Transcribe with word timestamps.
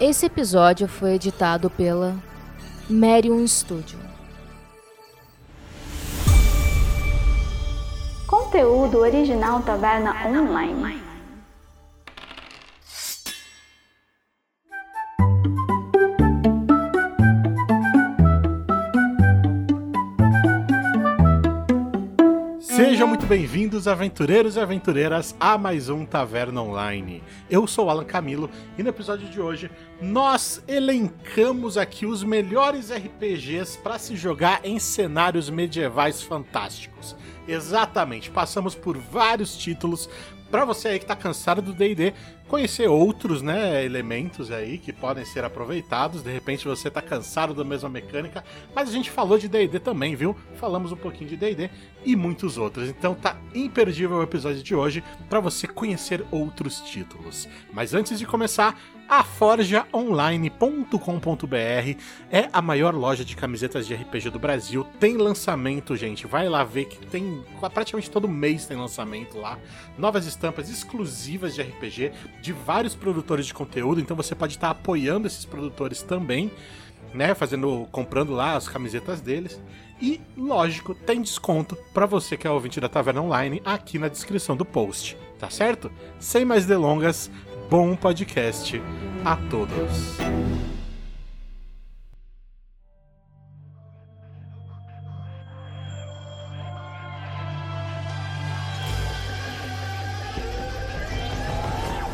Esse 0.00 0.26
episódio 0.26 0.86
foi 0.86 1.14
editado 1.14 1.68
pela 1.68 2.14
Merium 2.88 3.44
Studio. 3.48 3.98
Conteúdo 8.24 8.98
original 8.98 9.60
Taverna 9.62 10.14
Online. 10.24 11.07
Bem-vindos, 23.28 23.86
aventureiros 23.86 24.56
e 24.56 24.60
aventureiras, 24.60 25.36
a 25.38 25.58
mais 25.58 25.90
um 25.90 26.06
Taverna 26.06 26.62
Online. 26.62 27.22
Eu 27.50 27.66
sou 27.66 27.90
Alan 27.90 28.06
Camilo 28.06 28.48
e 28.78 28.82
no 28.82 28.88
episódio 28.88 29.28
de 29.28 29.38
hoje 29.38 29.70
nós 30.00 30.64
elencamos 30.66 31.76
aqui 31.76 32.06
os 32.06 32.24
melhores 32.24 32.90
RPGs 32.90 33.76
para 33.82 33.98
se 33.98 34.16
jogar 34.16 34.60
em 34.64 34.78
cenários 34.78 35.50
medievais 35.50 36.22
fantásticos. 36.22 37.14
Exatamente, 37.46 38.30
passamos 38.30 38.74
por 38.74 38.96
vários 38.96 39.58
títulos 39.58 40.08
para 40.50 40.64
você 40.64 40.88
aí 40.88 40.98
que 40.98 41.04
tá 41.04 41.14
cansado 41.14 41.60
do 41.60 41.74
D&D, 41.74 42.14
conhecer 42.48 42.88
outros, 42.88 43.42
né, 43.42 43.84
elementos 43.84 44.50
aí 44.50 44.78
que 44.78 44.92
podem 44.92 45.24
ser 45.24 45.44
aproveitados. 45.44 46.22
De 46.22 46.32
repente 46.32 46.66
você 46.66 46.90
tá 46.90 47.00
cansado 47.00 47.54
da 47.54 47.62
mesma 47.62 47.88
mecânica, 47.88 48.42
mas 48.74 48.88
a 48.88 48.92
gente 48.92 49.10
falou 49.10 49.38
de 49.38 49.48
D&D 49.48 49.78
também, 49.78 50.16
viu? 50.16 50.34
Falamos 50.56 50.90
um 50.90 50.96
pouquinho 50.96 51.30
de 51.30 51.36
D&D 51.36 51.70
e 52.04 52.16
muitos 52.16 52.58
outros. 52.58 52.88
Então 52.88 53.14
tá 53.14 53.36
imperdível 53.54 54.18
o 54.18 54.22
episódio 54.22 54.62
de 54.62 54.74
hoje 54.74 55.04
para 55.28 55.40
você 55.40 55.66
conhecer 55.66 56.24
outros 56.30 56.80
títulos. 56.80 57.48
Mas 57.72 57.94
antes 57.94 58.18
de 58.18 58.26
começar, 58.26 58.76
a 59.08 59.24
forjaonline.com.br 59.24 61.98
é 62.30 62.48
a 62.52 62.60
maior 62.60 62.94
loja 62.94 63.24
de 63.24 63.34
camisetas 63.34 63.86
de 63.86 63.94
RPG 63.94 64.28
do 64.28 64.38
Brasil. 64.38 64.84
Tem 65.00 65.16
lançamento, 65.16 65.96
gente. 65.96 66.26
Vai 66.26 66.46
lá 66.46 66.62
ver 66.62 66.84
que 66.84 67.06
tem 67.06 67.42
praticamente 67.72 68.10
todo 68.10 68.28
mês 68.28 68.66
tem 68.66 68.76
lançamento 68.76 69.38
lá. 69.38 69.58
Novas 69.96 70.26
estampas 70.26 70.68
exclusivas 70.68 71.54
de 71.54 71.62
RPG 71.62 72.12
de 72.40 72.52
vários 72.52 72.94
produtores 72.94 73.46
de 73.46 73.54
conteúdo, 73.54 74.00
então 74.00 74.16
você 74.16 74.34
pode 74.34 74.54
estar 74.54 74.70
apoiando 74.70 75.26
esses 75.26 75.44
produtores 75.44 76.02
também, 76.02 76.50
né, 77.12 77.34
fazendo 77.34 77.86
comprando 77.90 78.32
lá 78.32 78.54
as 78.54 78.68
camisetas 78.68 79.20
deles. 79.20 79.60
E, 80.00 80.20
lógico, 80.36 80.94
tem 80.94 81.20
desconto 81.20 81.76
para 81.92 82.06
você 82.06 82.36
que 82.36 82.46
é 82.46 82.50
ouvinte 82.50 82.80
da 82.80 82.88
Taverna 82.88 83.22
Online 83.22 83.60
aqui 83.64 83.98
na 83.98 84.08
descrição 84.08 84.56
do 84.56 84.64
post, 84.64 85.16
tá 85.38 85.50
certo? 85.50 85.90
Sem 86.20 86.44
mais 86.44 86.66
delongas, 86.66 87.30
bom 87.68 87.96
podcast 87.96 88.80
a 89.24 89.36
todos. 89.50 90.77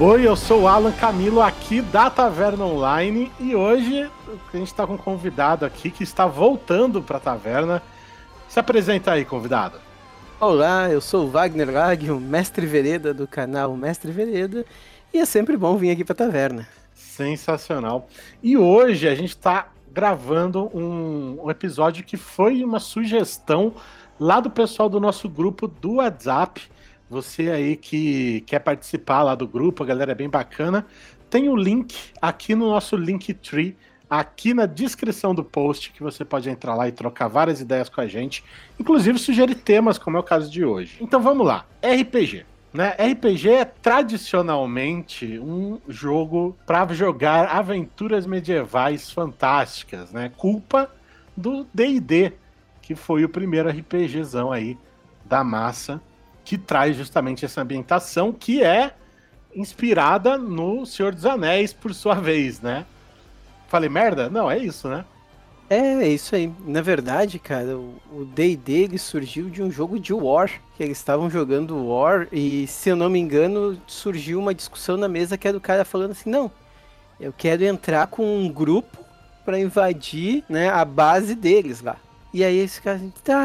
Oi, 0.01 0.27
eu 0.27 0.35
sou 0.35 0.63
o 0.63 0.67
Alan 0.67 0.91
Camilo 0.91 1.41
aqui 1.41 1.81
da 1.81 2.11
Taverna 2.11 2.65
Online 2.65 3.31
e 3.39 3.55
hoje 3.55 4.11
a 4.53 4.57
gente 4.57 4.67
está 4.67 4.85
com 4.85 4.95
um 4.95 4.99
convidado 4.99 5.65
aqui 5.65 5.89
que 5.89 6.03
está 6.03 6.27
voltando 6.27 7.01
para 7.01 7.19
a 7.19 7.21
taverna. 7.21 7.81
Se 8.49 8.59
apresenta 8.59 9.13
aí, 9.13 9.25
convidado. 9.25 9.79
Olá, 10.41 10.91
eu 10.91 11.01
sou 11.01 11.27
o 11.27 11.31
Wagner 11.31 11.71
Lag, 11.71 12.11
o 12.11 12.19
mestre 12.19 12.67
vereda 12.67 13.15
do 13.15 13.29
canal 13.29 13.77
Mestre 13.77 14.11
Vereda, 14.11 14.67
e 15.13 15.19
é 15.21 15.25
sempre 15.25 15.57
bom 15.57 15.77
vir 15.77 15.93
aqui 15.93 16.05
para 16.05 16.15
a 16.15 16.27
taverna. 16.27 16.67
Sensacional. 16.93 18.09
E 18.43 18.57
hoje 18.57 19.07
a 19.07 19.15
gente 19.15 19.31
está 19.31 19.69
gravando 19.93 20.77
um, 20.77 21.39
um 21.45 21.51
episódio 21.53 22.03
que 22.03 22.17
foi 22.17 22.65
uma 22.65 22.81
sugestão 22.81 23.73
lá 24.19 24.41
do 24.41 24.51
pessoal 24.51 24.89
do 24.89 24.99
nosso 24.99 25.29
grupo 25.29 25.69
do 25.69 25.95
WhatsApp 25.95 26.74
você 27.15 27.49
aí 27.51 27.77
que 27.77 28.41
quer 28.41 28.59
participar 28.59 29.23
lá 29.23 29.37
do 29.37 29.47
grupo, 29.47 29.85
a 29.85 29.87
galera 29.87 30.11
é 30.11 30.15
bem 30.17 30.29
bacana. 30.29 30.85
Tem 31.31 31.49
o 31.49 31.55
link 31.55 31.97
aqui 32.21 32.57
no 32.57 32.67
nosso 32.71 32.97
Linktree, 32.97 33.77
aqui 34.11 34.53
na 34.53 34.67
descrição 34.67 35.33
do 35.33 35.45
post, 35.45 35.93
que 35.93 36.03
você 36.03 36.25
pode 36.25 36.51
entrar 36.51 36.75
lá 36.75 36.89
e 36.89 36.93
trocar 36.93 37.29
várias 37.29 37.61
ideias 37.61 37.89
com 37.89 38.01
a 38.01 38.07
gente, 38.09 38.43
inclusive 38.81 39.17
sugerir 39.19 39.55
temas, 39.55 39.97
como 39.97 40.17
é 40.17 40.21
o 40.21 40.25
caso 40.25 40.51
de 40.51 40.65
hoje. 40.65 40.97
Então 41.01 41.23
vamos 41.23 41.47
lá, 41.47 41.65
RPG. 41.81 42.45
Né? 42.73 42.97
RPG 43.13 43.49
é 43.49 43.65
tradicionalmente 43.65 45.39
um 45.39 45.79
jogo 45.89 46.57
para 46.67 46.93
jogar 46.93 47.47
aventuras 47.47 48.27
medievais 48.27 49.09
fantásticas, 49.09 50.11
né? 50.11 50.33
Culpa 50.37 50.91
do 51.37 51.65
D&D, 51.73 52.33
que 52.83 52.97
foi 52.97 53.25
o 53.25 53.29
primeiro 53.29 53.69
RPGzão 53.69 54.51
aí 54.51 54.77
da 55.25 55.45
massa 55.45 56.03
que 56.45 56.59
traz 56.59 56.97
justamente 56.97 57.45
essa 57.45 57.63
ambientação 57.63 58.33
que 58.33 58.63
é 58.63 58.95
inspirada 59.55 60.37
no 60.37 60.85
Senhor 60.85 61.15
dos 61.15 61.25
Anéis, 61.25 61.73
por 61.73 61.95
sua 61.95 62.15
vez, 62.15 62.61
né? 62.61 62.85
Falei 63.69 63.89
merda? 63.89 64.29
Não, 64.29 64.51
é 64.51 64.59
isso, 64.59 64.89
né? 64.89 65.05
É, 65.71 65.79
é 65.79 66.09
isso 66.09 66.35
aí. 66.35 66.53
Na 66.67 66.83
verdade, 66.83 67.39
cara, 67.39 67.77
o 67.77 68.25
D&D 68.35 68.99
surgiu 68.99 69.49
de 69.49 69.63
um 69.63 69.71
jogo 69.71 69.99
de 69.99 70.13
War, 70.13 70.51
que 70.77 70.83
eles 70.83 70.99
estavam 70.99 71.31
jogando 71.31 71.87
War 71.87 72.29
e, 72.31 72.67
se 72.67 72.91
eu 72.91 72.97
não 72.97 73.09
me 73.09 73.19
engano, 73.19 73.81
surgiu 73.87 74.39
uma 74.39 74.55
discussão 74.55 74.97
na 74.97 75.09
mesa 75.09 75.39
que 75.39 75.49
era 75.49 75.57
do 75.57 75.61
cara 75.61 75.85
falando 75.85 76.11
assim, 76.11 76.29
não, 76.29 76.51
eu 77.19 77.33
quero 77.33 77.65
entrar 77.65 78.09
com 78.09 78.25
um 78.25 78.49
grupo 78.53 78.99
para 79.45 79.59
invadir, 79.59 80.45
né, 80.49 80.69
a 80.69 80.85
base 80.85 81.35
deles 81.35 81.81
lá. 81.81 81.97
E 82.33 82.45
aí 82.45 82.59
esse 82.59 82.81
cara, 82.83 83.01
tá, 83.23 83.45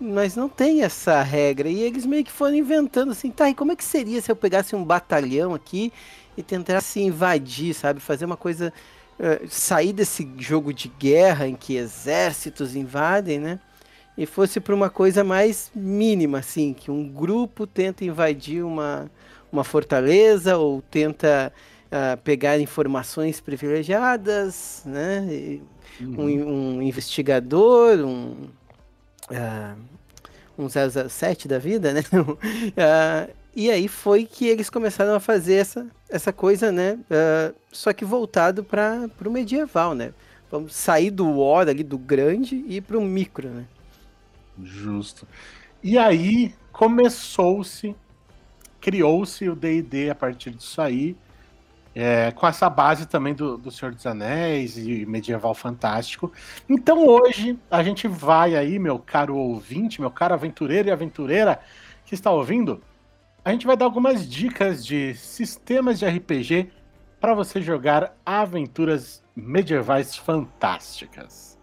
mas 0.00 0.36
não 0.36 0.48
tem 0.48 0.82
essa 0.82 1.22
regra. 1.22 1.68
E 1.68 1.82
eles 1.82 2.06
meio 2.06 2.24
que 2.24 2.32
foram 2.32 2.54
inventando 2.54 3.12
assim, 3.12 3.30
tá, 3.30 3.48
e 3.48 3.54
como 3.54 3.72
é 3.72 3.76
que 3.76 3.84
seria 3.84 4.20
se 4.20 4.30
eu 4.30 4.36
pegasse 4.36 4.76
um 4.76 4.84
batalhão 4.84 5.54
aqui 5.54 5.92
e 6.36 6.42
tentasse 6.42 7.00
invadir, 7.00 7.74
sabe? 7.74 8.00
Fazer 8.00 8.24
uma 8.24 8.36
coisa. 8.36 8.72
Uh, 9.18 9.48
sair 9.48 9.94
desse 9.94 10.30
jogo 10.36 10.74
de 10.74 10.88
guerra 10.88 11.48
em 11.48 11.54
que 11.54 11.74
exércitos 11.74 12.76
invadem, 12.76 13.38
né? 13.38 13.58
E 14.16 14.26
fosse 14.26 14.60
para 14.60 14.74
uma 14.74 14.90
coisa 14.90 15.24
mais 15.24 15.70
mínima, 15.74 16.40
assim, 16.40 16.74
que 16.74 16.90
um 16.90 17.08
grupo 17.08 17.66
tenta 17.66 18.04
invadir 18.04 18.62
uma, 18.62 19.10
uma 19.50 19.64
fortaleza 19.64 20.58
ou 20.58 20.82
tenta 20.82 21.50
uh, 21.86 22.20
pegar 22.22 22.58
informações 22.60 23.40
privilegiadas, 23.40 24.82
né? 24.84 25.60
Uhum. 25.98 26.14
um, 26.18 26.76
um 26.76 26.82
investigador, 26.82 28.00
um 28.00 28.48
uh, 29.30 29.78
um 30.58 30.68
007 30.68 31.48
da 31.48 31.58
vida, 31.58 31.92
né? 31.92 32.02
uh, 32.12 33.32
e 33.54 33.70
aí 33.70 33.88
foi 33.88 34.24
que 34.24 34.46
eles 34.46 34.70
começaram 34.70 35.14
a 35.14 35.20
fazer 35.20 35.54
essa, 35.54 35.86
essa 36.08 36.32
coisa, 36.32 36.72
né? 36.72 36.98
Uh, 37.10 37.54
só 37.70 37.92
que 37.92 38.04
voltado 38.04 38.64
para 38.64 39.08
o 39.24 39.30
medieval, 39.30 39.94
né? 39.94 40.12
Vamos 40.50 40.74
sair 40.74 41.10
do 41.10 41.40
War 41.40 41.68
ali, 41.68 41.82
do 41.82 41.98
grande, 41.98 42.64
e 42.66 42.76
ir 42.76 42.80
para 42.80 42.98
o 42.98 43.02
micro, 43.02 43.48
né? 43.48 43.64
Justo. 44.62 45.26
E 45.82 45.98
aí 45.98 46.54
começou-se, 46.72 47.94
criou-se 48.80 49.48
o 49.48 49.56
D&D 49.56 50.10
a 50.10 50.14
partir 50.14 50.50
disso 50.50 50.80
aí, 50.80 51.16
é, 51.98 52.30
com 52.30 52.46
essa 52.46 52.68
base 52.68 53.06
também 53.06 53.32
do, 53.32 53.56
do 53.56 53.70
Senhor 53.70 53.94
dos 53.94 54.04
Anéis 54.04 54.76
e 54.76 55.06
medieval 55.06 55.54
fantástico. 55.54 56.30
Então 56.68 57.06
hoje 57.06 57.58
a 57.70 57.82
gente 57.82 58.06
vai 58.06 58.54
aí, 58.54 58.78
meu 58.78 58.98
caro 58.98 59.34
ouvinte, 59.34 59.98
meu 59.98 60.10
caro 60.10 60.34
aventureiro 60.34 60.88
e 60.88 60.92
aventureira 60.92 61.58
que 62.04 62.14
está 62.14 62.30
ouvindo, 62.30 62.82
a 63.42 63.50
gente 63.50 63.66
vai 63.66 63.78
dar 63.78 63.86
algumas 63.86 64.28
dicas 64.28 64.84
de 64.84 65.14
sistemas 65.14 65.98
de 65.98 66.06
RPG 66.06 66.70
para 67.18 67.32
você 67.32 67.62
jogar 67.62 68.14
aventuras 68.26 69.24
medievais 69.34 70.14
fantásticas. 70.14 71.58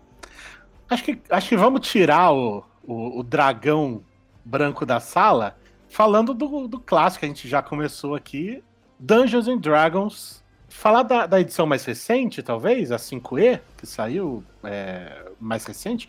Acho 0.89 1.03
que, 1.03 1.21
acho 1.29 1.49
que 1.49 1.57
vamos 1.57 1.87
tirar 1.87 2.33
o, 2.33 2.63
o, 2.83 3.19
o 3.19 3.23
dragão 3.23 4.03
branco 4.43 4.83
da 4.83 4.99
sala 4.99 5.55
falando 5.87 6.33
do, 6.33 6.67
do 6.67 6.79
clássico 6.79 7.19
que 7.19 7.25
a 7.25 7.29
gente 7.29 7.47
já 7.47 7.61
começou 7.61 8.15
aqui, 8.15 8.63
Dungeons 9.03 9.49
and 9.49 9.57
Dragons. 9.57 10.41
Falar 10.69 11.03
da, 11.03 11.25
da 11.25 11.39
edição 11.41 11.65
mais 11.65 11.83
recente, 11.83 12.41
talvez, 12.41 12.89
a 12.89 12.95
5E, 12.95 13.59
que 13.77 13.85
saiu 13.85 14.43
é, 14.63 15.25
mais 15.39 15.65
recente. 15.65 16.07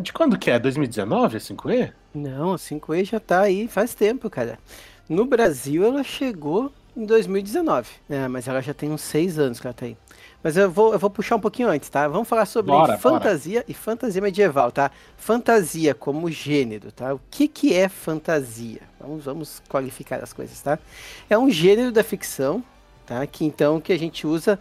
De 0.00 0.12
quando 0.12 0.36
que 0.36 0.50
é? 0.50 0.58
2019 0.58 1.36
a 1.36 1.40
5E? 1.40 1.92
Não, 2.12 2.52
a 2.52 2.56
5E 2.56 3.04
já 3.04 3.20
tá 3.20 3.42
aí 3.42 3.68
faz 3.68 3.94
tempo, 3.94 4.28
cara. 4.28 4.58
No 5.08 5.24
Brasil 5.24 5.84
ela 5.84 6.02
chegou 6.02 6.72
em 6.96 7.06
2019, 7.06 7.88
né? 8.08 8.26
Mas 8.26 8.48
ela 8.48 8.60
já 8.60 8.74
tem 8.74 8.90
uns 8.90 9.02
seis 9.02 9.38
anos 9.38 9.60
que 9.60 9.66
ela 9.66 9.74
tá 9.74 9.86
aí. 9.86 9.96
Mas 10.42 10.56
eu 10.56 10.70
vou, 10.70 10.92
eu 10.92 10.98
vou 10.98 11.08
puxar 11.08 11.36
um 11.36 11.40
pouquinho 11.40 11.68
antes, 11.68 11.88
tá? 11.88 12.08
Vamos 12.08 12.28
falar 12.28 12.46
sobre 12.46 12.72
bora, 12.72 12.98
fantasia 12.98 13.60
bora. 13.60 13.70
e 13.70 13.74
fantasia 13.74 14.20
medieval, 14.20 14.72
tá? 14.72 14.90
Fantasia 15.16 15.94
como 15.94 16.30
gênero, 16.30 16.90
tá? 16.90 17.14
O 17.14 17.20
que, 17.30 17.46
que 17.46 17.74
é 17.74 17.88
fantasia? 17.88 18.80
Vamos, 18.98 19.24
vamos 19.24 19.62
qualificar 19.68 20.22
as 20.22 20.32
coisas, 20.32 20.60
tá? 20.60 20.78
É 21.30 21.38
um 21.38 21.48
gênero 21.48 21.92
da 21.92 22.02
ficção, 22.02 22.62
tá? 23.06 23.24
Que 23.26 23.44
então 23.44 23.80
que 23.80 23.92
a 23.92 23.98
gente 23.98 24.26
usa 24.26 24.58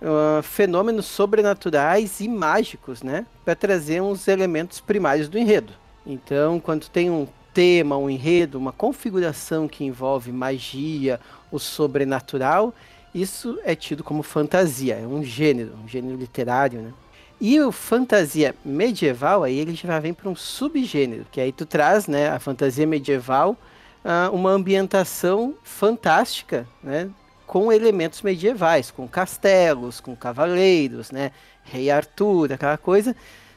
uh, 0.00 0.42
fenômenos 0.42 1.06
sobrenaturais 1.06 2.20
e 2.20 2.28
mágicos, 2.28 3.02
né? 3.02 3.26
Para 3.44 3.56
trazer 3.56 4.00
uns 4.00 4.28
elementos 4.28 4.80
primários 4.80 5.28
do 5.28 5.38
enredo. 5.38 5.72
Então, 6.06 6.60
quando 6.60 6.88
tem 6.88 7.10
um 7.10 7.26
tema, 7.52 7.96
um 7.96 8.08
enredo, 8.08 8.58
uma 8.58 8.70
configuração 8.70 9.66
que 9.66 9.82
envolve 9.82 10.30
magia, 10.30 11.18
o 11.50 11.58
sobrenatural, 11.58 12.72
isso 13.14 13.58
é 13.64 13.74
tido 13.74 14.04
como 14.04 14.22
fantasia, 14.22 14.96
é 14.96 15.06
um 15.06 15.22
gênero, 15.22 15.72
um 15.82 15.88
gênero 15.88 16.16
literário, 16.16 16.80
né? 16.80 16.92
E 17.40 17.60
o 17.60 17.70
fantasia 17.70 18.54
medieval, 18.64 19.42
aí 19.44 19.58
ele 19.58 19.74
já 19.74 19.98
vem 20.00 20.14
para 20.14 20.28
um 20.28 20.34
subgênero, 20.34 21.26
que 21.30 21.40
aí 21.40 21.52
tu 21.52 21.66
traz, 21.66 22.06
né, 22.06 22.30
a 22.30 22.38
fantasia 22.38 22.86
medieval, 22.86 23.56
uh, 24.02 24.34
uma 24.34 24.50
ambientação 24.50 25.54
fantástica, 25.62 26.66
né, 26.82 27.10
com 27.46 27.70
elementos 27.70 28.22
medievais, 28.22 28.90
com 28.90 29.06
castelos, 29.06 30.00
com 30.00 30.16
cavaleiros, 30.16 31.10
né, 31.10 31.30
rei 31.62 31.90
Arthur, 31.90 32.54
aquela 32.54 32.78
coisa, 32.78 33.14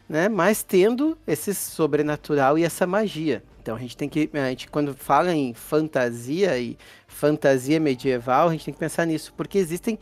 né, 0.09 0.27
mas 0.27 0.61
tendo 0.61 1.17
esse 1.25 1.55
sobrenatural 1.55 2.57
e 2.57 2.65
essa 2.65 2.85
magia. 2.85 3.41
Então 3.61 3.77
a 3.77 3.79
gente 3.79 3.95
tem 3.95 4.09
que, 4.09 4.29
a 4.33 4.49
gente 4.49 4.67
quando 4.67 4.93
fala 4.93 5.33
em 5.33 5.53
fantasia 5.53 6.57
e 6.57 6.77
fantasia 7.09 7.79
medieval, 7.79 8.47
a 8.47 8.51
gente 8.53 8.65
tem 8.65 8.73
que 8.73 8.79
pensar 8.79 9.05
nisso, 9.05 9.33
porque 9.35 9.57
existem 9.57 9.99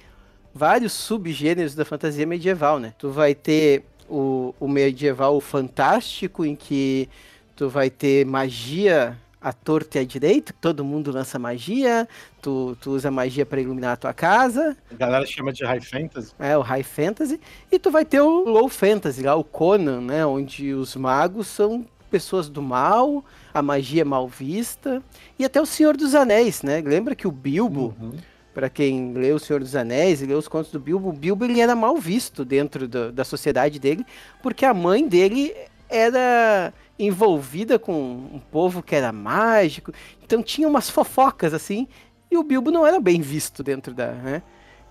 vários 0.54 0.94
subgêneros 0.94 1.74
da 1.74 1.84
fantasia 1.84 2.28
medieval, 2.28 2.80
né? 2.80 2.94
Tu 2.98 3.10
vai 3.10 3.34
ter 3.34 3.84
o, 4.08 4.54
o 4.60 4.68
medieval 4.68 5.40
fantástico, 5.42 6.46
em 6.46 6.56
que 6.56 7.10
tu 7.56 7.70
vai 7.70 7.90
ter 7.90 8.26
magia 8.26 9.18
à 9.42 9.54
torta 9.54 9.98
e 9.98 10.02
à 10.02 10.06
direita, 10.06 10.54
todo 10.60 10.84
mundo 10.84 11.12
lança 11.12 11.40
magia, 11.40 12.08
tu, 12.42 12.78
tu 12.82 12.92
usa 12.92 13.10
magia 13.10 13.46
para 13.46 13.62
iluminar 13.62 13.94
a 13.94 13.96
tua 13.98 14.14
casa. 14.14 14.76
A 14.92 14.96
galera 14.96 15.26
chama 15.26 15.54
de 15.54 15.64
high 15.64 15.82
fantasy. 15.82 16.34
É, 16.38 16.58
o 16.58 16.62
high 16.62 16.84
fantasy. 16.84 17.40
E 17.72 17.80
tu 17.80 17.90
vai 17.90 18.04
ter 18.04 18.20
o 18.20 18.44
low 18.44 18.68
fantasy, 18.68 19.24
lá, 19.24 19.36
o 19.36 19.44
Conan, 19.44 20.02
né? 20.02 20.26
Onde 20.26 20.74
os 20.74 20.96
magos 20.96 21.48
são 21.48 21.86
pessoas 22.10 22.50
do 22.50 22.62
mal, 22.62 23.24
a 23.58 23.62
magia 23.62 24.06
mal 24.06 24.28
vista. 24.28 25.02
E 25.38 25.46
até 25.46 25.62
o 25.62 25.66
Senhor 25.66 25.96
dos 25.98 26.16
Anéis, 26.16 26.62
né? 26.64 26.82
Lembra 26.82 27.16
que 27.16 27.28
o 27.28 27.32
Bilbo... 27.32 27.96
Uhum 28.00 28.14
para 28.58 28.72
quem 28.72 29.14
leu 29.14 29.36
O 29.36 29.40
Senhor 29.40 29.60
dos 29.60 29.76
Anéis 29.76 30.20
e 30.20 30.26
leu 30.26 30.40
os 30.40 30.48
contos 30.48 30.72
do 30.72 30.80
Bilbo, 30.80 31.10
o 31.10 31.14
Bilbo 31.14 31.46
ele 31.46 31.62
era 31.62 31.76
mal 31.76 31.96
visto 31.98 32.44
dentro 32.44 32.88
do, 32.88 33.12
da 33.12 33.24
sociedade 33.24 33.78
dele, 33.78 34.04
porque 34.42 34.66
a 34.66 34.74
mãe 34.74 35.08
dele 35.08 35.54
era 35.88 36.74
envolvida 36.98 37.78
com 37.78 37.94
um 37.94 38.42
povo 38.52 38.82
que 38.82 38.96
era 38.96 39.12
mágico, 39.12 39.92
então 40.24 40.42
tinha 40.42 40.68
umas 40.68 40.90
fofocas 40.90 41.54
assim, 41.54 41.88
e 42.32 42.36
o 42.36 42.42
Bilbo 42.42 42.72
não 42.72 42.84
era 42.84 43.00
bem 43.00 43.22
visto 43.22 43.62
dentro 43.62 43.94
da, 43.94 44.12
né? 44.14 44.42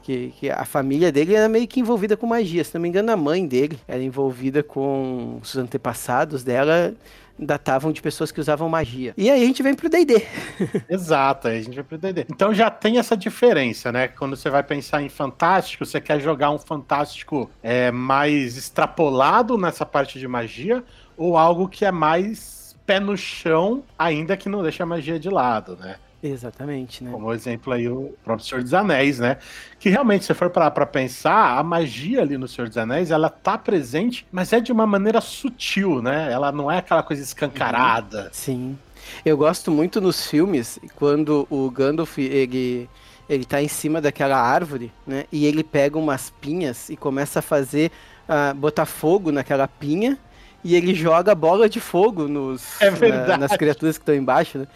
Que, 0.00 0.32
que, 0.38 0.48
a 0.48 0.64
família 0.64 1.10
dele 1.10 1.34
era 1.34 1.48
meio 1.48 1.66
que 1.66 1.80
envolvida 1.80 2.16
com 2.16 2.28
magia. 2.28 2.62
Se 2.62 2.72
não 2.72 2.80
me 2.80 2.88
engano, 2.88 3.10
a 3.10 3.16
mãe 3.16 3.44
dele 3.44 3.76
era 3.88 4.00
envolvida 4.00 4.62
com 4.62 5.40
os 5.42 5.56
antepassados 5.56 6.44
dela 6.44 6.94
datavam 7.38 7.92
de 7.92 8.00
pessoas 8.00 8.32
que 8.32 8.40
usavam 8.40 8.68
magia. 8.68 9.14
E 9.16 9.30
aí 9.30 9.42
a 9.42 9.46
gente 9.46 9.62
vem 9.62 9.74
pro 9.74 9.88
D&D. 9.88 10.26
Exato, 10.88 11.48
aí 11.48 11.58
a 11.58 11.62
gente 11.62 11.74
vem 11.74 11.84
pro 11.84 11.98
D&D. 11.98 12.26
Então 12.30 12.52
já 12.54 12.70
tem 12.70 12.98
essa 12.98 13.16
diferença, 13.16 13.92
né? 13.92 14.08
Quando 14.08 14.36
você 14.36 14.48
vai 14.50 14.62
pensar 14.62 15.02
em 15.02 15.08
fantástico, 15.08 15.84
você 15.84 16.00
quer 16.00 16.20
jogar 16.20 16.50
um 16.50 16.58
fantástico 16.58 17.50
é, 17.62 17.90
mais 17.90 18.56
extrapolado 18.56 19.58
nessa 19.58 19.84
parte 19.84 20.18
de 20.18 20.26
magia 20.26 20.82
ou 21.16 21.36
algo 21.36 21.68
que 21.68 21.84
é 21.84 21.92
mais 21.92 22.55
pé 22.86 23.00
no 23.00 23.16
chão, 23.16 23.82
ainda 23.98 24.36
que 24.36 24.48
não 24.48 24.62
deixe 24.62 24.82
a 24.82 24.86
magia 24.86 25.18
de 25.18 25.28
lado, 25.28 25.76
né? 25.76 25.96
Exatamente, 26.22 27.04
né? 27.04 27.10
Como 27.10 27.32
exemplo 27.32 27.72
aí 27.72 27.88
o 27.88 28.14
próprio 28.24 28.46
Senhor 28.46 28.62
dos 28.62 28.72
Anéis, 28.72 29.18
né? 29.18 29.36
Que 29.78 29.90
realmente, 29.90 30.24
se 30.24 30.32
for 30.34 30.50
parar 30.50 30.70
pra 30.70 30.86
pensar, 30.86 31.58
a 31.58 31.62
magia 31.62 32.22
ali 32.22 32.38
no 32.38 32.48
Senhor 32.48 32.68
dos 32.68 32.78
Anéis, 32.78 33.10
ela 33.10 33.28
tá 33.28 33.58
presente, 33.58 34.26
mas 34.32 34.52
é 34.52 34.60
de 34.60 34.72
uma 34.72 34.86
maneira 34.86 35.20
sutil, 35.20 36.00
né? 36.00 36.32
Ela 36.32 36.50
não 36.50 36.70
é 36.70 36.78
aquela 36.78 37.02
coisa 37.02 37.22
escancarada. 37.22 38.30
Sim. 38.32 38.78
Eu 39.24 39.36
gosto 39.36 39.70
muito 39.70 40.00
nos 40.00 40.26
filmes, 40.26 40.78
quando 40.96 41.46
o 41.50 41.70
Gandalf, 41.70 42.18
ele, 42.18 42.88
ele 43.28 43.44
tá 43.44 43.62
em 43.62 43.68
cima 43.68 44.00
daquela 44.00 44.40
árvore, 44.40 44.92
né? 45.06 45.24
E 45.30 45.46
ele 45.46 45.62
pega 45.62 45.98
umas 45.98 46.30
pinhas 46.40 46.88
e 46.88 46.96
começa 46.96 47.38
a 47.38 47.42
fazer, 47.42 47.92
uh, 48.28 48.54
botar 48.54 48.86
fogo 48.86 49.30
naquela 49.30 49.68
pinha, 49.68 50.18
e 50.66 50.74
ele 50.74 50.92
joga 50.92 51.32
bola 51.32 51.68
de 51.68 51.78
fogo 51.78 52.26
nos, 52.26 52.80
é 52.80 52.90
na, 52.90 53.38
nas 53.38 53.56
criaturas 53.56 53.96
que 53.96 54.02
estão 54.02 54.14
embaixo, 54.16 54.58
né? 54.58 54.66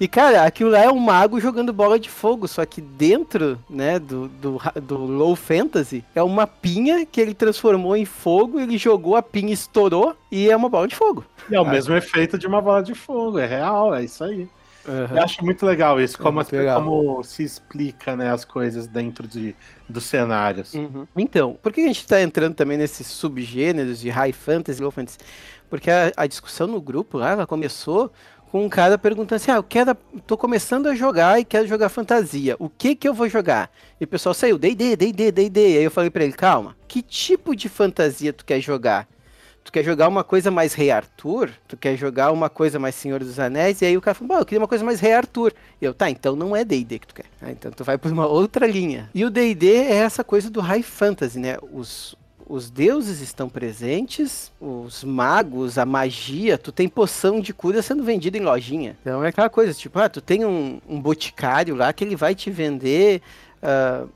E, 0.00 0.08
cara, 0.08 0.42
aquilo 0.42 0.70
lá 0.70 0.82
é 0.82 0.90
um 0.90 0.98
mago 0.98 1.38
jogando 1.38 1.72
bola 1.72 2.00
de 2.00 2.08
fogo, 2.08 2.48
só 2.48 2.64
que 2.64 2.80
dentro, 2.80 3.58
né, 3.70 3.98
do, 3.98 4.26
do, 4.26 4.60
do 4.82 4.96
Low 4.96 5.36
Fantasy, 5.36 6.02
é 6.14 6.22
uma 6.22 6.46
pinha 6.46 7.06
que 7.06 7.20
ele 7.20 7.32
transformou 7.32 7.94
em 7.94 8.06
fogo, 8.06 8.58
ele 8.58 8.76
jogou 8.76 9.14
a 9.16 9.22
pinha, 9.22 9.52
estourou 9.52 10.16
e 10.32 10.50
é 10.50 10.56
uma 10.56 10.68
bola 10.68 10.88
de 10.88 10.96
fogo. 10.96 11.24
E 11.48 11.54
é 11.54 11.60
o 11.60 11.64
ah. 11.64 11.70
mesmo 11.70 11.94
efeito 11.94 12.36
de 12.38 12.46
uma 12.46 12.60
bola 12.60 12.82
de 12.82 12.94
fogo, 12.94 13.38
é 13.38 13.46
real, 13.46 13.94
é 13.94 14.02
isso 14.02 14.24
aí. 14.24 14.48
Uhum. 14.86 15.16
Eu 15.16 15.22
acho 15.22 15.44
muito 15.44 15.64
legal 15.64 16.00
isso, 16.00 16.18
como, 16.18 16.40
é 16.40 16.44
legal. 16.50 16.82
como 16.82 17.22
se 17.22 17.42
explica 17.42 18.14
né, 18.16 18.30
as 18.30 18.44
coisas 18.44 18.86
dentro 18.86 19.26
de, 19.26 19.54
dos 19.88 20.04
cenários. 20.04 20.74
Uhum. 20.74 21.06
Então, 21.16 21.58
por 21.62 21.72
que 21.72 21.80
a 21.80 21.86
gente 21.86 22.00
está 22.00 22.20
entrando 22.20 22.54
também 22.54 22.76
nesses 22.76 23.06
subgêneros 23.06 24.00
de 24.00 24.10
high 24.10 24.32
fantasy, 24.32 24.82
low 24.82 24.90
fantasy? 24.90 25.18
Porque 25.70 25.90
a, 25.90 26.12
a 26.16 26.26
discussão 26.26 26.66
no 26.66 26.80
grupo 26.80 27.18
lá, 27.18 27.30
ela 27.30 27.46
começou 27.46 28.12
com 28.54 28.64
um 28.64 28.68
cara 28.68 28.96
perguntando 28.96 29.34
assim: 29.34 29.50
ah, 29.50 29.56
eu 29.56 29.64
quero, 29.64 29.96
tô 30.26 30.36
começando 30.36 30.86
a 30.86 30.94
jogar 30.94 31.40
e 31.40 31.44
quero 31.44 31.66
jogar 31.66 31.88
fantasia. 31.88 32.54
O 32.60 32.68
que 32.68 32.94
que 32.94 33.08
eu 33.08 33.12
vou 33.12 33.28
jogar? 33.28 33.68
E 34.00 34.04
o 34.04 34.06
pessoal 34.06 34.32
saiu, 34.32 34.56
D&D, 34.56 34.94
D&D, 34.94 35.32
D&D. 35.32 35.60
Aí 35.78 35.82
eu 35.82 35.90
falei 35.90 36.08
para 36.08 36.22
ele, 36.22 36.32
calma, 36.32 36.76
que 36.86 37.02
tipo 37.02 37.56
de 37.56 37.68
fantasia 37.68 38.32
tu 38.32 38.44
quer 38.44 38.60
jogar? 38.60 39.08
Tu 39.64 39.72
quer 39.72 39.82
jogar 39.82 40.08
uma 40.08 40.22
coisa 40.22 40.50
mais 40.50 40.74
Rei 40.74 40.90
Arthur? 40.90 41.50
Tu 41.66 41.74
quer 41.74 41.96
jogar 41.96 42.30
uma 42.30 42.50
coisa 42.50 42.78
mais 42.78 42.94
Senhor 42.94 43.18
dos 43.18 43.38
Anéis? 43.38 43.80
E 43.80 43.86
aí 43.86 43.96
o 43.96 44.00
cara 44.00 44.14
falou, 44.14 44.38
eu 44.38 44.44
queria 44.44 44.60
uma 44.60 44.68
coisa 44.68 44.84
mais 44.84 45.00
Rei 45.00 45.14
Arthur. 45.14 45.54
E 45.80 45.84
eu, 45.86 45.94
tá, 45.94 46.10
então 46.10 46.36
não 46.36 46.54
é 46.54 46.62
D&D 46.64 46.98
que 46.98 47.06
tu 47.06 47.14
quer. 47.14 47.24
Ah, 47.40 47.50
então 47.50 47.72
tu 47.72 47.82
vai 47.82 47.96
por 47.96 48.12
uma 48.12 48.26
outra 48.26 48.66
linha. 48.66 49.08
E 49.14 49.24
o 49.24 49.30
D&D 49.30 49.74
é 49.74 49.94
essa 49.94 50.22
coisa 50.22 50.50
do 50.50 50.60
High 50.60 50.82
Fantasy, 50.82 51.38
né? 51.38 51.56
Os, 51.72 52.14
os 52.46 52.70
deuses 52.70 53.22
estão 53.22 53.48
presentes, 53.48 54.52
os 54.60 55.02
magos, 55.02 55.78
a 55.78 55.86
magia, 55.86 56.58
tu 56.58 56.70
tem 56.70 56.86
poção 56.86 57.40
de 57.40 57.54
cura 57.54 57.80
sendo 57.80 58.04
vendida 58.04 58.36
em 58.36 58.42
lojinha. 58.42 58.98
Então 59.00 59.24
é 59.24 59.28
aquela 59.28 59.48
coisa, 59.48 59.72
tipo, 59.72 59.98
ah, 59.98 60.10
tu 60.10 60.20
tem 60.20 60.44
um, 60.44 60.78
um 60.86 61.00
boticário 61.00 61.74
lá 61.74 61.90
que 61.90 62.04
ele 62.04 62.16
vai 62.16 62.34
te 62.34 62.50
vender 62.50 63.22
uh, 63.62 64.08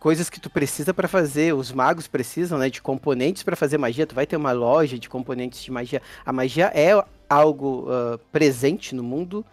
coisas 0.00 0.30
que 0.30 0.40
tu 0.40 0.48
precisa 0.50 0.92
para 0.92 1.06
fazer. 1.06 1.54
Os 1.54 1.70
magos 1.70 2.08
precisam, 2.08 2.58
né, 2.58 2.70
de 2.70 2.82
componentes 2.82 3.42
para 3.42 3.54
fazer 3.54 3.78
magia. 3.78 4.06
Tu 4.06 4.14
vai 4.14 4.26
ter 4.26 4.36
uma 4.36 4.50
loja 4.50 4.98
de 4.98 5.08
componentes 5.08 5.62
de 5.62 5.70
magia. 5.70 6.02
A 6.24 6.32
magia 6.32 6.72
é 6.74 6.90
algo 7.28 7.86
uh, 7.86 8.18
presente 8.32 8.94
no 8.94 9.04
mundo 9.04 9.44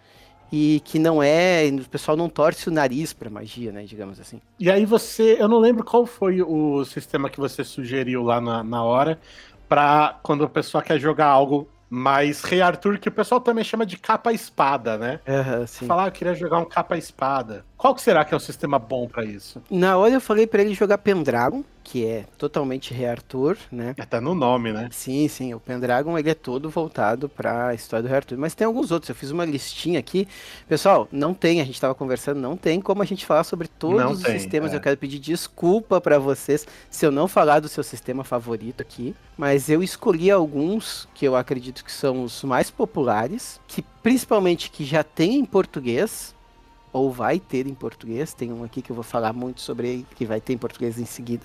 e 0.50 0.80
que 0.84 0.98
não 0.98 1.22
é. 1.22 1.68
O 1.68 1.88
pessoal 1.88 2.16
não 2.16 2.28
torce 2.28 2.68
o 2.68 2.72
nariz 2.72 3.12
pra 3.12 3.30
magia, 3.30 3.70
né? 3.70 3.84
Digamos 3.84 4.18
assim. 4.18 4.40
E 4.58 4.70
aí 4.70 4.86
você. 4.86 5.36
Eu 5.38 5.46
não 5.46 5.58
lembro 5.58 5.84
qual 5.84 6.06
foi 6.06 6.42
o 6.42 6.84
sistema 6.84 7.28
que 7.28 7.38
você 7.38 7.62
sugeriu 7.62 8.22
lá 8.22 8.40
na, 8.40 8.64
na 8.64 8.82
hora, 8.82 9.20
pra 9.68 10.18
quando 10.22 10.44
a 10.44 10.48
pessoa 10.48 10.82
quer 10.82 10.98
jogar 10.98 11.26
algo 11.26 11.68
mais 11.90 12.42
Rei 12.42 12.60
Arthur, 12.60 12.98
que 12.98 13.08
o 13.08 13.12
pessoal 13.12 13.40
também 13.40 13.64
chama 13.64 13.84
de 13.86 13.96
capa-espada, 13.96 14.98
né? 14.98 15.20
Uhum. 15.26 15.66
Falar, 15.86 16.04
ah, 16.04 16.08
eu 16.08 16.12
queria 16.12 16.34
jogar 16.34 16.58
um 16.58 16.64
capa-espada. 16.64 17.64
Qual 17.78 17.94
que 17.94 18.02
será 18.02 18.24
que 18.24 18.34
é 18.34 18.36
o 18.36 18.40
sistema 18.40 18.76
bom 18.76 19.06
para 19.06 19.24
isso? 19.24 19.62
Na 19.70 19.96
hora 19.96 20.12
eu 20.12 20.20
falei 20.20 20.48
para 20.48 20.60
ele 20.60 20.74
jogar 20.74 20.98
Pendragon, 20.98 21.62
que 21.84 22.04
é 22.04 22.26
totalmente 22.36 22.92
Rei 22.92 23.06
Arthur, 23.06 23.56
né? 23.70 23.90
Até 23.92 24.04
tá 24.04 24.20
no 24.20 24.34
nome, 24.34 24.72
né? 24.72 24.88
Sim, 24.90 25.28
sim. 25.28 25.54
O 25.54 25.60
Pendragon 25.60 26.18
ele 26.18 26.28
é 26.28 26.34
todo 26.34 26.68
voltado 26.68 27.28
para 27.28 27.68
a 27.68 27.74
história 27.74 28.06
do 28.08 28.12
Arthur. 28.12 28.36
Mas 28.36 28.52
tem 28.52 28.66
alguns 28.66 28.90
outros. 28.90 29.08
Eu 29.08 29.14
fiz 29.14 29.30
uma 29.30 29.44
listinha 29.44 30.00
aqui. 30.00 30.26
Pessoal, 30.68 31.06
não 31.12 31.32
tem. 31.32 31.60
A 31.60 31.64
gente 31.64 31.76
estava 31.76 31.94
conversando. 31.94 32.40
Não 32.40 32.56
tem 32.56 32.80
como 32.80 33.00
a 33.00 33.06
gente 33.06 33.24
falar 33.24 33.44
sobre 33.44 33.68
todos 33.68 33.96
não 33.96 34.10
os 34.10 34.22
tem, 34.22 34.38
sistemas. 34.38 34.72
É. 34.72 34.76
Eu 34.76 34.80
quero 34.80 34.96
pedir 34.96 35.20
desculpa 35.20 36.00
para 36.00 36.18
vocês 36.18 36.66
se 36.90 37.06
eu 37.06 37.12
não 37.12 37.28
falar 37.28 37.60
do 37.60 37.68
seu 37.68 37.84
sistema 37.84 38.24
favorito 38.24 38.82
aqui. 38.82 39.14
Mas 39.36 39.70
eu 39.70 39.84
escolhi 39.84 40.32
alguns 40.32 41.08
que 41.14 41.24
eu 41.24 41.36
acredito 41.36 41.84
que 41.84 41.92
são 41.92 42.24
os 42.24 42.42
mais 42.42 42.72
populares, 42.72 43.60
que 43.68 43.82
principalmente 44.02 44.68
que 44.68 44.84
já 44.84 45.04
tem 45.04 45.36
em 45.36 45.44
português 45.44 46.34
ou 46.98 47.12
vai 47.12 47.38
ter 47.38 47.66
em 47.66 47.74
português. 47.74 48.34
Tem 48.34 48.52
um 48.52 48.64
aqui 48.64 48.82
que 48.82 48.90
eu 48.90 48.94
vou 48.94 49.04
falar 49.04 49.32
muito 49.32 49.60
sobre 49.60 50.04
que 50.16 50.26
vai 50.26 50.40
ter 50.40 50.52
em 50.52 50.58
português 50.58 50.98
em 50.98 51.04
seguida. 51.04 51.44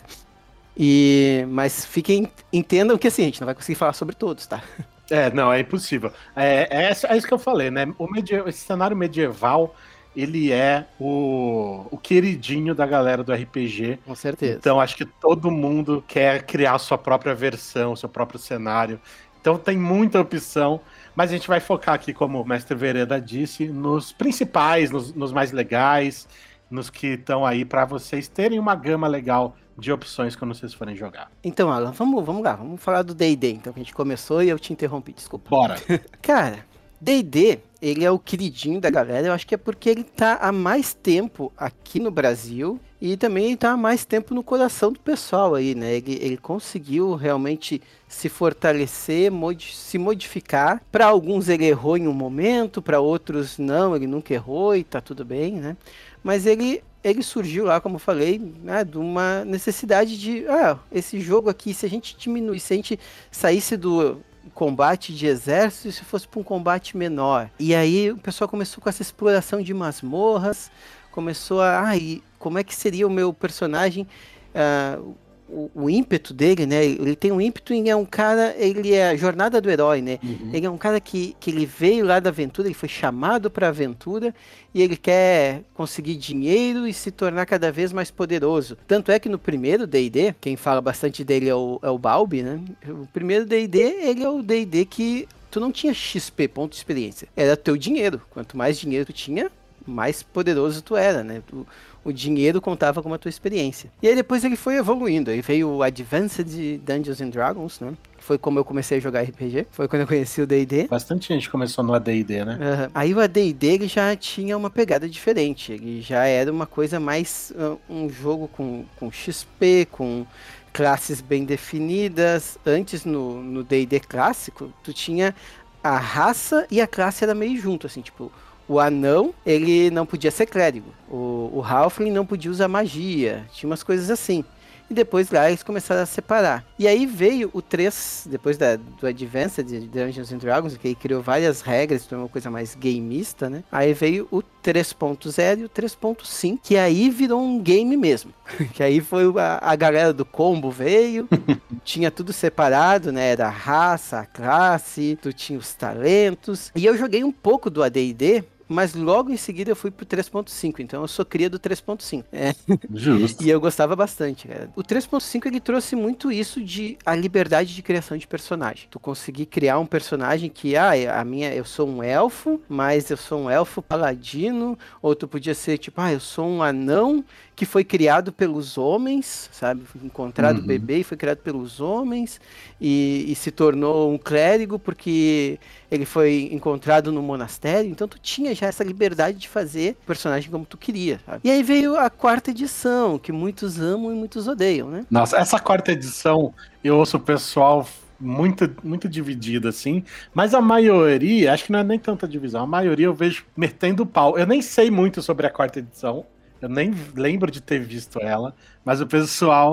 E, 0.75 1.45
mas 1.49 1.85
fiquem, 1.85 2.31
entendam 2.51 2.97
que 2.97 3.07
assim, 3.07 3.21
a 3.21 3.25
gente 3.25 3.39
não 3.39 3.45
vai 3.45 3.55
conseguir 3.55 3.75
falar 3.75 3.93
sobre 3.93 4.15
todos, 4.15 4.47
tá? 4.47 4.63
É, 5.11 5.29
não, 5.31 5.51
é 5.51 5.59
impossível. 5.59 6.11
É, 6.35 6.67
é, 6.71 6.85
é 6.85 7.17
isso 7.17 7.27
que 7.27 7.33
eu 7.33 7.37
falei, 7.37 7.69
né? 7.69 7.93
O 7.99 8.09
medieval, 8.09 8.47
esse 8.47 8.65
cenário 8.65 8.97
medieval, 8.97 9.75
ele 10.15 10.51
é 10.51 10.87
o, 10.99 11.85
o 11.91 11.97
queridinho 11.97 12.73
da 12.73 12.85
galera 12.85 13.23
do 13.23 13.33
RPG. 13.33 13.99
Com 14.05 14.15
certeza. 14.15 14.57
Então 14.57 14.79
acho 14.79 14.95
que 14.95 15.05
todo 15.05 15.51
mundo 15.51 16.03
quer 16.07 16.43
criar 16.43 16.79
sua 16.79 16.97
própria 16.97 17.35
versão, 17.35 17.95
seu 17.95 18.09
próprio 18.09 18.39
cenário. 18.39 18.99
Então 19.39 19.57
tem 19.57 19.77
muita 19.77 20.21
opção. 20.21 20.79
Mas 21.15 21.29
a 21.29 21.33
gente 21.33 21.47
vai 21.47 21.59
focar 21.59 21.95
aqui, 21.95 22.13
como 22.13 22.41
o 22.41 22.45
mestre 22.45 22.75
Vereda 22.75 23.21
disse, 23.21 23.67
nos 23.67 24.11
principais, 24.11 24.89
nos, 24.89 25.13
nos 25.13 25.31
mais 25.31 25.51
legais, 25.51 26.27
nos 26.69 26.89
que 26.89 27.07
estão 27.07 27.45
aí 27.45 27.63
para 27.63 27.85
vocês 27.85 28.27
terem 28.27 28.59
uma 28.59 28.75
gama 28.75 29.07
legal 29.07 29.55
de 29.77 29.91
opções 29.91 30.35
quando 30.35 30.53
vocês 30.53 30.73
forem 30.73 30.95
jogar. 30.95 31.31
Então, 31.43 31.71
Alan, 31.71 31.91
vamos, 31.91 32.23
vamos 32.25 32.43
lá, 32.43 32.55
vamos 32.55 32.81
falar 32.81 33.03
do 33.03 33.13
D&D, 33.13 33.51
então, 33.51 33.73
que 33.73 33.79
a 33.79 33.83
gente 33.83 33.93
começou 33.93 34.41
e 34.41 34.49
eu 34.49 34.59
te 34.59 34.73
interrompi, 34.73 35.13
desculpa. 35.13 35.49
Bora! 35.49 35.75
Cara, 36.21 36.65
D&D, 36.99 37.59
ele 37.81 38.03
é 38.05 38.11
o 38.11 38.19
queridinho 38.19 38.79
da 38.79 38.89
galera, 38.89 39.27
eu 39.27 39.33
acho 39.33 39.45
que 39.45 39.55
é 39.55 39.57
porque 39.57 39.89
ele 39.89 40.03
tá 40.03 40.37
há 40.41 40.51
mais 40.51 40.93
tempo 40.93 41.51
aqui 41.57 41.99
no 41.99 42.11
Brasil 42.11 42.79
e 43.05 43.17
também 43.17 43.57
tá 43.57 43.71
há 43.71 43.77
mais 43.77 44.05
tempo 44.05 44.33
no 44.33 44.41
coração 44.41 44.89
do 44.89 44.97
pessoal 44.97 45.55
aí, 45.55 45.75
né? 45.75 45.95
Ele, 45.95 46.17
ele 46.21 46.37
conseguiu 46.37 47.15
realmente 47.15 47.81
se 48.07 48.29
fortalecer, 48.29 49.29
modi 49.29 49.75
se 49.75 49.97
modificar. 49.97 50.81
Para 50.89 51.07
alguns 51.07 51.49
ele 51.49 51.65
errou 51.65 51.97
em 51.97 52.07
um 52.07 52.13
momento, 52.13 52.81
para 52.81 53.01
outros 53.01 53.57
não, 53.57 53.93
ele 53.93 54.07
nunca 54.07 54.33
errou 54.33 54.73
e 54.73 54.85
tá 54.85 55.01
tudo 55.01 55.25
bem, 55.25 55.55
né? 55.55 55.75
Mas 56.23 56.45
ele 56.45 56.81
ele 57.03 57.21
surgiu 57.21 57.65
lá, 57.65 57.81
como 57.81 57.95
eu 57.95 57.99
falei, 57.99 58.39
né, 58.39 58.85
de 58.85 58.97
uma 58.97 59.43
necessidade 59.43 60.17
de, 60.17 60.47
ah, 60.47 60.79
esse 60.89 61.19
jogo 61.19 61.49
aqui, 61.49 61.73
se 61.73 61.85
a 61.85 61.89
gente 61.89 62.15
diminuir, 62.17 62.61
se 62.61 62.71
a 62.71 62.77
gente 62.77 62.97
saísse 63.29 63.75
do 63.75 64.21
combate 64.53 65.13
de 65.13 65.27
exército 65.27 65.91
se 65.91 66.05
fosse 66.05 66.25
para 66.25 66.39
um 66.39 66.43
combate 66.43 66.95
menor. 66.95 67.49
E 67.59 67.75
aí 67.75 68.11
o 68.11 68.17
pessoal 68.17 68.47
começou 68.47 68.81
com 68.81 68.87
essa 68.87 69.01
exploração 69.01 69.61
de 69.61 69.73
masmorras, 69.73 70.71
começou 71.11 71.61
a, 71.61 71.89
ah, 71.89 71.97
e 71.97 72.23
como 72.43 72.59
é 72.59 72.63
que 72.63 72.75
seria 72.75 73.07
o 73.07 73.09
meu 73.09 73.31
personagem? 73.31 74.05
Uh, 74.53 75.15
o, 75.47 75.71
o, 75.73 75.89
ímpeto 75.89 76.33
dele, 76.33 76.65
né? 76.65 76.83
Ele 76.83 77.15
tem 77.15 77.31
um 77.31 77.39
ímpeto 77.39 77.73
e 77.73 77.89
é 77.89 77.95
um 77.95 78.03
cara, 78.03 78.53
ele 78.57 78.93
é 78.93 79.11
a 79.11 79.15
jornada 79.15 79.61
do 79.61 79.69
herói, 79.69 80.01
né? 80.01 80.19
Uhum. 80.21 80.49
Ele 80.51 80.65
é 80.65 80.69
um 80.69 80.77
cara 80.77 80.99
que, 80.99 81.37
que 81.39 81.49
ele 81.51 81.65
veio 81.65 82.05
lá 82.05 82.19
da 82.19 82.31
aventura, 82.31 82.67
ele 82.67 82.75
foi 82.75 82.89
chamado 82.89 83.49
para 83.49 83.67
a 83.67 83.69
aventura 83.69 84.35
e 84.73 84.81
ele 84.81 84.97
quer 84.97 85.61
conseguir 85.73 86.15
dinheiro 86.15 86.85
e 86.85 86.93
se 86.93 87.11
tornar 87.11 87.45
cada 87.45 87.71
vez 87.71 87.93
mais 87.93 88.11
poderoso. 88.11 88.77
Tanto 88.85 89.09
é 89.09 89.17
que 89.19 89.29
no 89.29 89.39
primeiro 89.39 89.87
D&D, 89.87 90.35
quem 90.41 90.57
fala 90.57 90.81
bastante 90.81 91.23
dele 91.23 91.47
é 91.47 91.55
o, 91.55 91.79
é 91.81 91.89
o 91.89 91.97
Balbi, 91.97 92.43
né? 92.43 92.59
O 92.89 93.07
primeiro 93.07 93.45
D&D, 93.45 93.79
ele 93.79 94.21
é 94.21 94.29
o 94.29 94.43
D&D 94.43 94.83
que 94.83 95.29
tu 95.49 95.61
não 95.61 95.71
tinha 95.71 95.93
XP, 95.93 96.49
ponto 96.49 96.71
de 96.71 96.77
experiência. 96.77 97.29
Era 97.37 97.55
teu 97.55 97.77
dinheiro. 97.77 98.21
Quanto 98.31 98.57
mais 98.57 98.77
dinheiro 98.77 99.05
tu 99.05 99.13
tinha, 99.13 99.49
mais 99.85 100.23
poderoso 100.23 100.81
tu 100.81 100.95
era, 100.95 101.23
né? 101.23 101.41
Tu, 101.47 101.65
o 102.03 102.11
dinheiro 102.11 102.59
contava 102.59 103.01
com 103.01 103.13
a 103.13 103.17
tua 103.17 103.29
experiência. 103.29 103.89
E 104.01 104.07
aí 104.07 104.15
depois 104.15 104.43
ele 104.43 104.55
foi 104.55 104.75
evoluindo. 104.75 105.31
Aí 105.31 105.41
veio 105.41 105.69
o 105.69 105.83
Advanced 105.83 106.79
Dungeons 106.85 107.21
and 107.21 107.29
Dragons, 107.29 107.79
né? 107.79 107.93
Foi 108.17 108.37
como 108.37 108.59
eu 108.59 108.65
comecei 108.65 108.97
a 108.97 109.01
jogar 109.01 109.21
RPG. 109.21 109.67
Foi 109.71 109.87
quando 109.87 110.01
eu 110.01 110.07
conheci 110.07 110.41
o 110.41 110.47
D&D. 110.47 110.87
Bastante 110.87 111.33
gente 111.33 111.49
começou 111.49 111.83
no 111.83 111.93
AD&D, 111.93 112.45
né? 112.45 112.53
Uhum. 112.53 112.91
Aí 112.93 113.13
o 113.13 113.19
AD&D 113.19 113.67
ele 113.67 113.87
já 113.87 114.15
tinha 114.15 114.57
uma 114.57 114.69
pegada 114.69 115.07
diferente. 115.07 115.71
Ele 115.73 116.01
já 116.01 116.25
era 116.25 116.51
uma 116.51 116.65
coisa 116.65 116.99
mais... 116.99 117.53
Uh, 117.55 117.79
um 117.89 118.09
jogo 118.09 118.47
com, 118.47 118.85
com 118.97 119.11
XP, 119.11 119.87
com 119.91 120.25
classes 120.71 121.21
bem 121.21 121.45
definidas. 121.45 122.57
Antes, 122.65 123.05
no 123.05 123.63
D&D 123.63 123.99
clássico, 124.01 124.73
tu 124.83 124.93
tinha 124.93 125.35
a 125.83 125.97
raça 125.97 126.65
e 126.71 126.79
a 126.79 126.87
classe 126.87 127.23
era 127.23 127.35
meio 127.35 127.59
junto, 127.59 127.87
assim, 127.87 128.01
tipo 128.01 128.31
o 128.67 128.79
anão, 128.79 129.33
ele 129.45 129.89
não 129.91 130.05
podia 130.05 130.31
ser 130.31 130.45
clérigo. 130.45 130.93
O, 131.09 131.51
o 131.53 131.63
Halfling 131.63 132.11
não 132.11 132.25
podia 132.25 132.51
usar 132.51 132.67
magia. 132.67 133.45
Tinha 133.51 133.69
umas 133.69 133.83
coisas 133.83 134.09
assim. 134.09 134.43
E 134.89 134.93
depois 134.93 135.31
lá 135.31 135.49
eles 135.49 135.63
começaram 135.63 136.01
a 136.01 136.05
separar. 136.05 136.65
E 136.77 136.87
aí 136.87 137.05
veio 137.05 137.49
o 137.53 137.61
3, 137.61 138.27
depois 138.29 138.57
da, 138.57 138.75
do 138.75 139.07
Advanced 139.07 139.65
de 139.65 139.87
Dungeons 139.87 140.31
and 140.31 140.37
Dragons, 140.37 140.77
que 140.77 140.89
ele 140.89 140.95
criou 140.95 141.21
várias 141.21 141.61
regras, 141.61 142.05
tornou 142.05 142.25
uma 142.25 142.31
coisa 142.31 142.51
mais 142.51 142.75
gameista, 142.75 143.49
né? 143.49 143.63
Aí 143.71 143.93
veio 143.93 144.27
o 144.29 144.43
3.0 144.63 145.59
e 145.59 145.63
o 145.63 145.69
3.5, 145.69 146.59
que 146.61 146.77
aí 146.77 147.09
virou 147.09 147.41
um 147.41 147.59
game 147.59 147.95
mesmo. 147.95 148.33
que 148.73 148.83
aí 148.83 148.99
foi 148.99 149.25
a, 149.39 149.59
a 149.61 149.75
galera 149.75 150.13
do 150.13 150.25
combo 150.25 150.69
veio, 150.69 151.27
tinha 151.83 152.11
tudo 152.11 152.33
separado, 152.33 153.11
né? 153.11 153.31
Era 153.31 153.47
a 153.47 153.51
raça, 153.51 154.19
a 154.19 154.25
classe, 154.25 155.17
tu 155.21 155.31
tinha 155.31 155.57
os 155.57 155.73
talentos. 155.73 156.71
E 156.75 156.85
eu 156.85 156.97
joguei 156.97 157.23
um 157.23 157.31
pouco 157.31 157.69
do 157.69 157.81
AD&D, 157.81 158.43
mas 158.73 158.93
logo 158.93 159.31
em 159.31 159.37
seguida 159.37 159.71
eu 159.71 159.75
fui 159.75 159.91
pro 159.91 160.05
3.5, 160.05 160.79
então 160.79 161.01
eu 161.01 161.07
sou 161.07 161.23
cria 161.23 161.49
do 161.49 161.59
3.5. 161.59 162.23
É. 162.31 162.53
Justo. 162.93 163.43
e 163.45 163.49
eu 163.49 163.59
gostava 163.59 163.95
bastante, 163.95 164.47
cara. 164.47 164.69
O 164.75 164.83
3.5 164.83 165.45
ele 165.45 165.59
trouxe 165.59 165.95
muito 165.95 166.31
isso 166.31 166.61
de 166.61 166.97
a 167.05 167.15
liberdade 167.15 167.73
de 167.73 167.81
criação 167.81 168.17
de 168.17 168.27
personagem. 168.27 168.87
Tu 168.89 168.99
conseguir 168.99 169.45
criar 169.45 169.79
um 169.79 169.85
personagem 169.85 170.49
que, 170.49 170.75
ah, 170.75 170.91
a 171.19 171.23
minha, 171.23 171.53
eu 171.53 171.65
sou 171.65 171.87
um 171.87 172.03
elfo, 172.03 172.59
mas 172.67 173.09
eu 173.09 173.17
sou 173.17 173.43
um 173.43 173.49
elfo 173.49 173.81
paladino, 173.81 174.77
ou 175.01 175.15
tu 175.15 175.27
podia 175.27 175.53
ser 175.53 175.77
tipo, 175.77 176.01
ah, 176.01 176.11
eu 176.11 176.19
sou 176.19 176.47
um 176.47 176.63
anão 176.63 177.23
que 177.55 177.65
foi 177.65 177.83
criado 177.83 178.31
pelos 178.31 178.77
homens, 178.77 179.49
sabe? 179.51 179.83
Encontrado 180.03 180.59
uhum. 180.59 180.65
bebê 180.65 180.99
e 180.99 181.03
foi 181.03 181.15
criado 181.15 181.37
pelos 181.37 181.79
homens 181.79 182.41
e, 182.81 183.25
e, 183.27 183.35
se 183.35 183.51
tornou 183.51 184.11
um 184.11 184.17
clérigo 184.17 184.79
porque 184.79 185.59
ele 185.91 186.05
foi 186.05 186.49
encontrado 186.51 187.11
no 187.11 187.21
monastério. 187.21 187.89
Então 187.89 188.07
tu 188.07 188.17
tinha 188.19 188.55
já 188.55 188.67
essa 188.67 188.83
liberdade 188.83 189.37
de 189.37 189.47
fazer 189.47 189.95
o 190.03 190.05
personagem 190.07 190.49
como 190.49 190.65
tu 190.65 190.77
queria. 190.77 191.19
Sabe? 191.25 191.41
E 191.43 191.51
aí 191.51 191.61
veio 191.61 191.97
a 191.97 192.09
quarta 192.09 192.51
edição, 192.51 193.19
que 193.19 193.31
muitos 193.31 193.79
amam 193.79 194.11
e 194.11 194.15
muitos 194.15 194.47
odeiam, 194.47 194.89
né? 194.89 195.05
Nossa, 195.09 195.37
essa 195.37 195.59
quarta 195.59 195.91
edição 195.91 196.53
eu 196.83 196.97
ouço 196.97 197.17
o 197.17 197.19
pessoal 197.19 197.87
muito, 198.19 198.69
muito 198.83 199.07
dividida, 199.07 199.69
assim. 199.69 200.03
Mas 200.33 200.53
a 200.53 200.61
maioria, 200.61 201.53
acho 201.53 201.65
que 201.65 201.71
não 201.71 201.79
é 201.79 201.83
nem 201.83 201.99
tanta 201.99 202.27
divisão, 202.27 202.63
a 202.63 202.67
maioria 202.67 203.05
eu 203.05 203.13
vejo 203.13 203.45
metendo 203.55 204.05
pau. 204.05 204.37
Eu 204.37 204.47
nem 204.47 204.61
sei 204.61 204.89
muito 204.89 205.21
sobre 205.21 205.45
a 205.45 205.49
quarta 205.49 205.79
edição. 205.79 206.25
Eu 206.63 206.69
nem 206.69 206.93
lembro 207.13 207.51
de 207.51 207.59
ter 207.59 207.81
visto 207.81 208.21
ela, 208.21 208.55
mas 208.85 209.01
o 209.01 209.05
pessoal 209.05 209.69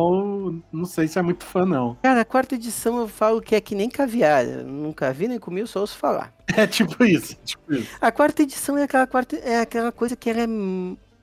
não 0.73 0.85
sei 0.85 1.07
se 1.07 1.21
é 1.21 1.23
muito 1.23 1.45
fã, 1.45 1.65
não. 1.65 1.97
Cara, 2.03 2.23
a 2.23 2.25
quarta 2.25 2.57
edição 2.57 2.99
eu 2.99 3.07
falo 3.07 3.41
que 3.41 3.55
é 3.55 3.61
que 3.61 3.77
nem 3.77 3.89
caviar. 3.89 4.45
Eu 4.45 4.65
nunca 4.65 5.13
vi 5.13 5.29
nem 5.29 5.39
comi, 5.39 5.65
só 5.69 5.81
ouço 5.81 5.97
falar. 5.97 6.35
É 6.57 6.67
tipo 6.67 7.05
isso, 7.05 7.37
tipo 7.45 7.73
isso. 7.73 7.89
A 8.01 8.11
quarta 8.11 8.43
edição 8.43 8.77
é 8.77 8.83
aquela, 8.83 9.07
quarta, 9.07 9.37
é 9.37 9.61
aquela 9.61 9.93
coisa 9.93 10.17
que 10.17 10.29
ela 10.29 10.41
é 10.41 10.47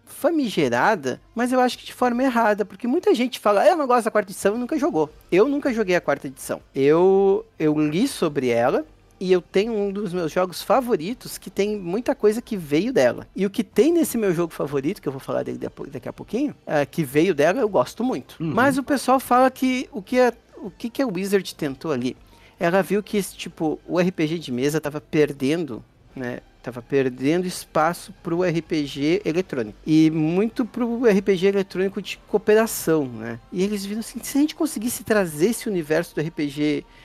famigerada, 0.05 1.19
mas 1.35 1.51
eu 1.51 1.59
acho 1.59 1.77
que 1.77 1.85
de 1.85 1.93
forma 1.93 2.23
errada, 2.23 2.63
porque 2.63 2.87
muita 2.87 3.13
gente 3.13 3.37
fala, 3.37 3.63
ah, 3.63 3.67
eu 3.67 3.75
não 3.75 3.85
gosto 3.85 4.05
da 4.05 4.11
quarta 4.11 4.31
edição 4.31 4.55
e 4.55 4.57
nunca 4.57 4.79
jogou. 4.79 5.09
Eu 5.29 5.49
nunca 5.49 5.73
joguei 5.73 5.97
a 5.97 6.01
quarta 6.01 6.27
edição. 6.27 6.61
Eu, 6.73 7.45
eu 7.59 7.77
li 7.77 8.07
sobre 8.07 8.47
ela, 8.47 8.85
e 9.19 9.31
eu 9.31 9.41
tenho 9.41 9.73
um 9.73 9.91
dos 9.91 10.13
meus 10.13 10.31
jogos 10.31 10.61
favoritos 10.61 11.37
que 11.37 11.49
tem 11.49 11.77
muita 11.77 12.13
coisa 12.13 12.41
que 12.41 12.55
veio 12.55 12.93
dela. 12.93 13.27
E 13.35 13.45
o 13.45 13.49
que 13.49 13.63
tem 13.63 13.91
nesse 13.91 14.17
meu 14.17 14.33
jogo 14.33 14.53
favorito, 14.53 15.01
que 15.01 15.07
eu 15.07 15.11
vou 15.11 15.19
falar 15.19 15.43
dele 15.43 15.59
daqui 15.91 16.07
a 16.07 16.13
pouquinho, 16.13 16.55
é, 16.65 16.85
que 16.85 17.03
veio 17.03 17.33
dela, 17.33 17.59
eu 17.59 17.69
gosto 17.69 18.03
muito. 18.03 18.35
Uhum. 18.39 18.53
Mas 18.53 18.77
o 18.77 18.83
pessoal 18.83 19.19
fala 19.19 19.49
que 19.49 19.89
o 19.91 20.01
que, 20.01 20.19
é, 20.19 20.33
o 20.57 20.69
que, 20.69 20.89
que 20.89 21.01
a 21.01 21.07
Wizard 21.07 21.55
tentou 21.55 21.91
ali? 21.91 22.15
Ela 22.59 22.81
viu 22.81 23.03
que 23.03 23.21
tipo, 23.21 23.79
o 23.87 23.99
RPG 23.99 24.39
de 24.39 24.51
mesa 24.51 24.77
estava 24.77 24.99
perdendo, 24.99 25.83
né? 26.15 26.39
Tava 26.61 26.81
perdendo 26.81 27.47
espaço 27.47 28.13
para 28.21 28.35
o 28.35 28.43
RPG 28.43 29.21
eletrônico. 29.23 29.77
E 29.85 30.11
muito 30.11 30.65
para 30.65 30.85
o 30.85 31.05
RPG 31.05 31.47
eletrônico 31.47 32.01
de 32.01 32.17
cooperação, 32.27 33.05
né? 33.05 33.39
E 33.53 33.63
eles 33.63 33.85
viram 33.85 34.01
assim, 34.01 34.19
se 34.21 34.37
a 34.37 34.41
gente 34.41 34.55
conseguisse 34.55 35.03
trazer 35.03 35.51
esse 35.51 35.69
universo 35.69 36.13
do 36.13 36.21
RPG 36.21 36.59
eletrônico 36.59 36.97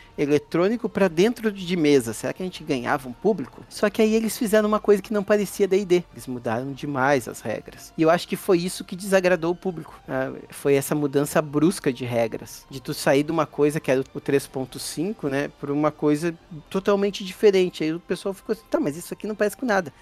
para 0.88 1.08
dentro 1.08 1.50
de 1.50 1.76
mesa. 1.76 2.12
Será 2.12 2.32
que 2.32 2.42
a 2.42 2.46
gente 2.46 2.62
ganhava 2.62 3.08
um 3.08 3.12
público? 3.12 3.64
Só 3.68 3.88
que 3.88 4.02
aí 4.02 4.14
eles 4.14 4.36
fizeram 4.36 4.68
uma 4.68 4.80
coisa 4.80 5.02
que 5.02 5.12
não 5.12 5.24
parecia 5.24 5.66
D&D. 5.66 6.04
Eles 6.12 6.26
mudaram 6.26 6.72
demais 6.72 7.28
as 7.28 7.40
regras. 7.40 7.92
E 7.96 8.02
eu 8.02 8.10
acho 8.10 8.28
que 8.28 8.36
foi 8.36 8.58
isso 8.58 8.84
que 8.84 8.96
desagradou 8.96 9.52
o 9.52 9.56
público. 9.56 9.98
Ah, 10.08 10.32
foi 10.50 10.74
essa 10.74 10.94
mudança 10.94 11.40
brusca 11.40 11.92
de 11.92 12.04
regras. 12.04 12.66
De 12.70 12.80
tu 12.80 12.92
sair 12.94 13.22
de 13.22 13.32
uma 13.32 13.46
coisa 13.46 13.80
que 13.80 13.90
era 13.90 14.00
o 14.00 14.20
3.5, 14.20 15.28
né, 15.28 15.50
para 15.60 15.72
uma 15.72 15.90
coisa 15.90 16.34
totalmente 16.68 17.24
diferente. 17.24 17.84
Aí 17.84 17.92
o 17.92 18.00
pessoal 18.00 18.34
ficou 18.34 18.52
assim, 18.52 18.62
tá, 18.70 18.78
mas 18.78 18.96
isso 18.96 19.12
aqui 19.14 19.26
não 19.26 19.34
parece 19.34 19.56
com 19.56 19.66
nada. 19.66 19.92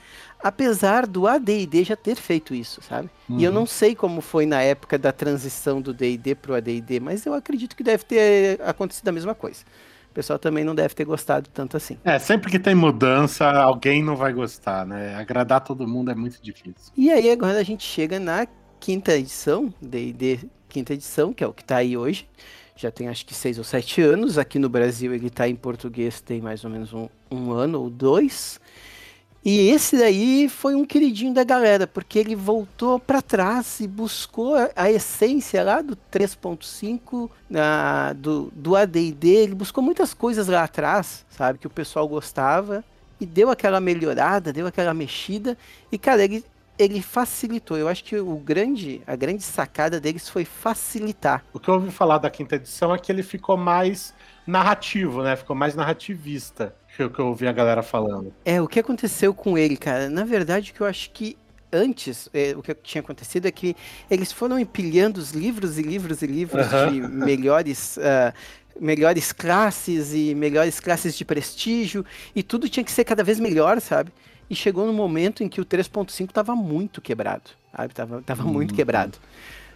Apesar 0.43 1.07
do 1.07 1.27
AD&D 1.27 1.85
já 1.85 1.97
ter 1.97 2.17
feito 2.17 2.55
isso, 2.55 2.81
sabe? 2.83 3.11
Uhum. 3.29 3.39
E 3.39 3.45
eu 3.45 3.51
uhum. 3.51 3.59
não 3.61 3.67
sei 3.67 3.95
como 3.95 4.21
foi 4.21 4.47
na 4.47 4.63
época 4.63 4.99
da 4.99 5.13
transição 5.13 5.81
do 5.81 5.93
D&D 5.93 6.35
pro 6.35 6.55
AD&D, 6.55 7.01
mas 7.01 7.27
eu 7.27 7.35
acredito 7.35 7.77
que 7.77 7.83
deve 7.83 8.05
ter 8.05 8.61
acontecido 8.63 9.09
a 9.09 9.13
mesma 9.13 9.35
coisa 9.35 9.65
o 10.11 10.13
pessoal 10.13 10.39
também 10.39 10.65
não 10.65 10.75
deve 10.75 10.93
ter 10.93 11.05
gostado 11.05 11.49
tanto 11.55 11.77
assim. 11.77 11.97
É, 12.05 12.19
sempre 12.19 12.51
que 12.51 12.59
tem 12.59 12.75
mudança, 12.75 13.49
alguém 13.49 14.03
não 14.03 14.17
vai 14.17 14.33
gostar, 14.33 14.85
né? 14.85 15.15
Agradar 15.15 15.61
todo 15.61 15.87
mundo 15.87 16.11
é 16.11 16.15
muito 16.15 16.43
difícil. 16.43 16.93
E 16.97 17.11
aí 17.11 17.31
agora 17.31 17.59
a 17.59 17.63
gente 17.63 17.85
chega 17.85 18.19
na 18.19 18.47
quinta 18.81 19.17
edição, 19.17 19.73
D&D 19.81 20.41
quinta 20.69 20.95
edição, 20.95 21.33
que 21.33 21.45
é 21.45 21.47
o 21.47 21.53
que 21.53 21.65
tá 21.65 21.77
aí 21.77 21.97
hoje. 21.97 22.29
Já 22.75 22.91
tem 22.91 23.09
acho 23.09 23.25
que 23.25 23.35
seis 23.35 23.59
ou 23.59 23.65
sete 23.65 24.01
anos. 24.01 24.39
Aqui 24.39 24.59
no 24.59 24.69
Brasil 24.69 25.15
ele 25.15 25.31
tá 25.31 25.49
em 25.49 25.55
português 25.55 26.21
tem 26.21 26.41
mais 26.41 26.65
ou 26.65 26.71
menos 26.71 26.93
um, 26.93 27.09
um 27.31 27.53
ano 27.53 27.81
ou 27.81 27.91
dois. 27.91 28.59
E 29.43 29.71
esse 29.71 29.97
daí 29.97 30.51
foi 30.51 30.75
um 30.75 30.85
queridinho 30.85 31.33
da 31.33 31.43
galera, 31.43 31.87
porque 31.87 32.19
ele 32.19 32.37
voltou 32.37 32.99
para 32.99 33.23
trás 33.23 33.81
e 33.81 33.89
buscou 33.89 34.55
a, 34.77 34.91
essência 34.91 35.65
lá 35.65 35.81
do 35.81 35.97
3.5, 36.13 37.31
do, 38.17 38.53
do 38.55 38.77
AD&D, 38.77 39.29
ele 39.29 39.55
buscou 39.55 39.83
muitas 39.83 40.13
coisas 40.13 40.47
lá 40.47 40.65
atrás, 40.65 41.25
sabe, 41.31 41.59
que 41.59 41.67
o 41.67 41.71
pessoal 41.71 42.07
gostava, 42.07 42.85
e 43.19 43.25
deu 43.25 43.51
aquela 43.51 43.81
melhorada, 43.81 44.53
deu 44.53 44.67
aquela 44.67 44.93
mexida, 44.93 45.57
e 45.91 45.97
cara, 45.97 46.23
ele, 46.23 46.45
ele 46.79 47.01
facilitou. 47.01 47.79
Eu 47.79 47.89
acho 47.89 48.05
que 48.05 48.19
o 48.19 48.37
grande, 48.37 49.01
a 49.07 49.17
grande 49.17 49.43
sacada 49.43 49.99
deles 49.99 50.29
foi 50.29 50.45
facilitar. 50.45 51.43
O 51.55 51.59
que 51.59 51.69
eu 51.69 51.75
ouvi 51.75 51.91
falar 51.91 52.19
da 52.19 52.29
quinta 52.29 52.57
edição 52.57 52.95
é 52.95 52.99
que 52.99 53.11
ele 53.11 53.23
ficou 53.23 53.57
mais 53.57 54.13
narrativo, 54.47 55.23
né? 55.23 55.35
Ficou 55.35 55.57
mais 55.57 55.75
narrativista, 55.75 56.75
que 56.97 57.03
eu, 57.03 57.11
que 57.11 57.19
eu 57.19 57.27
ouvi 57.29 57.47
a 57.47 57.53
galera 57.53 57.83
falando. 57.83 58.33
É, 58.45 58.61
o 58.61 58.69
que 58.69 58.81
aconteceu 58.81 59.33
com 59.35 59.57
ele, 59.57 59.77
cara? 59.77 60.09
Na 60.11 60.25
verdade, 60.25 60.71
o 60.71 60.75
que 60.75 60.81
eu 60.81 60.87
acho 60.87 61.11
que 61.11 61.37
antes, 61.73 62.29
é, 62.35 62.55
o 62.57 62.63
que 62.63 62.75
tinha 62.75 63.01
acontecido 63.01 63.47
é 63.47 63.51
que 63.51 63.77
eles 64.11 64.33
foram 64.33 64.59
empilhando 64.59 65.21
os 65.21 65.31
livros 65.33 65.79
e 65.79 65.83
livros 65.83 66.23
e 66.23 66.27
livros 66.27 66.67
de 66.69 67.01
melhores. 67.09 67.99
ah, 67.99 68.33
melhores 68.81 69.31
classes 69.31 70.15
e 70.15 70.35
melhores 70.35 70.81
classes 70.81 71.15
de 71.15 71.23
prestígio 71.25 72.03
e 72.35 72.43
tudo 72.43 72.67
tinha 72.67 72.83
que 72.83 72.91
ser 72.91 73.05
cada 73.05 73.23
vez 73.23 73.39
melhor, 73.39 73.79
sabe? 73.81 74.11
E 74.49 74.55
chegou 74.55 74.87
no 74.87 74.93
momento 74.93 75.43
em 75.43 75.49
que 75.51 75.61
o 75.61 75.65
3.5 75.67 76.31
tava 76.33 76.55
muito 76.57 77.01
quebrado, 77.01 77.51
sabe? 77.77 77.93
Tava, 77.93 78.23
tava 78.23 78.43
muito 78.45 78.73
quebrado. 78.73 79.19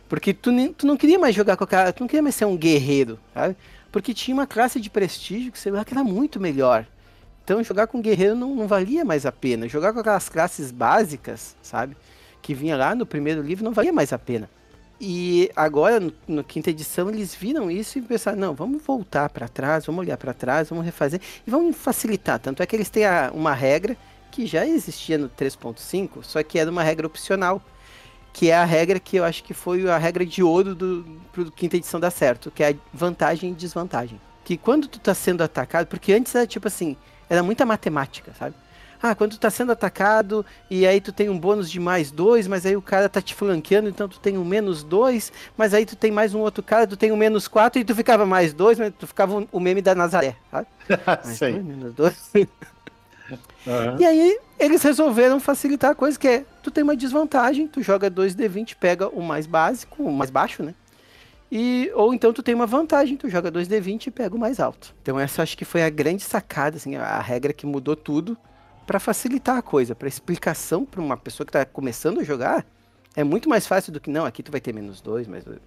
Porque 0.08 0.32
tu, 0.32 0.50
nem- 0.50 0.72
tu 0.72 0.86
não 0.86 0.96
queria 0.96 1.18
mais 1.18 1.34
jogar 1.34 1.56
com 1.56 1.64
aquela. 1.64 1.92
Tu 1.92 2.00
não 2.00 2.08
queria 2.08 2.22
mais 2.22 2.34
ser 2.34 2.46
um 2.46 2.56
guerreiro, 2.56 3.18
sabe? 3.34 3.56
Porque 3.92 4.14
tinha 4.14 4.34
uma 4.34 4.46
classe 4.46 4.80
de 4.80 4.88
prestígio 4.88 5.52
que, 5.52 5.58
sei 5.58 5.72
lá, 5.72 5.84
que 5.84 5.92
era 5.92 6.04
muito 6.04 6.40
melhor. 6.40 6.86
Então 7.44 7.62
jogar 7.62 7.86
com 7.86 8.00
guerreiro 8.00 8.34
não, 8.34 8.54
não 8.54 8.66
valia 8.66 9.04
mais 9.04 9.26
a 9.26 9.32
pena. 9.32 9.68
Jogar 9.68 9.92
com 9.92 10.00
aquelas 10.00 10.28
classes 10.28 10.70
básicas, 10.70 11.54
sabe? 11.62 11.96
Que 12.40 12.54
vinha 12.54 12.76
lá 12.76 12.94
no 12.94 13.04
primeiro 13.06 13.42
livro 13.42 13.64
não 13.64 13.72
valia 13.72 13.92
mais 13.92 14.12
a 14.12 14.18
pena. 14.18 14.48
E 15.00 15.50
agora, 15.54 16.00
no, 16.00 16.12
no 16.26 16.44
quinta 16.44 16.70
edição, 16.70 17.10
eles 17.10 17.34
viram 17.34 17.70
isso 17.70 17.98
e 17.98 18.02
pensaram, 18.02 18.38
não, 18.38 18.54
vamos 18.54 18.82
voltar 18.82 19.28
para 19.28 19.48
trás, 19.48 19.84
vamos 19.84 20.00
olhar 20.00 20.16
para 20.16 20.32
trás, 20.32 20.68
vamos 20.68 20.84
refazer 20.84 21.20
e 21.46 21.50
vamos 21.50 21.76
facilitar. 21.76 22.38
Tanto 22.38 22.62
é 22.62 22.66
que 22.66 22.74
eles 22.76 22.88
têm 22.88 23.04
a- 23.04 23.30
uma 23.34 23.52
regra 23.52 23.96
que 24.30 24.46
já 24.46 24.66
existia 24.66 25.18
no 25.18 25.28
3.5, 25.28 26.22
só 26.22 26.42
que 26.42 26.58
era 26.58 26.70
uma 26.70 26.82
regra 26.82 27.06
opcional, 27.06 27.60
que 28.32 28.50
é 28.50 28.56
a 28.56 28.64
regra 28.64 28.98
que 28.98 29.16
eu 29.16 29.24
acho 29.24 29.44
que 29.44 29.52
foi 29.52 29.88
a 29.88 29.98
regra 29.98 30.24
de 30.24 30.42
ouro 30.42 30.74
do 30.74 31.04
quinta 31.54 31.76
edição 31.76 32.00
dar 32.00 32.10
certo, 32.10 32.50
que 32.50 32.62
é 32.62 32.70
a 32.70 32.74
vantagem 32.92 33.50
e 33.50 33.54
desvantagem. 33.54 34.20
Que 34.44 34.56
quando 34.56 34.88
tu 34.88 34.98
tá 34.98 35.14
sendo 35.14 35.42
atacado, 35.42 35.86
porque 35.86 36.12
antes 36.12 36.34
era 36.34 36.46
tipo 36.46 36.66
assim, 36.68 36.96
era 37.28 37.42
muita 37.42 37.64
matemática, 37.64 38.32
sabe? 38.38 38.54
Ah, 39.02 39.14
quando 39.14 39.32
tu 39.32 39.38
tá 39.38 39.50
sendo 39.50 39.70
atacado 39.70 40.46
e 40.70 40.86
aí 40.86 40.98
tu 40.98 41.12
tem 41.12 41.28
um 41.28 41.38
bônus 41.38 41.70
de 41.70 41.78
mais 41.78 42.10
dois, 42.10 42.46
mas 42.46 42.64
aí 42.64 42.74
o 42.74 42.80
cara 42.80 43.06
tá 43.06 43.20
te 43.20 43.34
flanqueando, 43.34 43.86
então 43.86 44.08
tu 44.08 44.18
tem 44.18 44.38
um 44.38 44.44
menos 44.44 44.82
dois, 44.82 45.30
mas 45.58 45.74
aí 45.74 45.84
tu 45.84 45.94
tem 45.94 46.10
mais 46.10 46.34
um 46.34 46.40
outro 46.40 46.62
cara, 46.62 46.86
tu 46.86 46.96
tem 46.96 47.12
um 47.12 47.16
menos 47.16 47.46
quatro 47.46 47.78
e 47.78 47.84
tu 47.84 47.94
ficava 47.94 48.24
mais 48.24 48.54
dois, 48.54 48.78
mas 48.78 48.94
tu 48.98 49.06
ficava 49.06 49.46
o 49.52 49.60
meme 49.60 49.82
da 49.82 49.94
Nazaré, 49.94 50.36
sabe? 50.50 50.66
Mais 51.06 51.36
Sei. 51.36 51.52
dois, 51.52 51.64
menos 51.64 51.94
dois. 51.94 52.30
Aham. 53.66 53.96
E 53.98 54.04
aí 54.04 54.38
eles 54.58 54.82
resolveram 54.82 55.40
facilitar 55.40 55.90
a 55.90 55.94
coisa, 55.94 56.18
que 56.18 56.28
é, 56.28 56.44
tu 56.62 56.70
tem 56.70 56.82
uma 56.84 56.96
desvantagem, 56.96 57.66
tu 57.66 57.82
joga 57.82 58.10
2D20, 58.10 58.74
pega 58.78 59.08
o 59.08 59.22
mais 59.22 59.46
básico, 59.46 60.02
o 60.02 60.12
mais 60.12 60.30
baixo, 60.30 60.62
né? 60.62 60.74
E, 61.56 61.88
ou 61.94 62.12
então 62.12 62.32
tu 62.32 62.42
tem 62.42 62.52
uma 62.52 62.66
vantagem, 62.66 63.16
tu 63.16 63.30
joga 63.30 63.52
2D20 63.52 64.08
e 64.08 64.10
pega 64.10 64.34
o 64.34 64.38
mais 64.38 64.58
alto. 64.58 64.92
Então 65.00 65.20
essa 65.20 65.40
acho 65.40 65.56
que 65.56 65.64
foi 65.64 65.84
a 65.84 65.88
grande 65.88 66.24
sacada, 66.24 66.78
assim, 66.78 66.96
a 66.96 67.20
regra 67.20 67.52
que 67.52 67.64
mudou 67.64 67.94
tudo 67.94 68.36
para 68.84 68.98
facilitar 68.98 69.56
a 69.56 69.62
coisa, 69.62 69.94
para 69.94 70.08
explicação 70.08 70.84
para 70.84 71.00
uma 71.00 71.16
pessoa 71.16 71.46
que 71.46 71.52
tá 71.52 71.64
começando 71.64 72.18
a 72.18 72.24
jogar, 72.24 72.66
é 73.14 73.22
muito 73.22 73.48
mais 73.48 73.68
fácil 73.68 73.92
do 73.92 74.00
que 74.00 74.10
não, 74.10 74.24
aqui 74.24 74.42
tu 74.42 74.50
vai 74.50 74.60
ter 74.60 74.74
menos 74.74 75.00
dois, 75.00 75.28
mais 75.28 75.44
dois. 75.44 75.60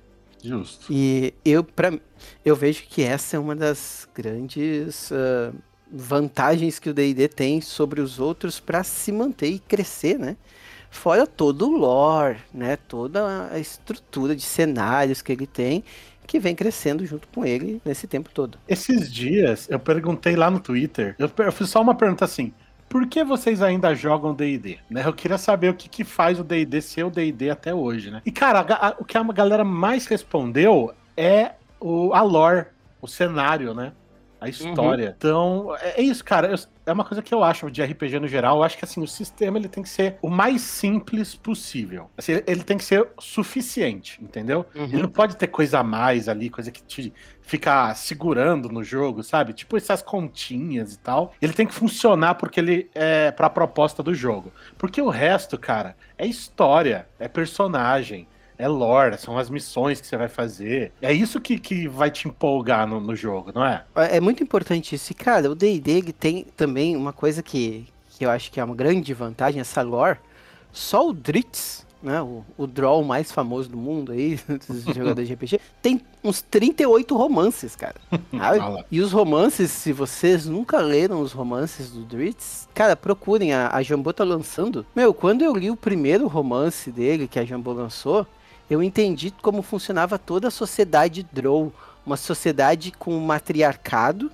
Justo. 0.44 0.88
E 0.91 1.34
eu, 1.46 1.63
pra, 1.63 1.98
eu 2.44 2.53
vejo 2.53 2.84
que 2.84 3.01
essa 3.01 3.38
é 3.38 3.39
uma 3.39 3.56
das 3.56 4.10
grandes 4.13 5.10
ah, 5.13 5.53
vantagens 5.89 6.79
que 6.79 6.89
o 6.89 6.94
D&D 6.94 7.29
tem 7.29 7.62
sobre 7.62 8.01
os 8.01 8.20
outros 8.20 8.60
para 8.60 8.84
se 8.84 9.10
manter 9.10 9.51
e 9.51 9.60
crescer, 9.60 10.20
né? 10.20 10.36
Fora 10.98 11.27
todo 11.27 11.68
o 11.70 11.77
lore, 11.77 12.39
né? 12.54 12.75
Toda 12.75 13.50
a 13.51 13.60
estrutura 13.60 14.36
de 14.36 14.42
cenários 14.42 15.22
que 15.22 15.32
ele 15.32 15.46
tem, 15.48 15.84
que 16.25 16.39
vem 16.39 16.56
crescendo 16.56 17.05
junto 17.05 17.27
com 17.29 17.46
ele 17.46 17.81
nesse 17.86 18.07
tempo 18.07 18.29
todo. 18.33 18.57
Esses 18.68 19.12
dias 19.12 19.68
eu 19.70 19.79
perguntei 19.79 20.36
lá 20.36 20.50
no 20.50 20.60
Twitter, 20.60 21.16
eu, 21.20 21.29
eu 21.38 21.51
fiz 21.51 21.70
só 21.70 21.81
uma 21.81 21.96
pergunta 21.96 22.25
assim. 22.25 22.53
Por 22.90 23.05
que 23.07 23.24
vocês 23.24 23.62
ainda 23.62 23.94
jogam 23.94 24.33
D&D? 24.33 24.79
Né? 24.90 25.05
Eu 25.05 25.14
queria 25.14 25.38
saber 25.38 25.70
o 25.70 25.74
que, 25.75 25.90
que 25.90 26.03
faz 26.05 26.40
o 26.40 26.44
D&D 26.44 26.81
ser 26.81 27.03
o 27.03 27.10
D&D 27.10 27.50
até 27.50 27.74
hoje, 27.75 28.10
né? 28.10 28.22
E 28.25 28.31
cara, 28.31 28.62
a 28.62 28.88
a- 28.90 28.96
o 28.98 29.03
que 29.05 29.18
a 29.18 29.24
galera 29.24 29.64
mais 29.64 30.05
respondeu 30.07 30.94
é 31.16 31.51
o, 31.79 32.14
a 32.14 32.22
lore, 32.22 32.68
o 33.01 33.07
cenário, 33.07 33.74
né? 33.74 33.92
A 34.40 34.48
história. 34.50 35.16
Então, 35.18 35.76
é 35.82 36.00
é 36.00 36.02
isso, 36.04 36.24
cara. 36.24 36.48
Eu- 36.52 36.58
é 36.86 36.92
uma 36.94 37.04
coisa 37.04 37.22
que 37.22 37.34
eu 37.34 37.44
acho 37.44 37.70
de 37.72 37.82
RPG 37.82 38.20
no 38.20 38.28
geral. 38.28 38.58
Eu 38.58 38.64
acho 38.64 38.78
que 38.78 38.86
assim, 38.86 39.02
o 39.02 39.08
sistema 39.08 39.58
ele 39.58 39.68
tem 39.68 39.82
que 39.84 39.90
ser 39.90 40.18
o 40.22 40.30
mais 40.30 40.62
simples 40.62 41.36
possível. 41.36 42.10
Assim, 42.18 42.34
ele- 42.34 42.44
ele 42.48 42.64
tem 42.64 42.78
que 42.78 42.84
ser 42.84 43.08
suficiente, 43.20 44.20
entendeu? 44.22 44.66
Ele 44.94 45.02
não 45.02 45.10
pode 45.10 45.36
ter 45.38 45.48
coisa 45.48 45.80
a 45.80 45.84
mais 45.84 46.30
ali, 46.30 46.50
coisa 46.50 46.72
que 46.72 46.84
te 46.84 47.12
fica 47.42 47.94
segurando 47.96 48.70
no 48.70 48.84
jogo, 48.84 49.24
sabe? 49.24 49.54
Tipo 49.54 49.78
essas 49.78 50.02
continhas 50.02 50.94
e 50.94 51.00
tal. 51.00 51.34
Ele 51.42 51.54
tem 51.54 51.66
que 51.66 51.74
funcionar 51.74 52.36
porque 52.36 52.60
ele 52.60 52.90
é 52.94 53.32
pra 53.32 53.50
proposta 53.50 54.04
do 54.04 54.14
jogo. 54.14 54.52
Porque 54.78 55.02
o 55.02 55.10
resto, 55.10 55.58
cara, 55.58 55.96
é 56.18 56.26
história, 56.28 57.08
é 57.20 57.28
personagem. 57.28 58.28
É 58.59 58.67
lore, 58.67 59.17
são 59.17 59.37
as 59.37 59.50
missões 59.50 60.01
que 60.01 60.07
você 60.07 60.17
vai 60.17 60.27
fazer. 60.27 60.91
É 61.01 61.13
isso 61.13 61.39
que, 61.39 61.59
que 61.59 61.87
vai 61.87 62.09
te 62.09 62.27
empolgar 62.27 62.87
no, 62.87 63.00
no 63.00 63.15
jogo, 63.15 63.51
não 63.53 63.63
é? 63.63 63.83
É 63.96 64.17
é 64.17 64.20
muito 64.20 64.41
importante 64.41 64.96
isso. 64.96 65.11
E, 65.11 65.15
cara, 65.15 65.50
o 65.50 65.55
D&D 65.55 66.11
tem 66.13 66.46
também 66.55 66.96
uma 66.96 67.13
coisa 67.13 67.43
que, 67.43 67.87
que 68.09 68.25
eu 68.25 68.29
acho 68.29 68.51
que 68.51 68.59
é 68.59 68.63
uma 68.63 68.75
grande 68.75 69.13
vantagem, 69.13 69.61
essa 69.61 69.81
lore. 69.81 70.17
Só 70.72 71.07
o 71.07 71.13
Dritz, 71.13 71.85
né, 72.01 72.22
o, 72.22 72.43
o 72.57 72.67
draw 72.67 73.03
mais 73.03 73.31
famoso 73.31 73.70
do 73.70 73.77
mundo 73.77 74.11
aí, 74.11 74.39
dos 74.67 74.83
jogadores 74.83 75.27
de 75.27 75.33
RPG, 75.33 75.59
tem 75.81 76.01
uns 76.24 76.41
38 76.41 77.15
romances, 77.15 77.75
cara. 77.75 77.96
E 78.91 79.01
os 79.01 79.11
romances, 79.11 79.72
se 79.72 79.91
vocês 79.91 80.46
nunca 80.46 80.79
leram 80.79 81.22
os 81.22 81.31
romances 81.31 81.91
do 81.91 82.01
Dritz, 82.03 82.67
cara, 82.74 82.96
procurem, 82.96 83.53
a, 83.53 83.70
a 83.74 83.81
Jambô 83.83 84.13
tá 84.13 84.24
lançando. 84.24 84.85
Meu, 84.96 85.13
quando 85.13 85.43
eu 85.43 85.55
li 85.55 85.70
o 85.70 85.75
primeiro 85.75 86.27
romance 86.27 86.91
dele, 86.91 87.27
que 87.27 87.39
a 87.39 87.46
Jambô 87.46 87.74
lançou, 87.74 88.25
eu 88.70 88.84
entendi 88.84 89.34
como 89.42 89.62
funcionava 89.62 90.18
toda 90.20 90.50
a 90.50 90.51
sociedade 90.51 91.24
Drow. 91.32 91.72
Uma 92.06 92.18
sociedade 92.18 92.92
com 92.92 93.14
um 93.14 93.25
matriarcado, 93.25 94.32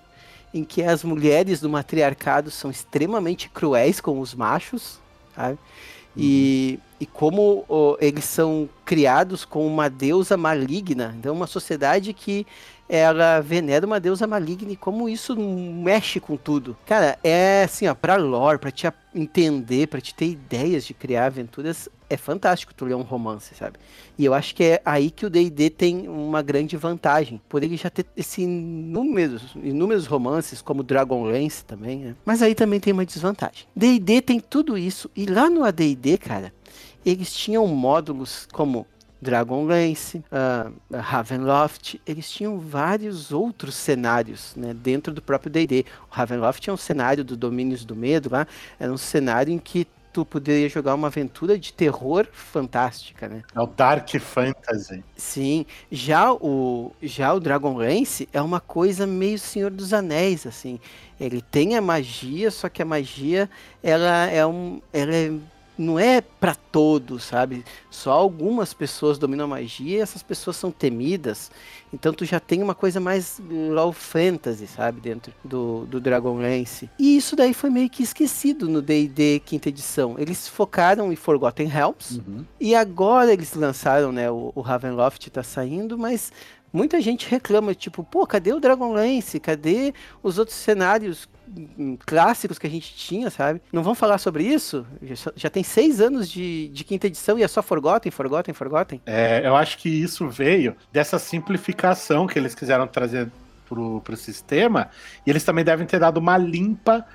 em 0.53 0.63
que 0.63 0.83
as 0.83 1.03
mulheres 1.03 1.59
do 1.59 1.69
matriarcado 1.69 2.51
são 2.51 2.69
extremamente 2.69 3.49
cruéis 3.49 3.99
com 3.99 4.19
os 4.19 4.35
machos, 4.35 4.99
sabe? 5.35 5.57
E, 6.15 6.79
e 6.99 7.05
como 7.07 7.65
ó, 7.67 7.97
eles 7.99 8.25
são 8.25 8.69
criados 8.85 9.43
com 9.45 9.65
uma 9.65 9.89
deusa 9.89 10.37
maligna. 10.37 11.15
Então, 11.17 11.33
uma 11.33 11.47
sociedade 11.47 12.13
que 12.13 12.45
ela 12.87 13.39
venera 13.41 13.85
uma 13.85 13.99
deusa 13.99 14.27
maligna 14.27 14.71
e 14.71 14.75
como 14.75 15.07
isso 15.09 15.35
mexe 15.37 16.19
com 16.19 16.35
tudo. 16.37 16.77
Cara, 16.85 17.17
é 17.23 17.63
assim, 17.63 17.87
ó, 17.87 17.95
pra 17.95 18.15
lore, 18.15 18.59
pra 18.59 18.71
te 18.71 18.91
entender, 19.15 19.87
pra 19.87 20.01
te 20.01 20.13
ter 20.13 20.27
ideias 20.27 20.85
de 20.85 20.93
criar 20.93 21.25
aventuras, 21.25 21.89
é 22.09 22.17
fantástico 22.17 22.73
tu 22.73 22.85
ler 22.85 22.95
um 22.95 23.01
romance, 23.01 23.55
sabe? 23.55 23.77
E 24.17 24.25
eu 24.25 24.33
acho 24.33 24.53
que 24.53 24.63
é 24.63 24.81
aí 24.85 25.09
que 25.09 25.25
o 25.25 25.29
D&D 25.29 25.69
tem 25.69 26.07
uma 26.07 26.41
grande 26.41 26.77
vantagem, 26.77 27.41
por 27.49 27.63
ele 27.63 27.77
já 27.77 27.89
ter 27.89 28.05
esse 28.15 28.43
inúmeros, 28.43 29.55
inúmeros 29.55 30.05
romances, 30.05 30.61
como 30.61 30.83
Dragonlance 30.83 31.65
também, 31.65 31.99
né? 31.99 32.15
Mas 32.23 32.41
aí 32.41 32.53
também 32.53 32.79
tem 32.79 32.93
uma 32.93 33.05
desvantagem. 33.05 33.65
D&D 33.75 34.21
tem 34.21 34.39
tudo 34.39 34.77
isso, 34.77 35.09
e 35.15 35.25
lá 35.25 35.49
no 35.49 35.63
AD&D, 35.63 36.17
cara, 36.17 36.53
eles 37.05 37.33
tinham 37.33 37.65
módulos 37.67 38.47
como 38.51 38.85
Dragonlance, 39.23 40.23
ah, 40.31 40.69
Ravenloft, 40.93 41.99
eles 42.05 42.29
tinham 42.29 42.59
vários 42.59 43.31
outros 43.31 43.75
cenários 43.75 44.53
né, 44.55 44.73
dentro 44.73 45.13
do 45.13 45.21
próprio 45.21 45.51
D&D. 45.51 45.85
O 46.11 46.13
Ravenloft 46.13 46.67
é 46.67 46.73
um 46.73 46.77
cenário 46.77 47.23
do 47.23 47.35
Domínios 47.35 47.83
do 47.83 47.95
Medo 47.95 48.29
lá, 48.31 48.45
era 48.79 48.91
um 48.91 48.97
cenário 48.97 49.51
em 49.51 49.57
que 49.57 49.87
tu 50.13 50.23
poderia 50.23 50.69
jogar 50.69 50.93
uma 50.93 51.07
aventura 51.07 51.57
de 51.57 51.73
terror 51.73 52.27
fantástica, 52.31 53.27
né? 53.27 53.41
É 53.55 53.59
o 53.59 53.65
Dark 53.65 54.07
Fantasy. 54.19 55.03
Sim, 55.17 55.65
já 55.91 56.31
o 56.31 56.91
já 57.01 57.33
o 57.33 57.39
Dragonlance 57.39 58.29
é 58.31 58.39
uma 58.39 58.59
coisa 58.59 59.07
meio 59.07 59.39
Senhor 59.39 59.71
dos 59.71 59.91
Anéis, 59.91 60.45
assim. 60.45 60.79
Ele 61.19 61.41
tem 61.41 61.75
a 61.75 61.81
magia, 61.81 62.51
só 62.51 62.69
que 62.69 62.81
a 62.81 62.85
magia 62.85 63.49
ela 63.81 64.27
é 64.27 64.45
um 64.45 64.79
ela 64.93 65.15
é- 65.15 65.31
não 65.77 65.97
é 65.97 66.21
pra 66.21 66.53
todos, 66.55 67.23
sabe? 67.23 67.63
Só 67.89 68.11
algumas 68.11 68.73
pessoas 68.73 69.17
dominam 69.17 69.45
a 69.45 69.47
magia 69.47 69.97
e 69.97 70.01
essas 70.01 70.21
pessoas 70.21 70.55
são 70.55 70.71
temidas. 70.71 71.49
Então 71.93 72.13
tu 72.13 72.25
já 72.25 72.39
tem 72.39 72.61
uma 72.63 72.75
coisa 72.75 72.99
mais 72.99 73.41
low 73.49 73.91
fantasy, 73.93 74.67
sabe, 74.67 74.99
dentro 75.01 75.33
do, 75.43 75.85
do 75.85 75.99
Dragonlance. 75.99 76.89
E 76.99 77.17
isso 77.17 77.35
daí 77.35 77.53
foi 77.53 77.69
meio 77.69 77.89
que 77.89 78.03
esquecido 78.03 78.67
no 78.69 78.81
D&D 78.81 79.41
quinta 79.45 79.69
edição. 79.69 80.15
Eles 80.17 80.47
focaram 80.47 81.11
em 81.11 81.15
Forgotten 81.15 81.67
Realms, 81.67 82.17
Uhum. 82.25 82.45
e 82.59 82.73
agora 82.75 83.31
eles 83.33 83.53
lançaram, 83.53 84.11
né? 84.11 84.29
O, 84.29 84.51
o 84.55 84.61
Ravenloft 84.61 85.27
tá 85.29 85.43
saindo, 85.43 85.97
mas 85.97 86.31
muita 86.73 86.99
gente 86.99 87.29
reclama, 87.29 87.75
tipo, 87.75 88.03
pô, 88.03 88.25
cadê 88.25 88.51
o 88.51 88.59
Dragonlance? 88.59 89.39
Cadê 89.39 89.93
os 90.23 90.39
outros 90.39 90.57
cenários 90.57 91.29
hum, 91.77 91.95
clássicos 92.03 92.57
que 92.57 92.65
a 92.65 92.69
gente 92.69 92.95
tinha, 92.95 93.29
sabe? 93.29 93.61
Não 93.71 93.83
vamos 93.83 93.99
falar 93.99 94.17
sobre 94.17 94.43
isso? 94.43 94.85
Já, 95.03 95.31
já 95.35 95.49
tem 95.49 95.63
seis 95.63 96.01
anos 96.01 96.27
de, 96.27 96.69
de 96.69 96.83
quinta 96.83 97.05
edição 97.05 97.37
e 97.37 97.43
é 97.43 97.47
só 97.47 97.61
Forgotten, 97.61 98.11
Forgotten, 98.11 98.53
Forgotten. 98.53 99.01
É, 99.05 99.45
eu 99.45 99.55
acho 99.55 99.77
que 99.77 99.87
isso 99.87 100.27
veio 100.27 100.75
dessa 100.91 101.19
simplificação 101.19 102.25
que 102.25 102.39
eles 102.39 102.55
quiseram 102.55 102.87
trazer 102.87 103.31
pro, 103.69 104.01
pro 104.01 104.17
sistema, 104.17 104.89
e 105.25 105.29
eles 105.29 105.43
também 105.43 105.63
devem 105.63 105.85
ter 105.85 105.99
dado 105.99 106.17
uma 106.17 106.37
limpa 106.37 107.05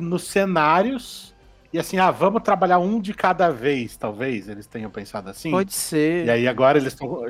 nos 0.00 0.24
cenários 0.24 1.34
e 1.72 1.78
assim, 1.78 1.98
ah, 1.98 2.10
vamos 2.10 2.42
trabalhar 2.42 2.78
um 2.78 2.98
de 2.98 3.12
cada 3.12 3.50
vez, 3.50 3.94
talvez, 3.94 4.48
eles 4.48 4.66
tenham 4.66 4.90
pensado 4.90 5.28
assim. 5.28 5.50
Pode 5.50 5.74
ser. 5.74 6.24
E 6.24 6.30
aí 6.30 6.48
agora 6.48 6.78
eles 6.78 6.94
estão. 6.94 7.22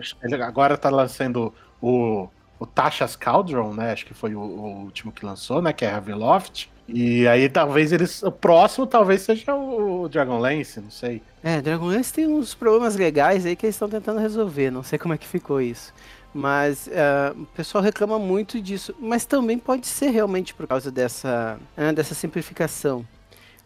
Agora 0.46 0.76
tá 0.76 0.90
lançando 0.90 1.52
o, 1.80 2.28
o 2.58 2.66
Tasha's 2.66 3.16
Cauldron, 3.16 3.72
né? 3.72 3.92
Acho 3.92 4.06
que 4.06 4.14
foi 4.14 4.34
o, 4.34 4.40
o 4.40 4.84
último 4.84 5.12
que 5.12 5.24
lançou, 5.24 5.62
né? 5.62 5.72
Que 5.72 5.84
é 5.84 5.88
Ravenloft. 5.88 6.68
E 6.88 7.28
aí 7.28 7.48
talvez 7.48 7.92
eles. 7.92 8.22
O 8.22 8.32
próximo 8.32 8.86
talvez 8.86 9.22
seja 9.22 9.54
o 9.54 10.08
Dragonlance, 10.08 10.80
não 10.80 10.90
sei. 10.90 11.22
É, 11.42 11.60
Dragonlance 11.60 12.12
tem 12.12 12.26
uns 12.26 12.54
problemas 12.54 12.96
legais 12.96 13.44
aí 13.44 13.54
que 13.54 13.66
eles 13.66 13.74
estão 13.74 13.88
tentando 13.88 14.20
resolver. 14.20 14.70
Não 14.70 14.82
sei 14.82 14.98
como 14.98 15.12
é 15.12 15.18
que 15.18 15.26
ficou 15.26 15.60
isso. 15.60 15.92
Mas 16.32 16.86
uh, 16.86 17.42
o 17.42 17.46
pessoal 17.46 17.84
reclama 17.84 18.18
muito 18.18 18.60
disso. 18.60 18.94
Mas 18.98 19.26
também 19.26 19.58
pode 19.58 19.86
ser 19.86 20.08
realmente 20.10 20.54
por 20.54 20.66
causa 20.66 20.90
dessa, 20.90 21.58
uh, 21.76 21.92
dessa 21.92 22.14
simplificação. 22.14 23.04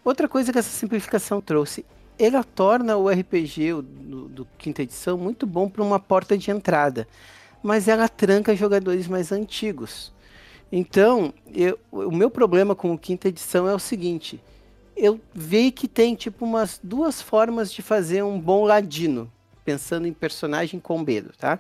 Outra 0.05 0.29
coisa 0.29 0.53
que 0.53 0.59
essa 0.59 0.71
simplificação 0.71 1.41
trouxe, 1.41 1.85
ela 2.19 2.43
torna 2.43 2.97
o 2.97 3.09
RPG 3.09 3.73
do, 3.83 4.29
do 4.29 4.49
quinta 4.59 4.83
edição 4.83 5.17
muito 5.17 5.47
bom 5.47 5.69
para 5.69 5.83
uma 5.83 6.01
porta 6.01 6.37
de 6.37 6.51
entrada, 6.51 7.07
mas 7.63 7.89
ela 7.89 8.09
tranca 8.09 8.55
jogadores 8.57 9.07
mais 9.07 9.31
antigos. 9.33 10.13
Então, 10.71 11.33
eu, 11.55 11.79
o 11.91 12.11
meu 12.11 12.31
problema 12.31 12.75
com 12.75 12.93
o 12.93 12.99
quinta 12.99 13.29
edição 13.29 13.69
é 13.69 13.75
o 13.75 13.79
seguinte: 13.79 14.41
eu 14.97 15.21
vi 15.35 15.71
que 15.71 15.87
tem 15.87 16.15
tipo 16.15 16.45
umas 16.45 16.81
duas 16.83 17.21
formas 17.21 17.73
de 17.73 17.83
fazer 17.83 18.23
um 18.23 18.41
bom 18.41 18.65
ladino, 18.65 19.31
pensando 19.65 20.07
em 20.07 20.13
personagem 20.13 20.81
com 20.81 20.99
medo, 20.99 21.31
tá? 21.39 21.59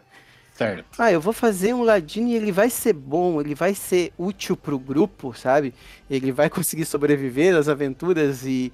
Certo. 0.55 0.85
Ah, 0.99 1.11
eu 1.11 1.21
vou 1.21 1.33
fazer 1.33 1.75
um 1.75 1.83
ladino 1.83 2.29
e 2.29 2.35
ele 2.37 2.53
vai 2.53 2.69
ser 2.69 2.93
bom, 2.93 3.41
ele 3.41 3.55
vai 3.55 3.75
ser 3.75 4.13
útil 4.19 4.57
pro 4.57 4.79
grupo, 4.79 5.35
sabe? 5.35 5.75
Ele 6.11 6.31
vai 6.31 6.49
conseguir 6.51 6.85
sobreviver 6.85 7.57
às 7.57 7.69
aventuras 7.69 8.45
e, 8.45 8.73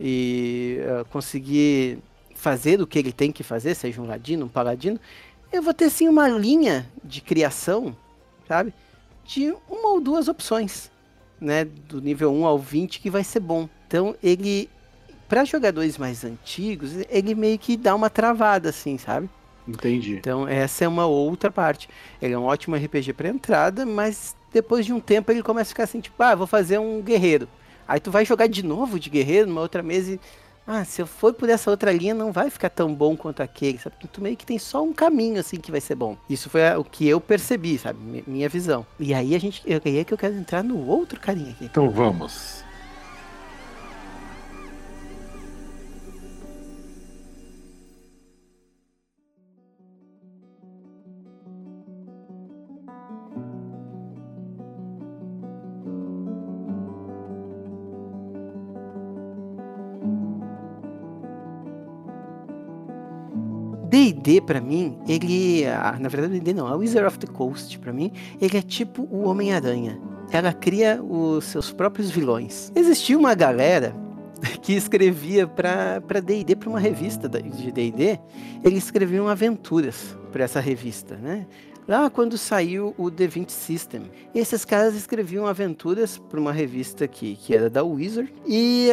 e 0.00 0.78
uh, 0.80 1.04
conseguir 1.06 1.98
fazer 2.34 2.80
o 2.80 2.86
que 2.86 2.98
ele 2.98 3.12
tem 3.12 3.32
que 3.32 3.42
fazer, 3.42 3.74
seja 3.74 4.00
um 4.00 4.06
ladino, 4.06 4.46
um 4.46 4.48
paladino. 4.48 5.00
Eu 5.56 5.62
vou 5.62 5.72
ter 5.72 5.88
sim 5.88 6.06
uma 6.06 6.28
linha 6.28 6.86
de 7.02 7.22
criação, 7.22 7.96
sabe? 8.46 8.74
De 9.24 9.54
uma 9.70 9.88
ou 9.88 10.00
duas 10.02 10.28
opções, 10.28 10.90
né? 11.40 11.64
Do 11.64 11.98
nível 12.00 12.30
1 12.30 12.44
ao 12.44 12.58
20 12.58 13.00
que 13.00 13.08
vai 13.08 13.24
ser 13.24 13.40
bom. 13.40 13.66
Então 13.86 14.14
ele, 14.22 14.68
para 15.26 15.46
jogadores 15.46 15.96
mais 15.96 16.24
antigos, 16.24 16.92
ele 17.08 17.34
meio 17.34 17.58
que 17.58 17.74
dá 17.74 17.94
uma 17.94 18.10
travada, 18.10 18.68
assim, 18.68 18.98
sabe? 18.98 19.30
Entendi. 19.66 20.16
Então, 20.16 20.46
essa 20.46 20.84
é 20.84 20.88
uma 20.88 21.06
outra 21.06 21.50
parte. 21.50 21.88
Ele 22.20 22.34
é 22.34 22.38
um 22.38 22.44
ótimo 22.44 22.76
RPG 22.76 23.14
para 23.14 23.28
entrada, 23.30 23.86
mas 23.86 24.36
depois 24.52 24.84
de 24.84 24.92
um 24.92 25.00
tempo 25.00 25.32
ele 25.32 25.42
começa 25.42 25.68
a 25.68 25.72
ficar 25.72 25.84
assim, 25.84 26.00
tipo, 26.00 26.22
ah, 26.22 26.34
vou 26.34 26.46
fazer 26.46 26.78
um 26.78 27.00
guerreiro. 27.00 27.48
Aí 27.88 27.98
tu 27.98 28.10
vai 28.10 28.26
jogar 28.26 28.46
de 28.46 28.62
novo 28.62 29.00
de 29.00 29.08
guerreiro 29.08 29.48
numa 29.48 29.62
outra 29.62 29.82
mesa 29.82 30.12
e. 30.12 30.20
Ah, 30.66 30.84
se 30.84 31.00
eu 31.00 31.06
for 31.06 31.32
por 31.32 31.48
essa 31.48 31.70
outra 31.70 31.92
linha, 31.92 32.12
não 32.12 32.32
vai 32.32 32.50
ficar 32.50 32.68
tão 32.70 32.92
bom 32.92 33.16
quanto 33.16 33.42
aquele, 33.42 33.78
sabe? 33.78 33.96
Tu 34.10 34.20
meio 34.20 34.36
que 34.36 34.44
tem 34.44 34.58
só 34.58 34.82
um 34.82 34.92
caminho, 34.92 35.38
assim, 35.38 35.58
que 35.58 35.70
vai 35.70 35.80
ser 35.80 35.94
bom. 35.94 36.16
Isso 36.28 36.50
foi 36.50 36.62
o 36.76 36.82
que 36.82 37.06
eu 37.08 37.20
percebi, 37.20 37.78
sabe? 37.78 38.24
Minha 38.26 38.48
visão. 38.48 38.84
E 38.98 39.14
aí 39.14 39.34
a 39.34 39.38
gente. 39.38 39.62
Aí 39.84 39.98
é 39.98 40.04
que 40.04 40.12
eu 40.12 40.18
quero 40.18 40.34
entrar 40.34 40.64
no 40.64 40.86
outro 40.86 41.20
carinha 41.20 41.50
aqui. 41.52 41.66
Então 41.66 41.88
vamos. 41.88 42.65
D&D 64.26 64.40
para 64.40 64.60
mim, 64.60 64.98
ele, 65.06 65.64
na 66.00 66.08
verdade 66.08 66.40
D&D 66.40 66.52
não, 66.52 66.66
a 66.66 66.74
Wizard 66.74 67.06
of 67.06 67.18
the 67.18 67.28
Coast 67.28 67.78
para 67.78 67.92
mim, 67.92 68.10
ele 68.40 68.58
é 68.58 68.62
tipo 68.62 69.02
o 69.10 69.28
Homem-Aranha. 69.28 70.00
Ela 70.32 70.52
cria 70.52 71.00
os 71.00 71.44
seus 71.44 71.72
próprios 71.72 72.10
vilões. 72.10 72.72
Existia 72.74 73.16
uma 73.16 73.34
galera 73.34 73.94
que 74.60 74.72
escrevia 74.72 75.46
para 75.46 76.20
D&D, 76.20 76.56
para 76.56 76.68
uma 76.68 76.80
revista 76.80 77.28
de 77.28 77.70
D&D, 77.70 78.18
eles 78.64 78.84
escreviam 78.84 79.28
aventuras 79.28 80.16
para 80.32 80.42
essa 80.42 80.58
revista, 80.58 81.16
né? 81.16 81.46
Lá 81.88 82.10
quando 82.10 82.36
saiu 82.36 82.94
o 82.98 83.10
The 83.10 83.26
20 83.26 83.50
System, 83.50 84.10
esses 84.34 84.64
caras 84.64 84.94
escreviam 84.94 85.46
aventuras 85.46 86.18
para 86.18 86.40
uma 86.40 86.52
revista 86.52 87.06
que, 87.06 87.36
que 87.36 87.54
era 87.54 87.70
da 87.70 87.84
Wizard 87.84 88.32
e, 88.46 88.88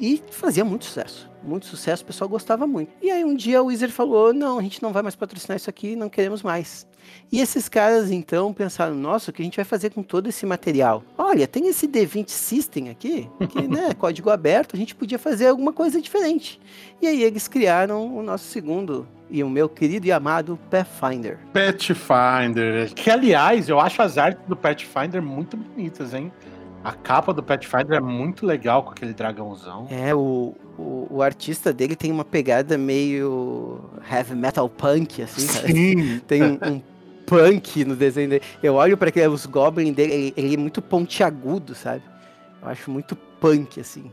e 0.00 0.22
fazia 0.30 0.64
muito 0.64 0.84
sucesso 0.84 1.28
muito 1.46 1.66
sucesso, 1.66 2.02
o 2.02 2.06
pessoal 2.06 2.28
gostava 2.28 2.66
muito. 2.66 2.92
E 3.00 3.10
aí 3.10 3.24
um 3.24 3.34
dia 3.34 3.62
o 3.62 3.66
Wizard 3.66 3.92
falou: 3.92 4.32
não, 4.32 4.58
a 4.58 4.62
gente 4.62 4.82
não 4.82 4.92
vai 4.92 5.02
mais 5.02 5.14
patrocinar 5.14 5.56
isso 5.56 5.70
aqui, 5.70 5.94
não 5.94 6.08
queremos 6.08 6.42
mais. 6.42 6.86
E 7.30 7.40
esses 7.40 7.68
caras 7.68 8.10
então 8.10 8.52
pensaram: 8.52 8.94
nossa, 8.94 9.30
o 9.30 9.34
que 9.34 9.42
a 9.42 9.44
gente 9.44 9.56
vai 9.56 9.64
fazer 9.64 9.90
com 9.90 10.02
todo 10.02 10.28
esse 10.28 10.44
material? 10.44 11.04
Olha, 11.16 11.46
tem 11.46 11.68
esse 11.68 11.86
D20 11.86 12.28
System 12.28 12.90
aqui, 12.90 13.30
que 13.48 13.68
né, 13.68 13.94
código 13.96 14.30
aberto, 14.30 14.74
a 14.74 14.78
gente 14.78 14.94
podia 14.94 15.18
fazer 15.18 15.46
alguma 15.46 15.72
coisa 15.72 16.00
diferente. 16.00 16.60
E 17.00 17.06
aí 17.06 17.22
eles 17.22 17.46
criaram 17.46 18.16
o 18.16 18.22
nosso 18.22 18.44
segundo 18.44 19.06
e 19.30 19.42
o 19.42 19.50
meu 19.50 19.68
querido 19.68 20.06
e 20.06 20.12
amado 20.12 20.58
Pathfinder. 20.70 21.38
Pathfinder, 21.52 22.92
que 22.94 23.10
aliás, 23.10 23.68
eu 23.68 23.80
acho 23.80 24.00
as 24.02 24.18
artes 24.18 24.42
do 24.46 24.56
Pathfinder 24.56 25.22
muito 25.22 25.56
bonitas, 25.56 26.14
hein? 26.14 26.32
A 26.84 26.92
capa 26.92 27.32
do 27.34 27.42
Pathfinder 27.42 27.96
é 27.96 28.00
muito 28.00 28.46
legal 28.46 28.84
com 28.84 28.90
aquele 28.90 29.12
dragãozão. 29.12 29.88
É, 29.90 30.14
o, 30.14 30.54
o, 30.78 31.08
o, 31.10 31.22
artista 31.22 31.72
dele 31.72 31.96
tem 31.96 32.12
uma 32.12 32.24
pegada 32.24 32.78
meio 32.78 33.80
heavy 34.08 34.36
metal 34.36 34.68
punk, 34.68 35.20
assim, 35.20 35.46
cara. 35.48 35.66
Sim. 35.66 36.20
Tem 36.28 36.44
um, 36.44 36.58
um 36.62 36.82
punk 37.26 37.84
no 37.84 37.96
desenho 37.96 38.28
dele. 38.30 38.44
Eu 38.62 38.74
olho 38.74 38.96
para 38.96 39.10
os 39.28 39.46
goblins 39.46 39.96
dele, 39.96 40.12
ele, 40.12 40.34
ele, 40.36 40.54
é 40.54 40.56
muito 40.56 40.80
pontiagudo, 40.80 41.74
sabe? 41.74 42.02
Eu 42.62 42.68
acho 42.68 42.88
muito 42.88 43.16
punk, 43.16 43.80
assim. 43.80 44.08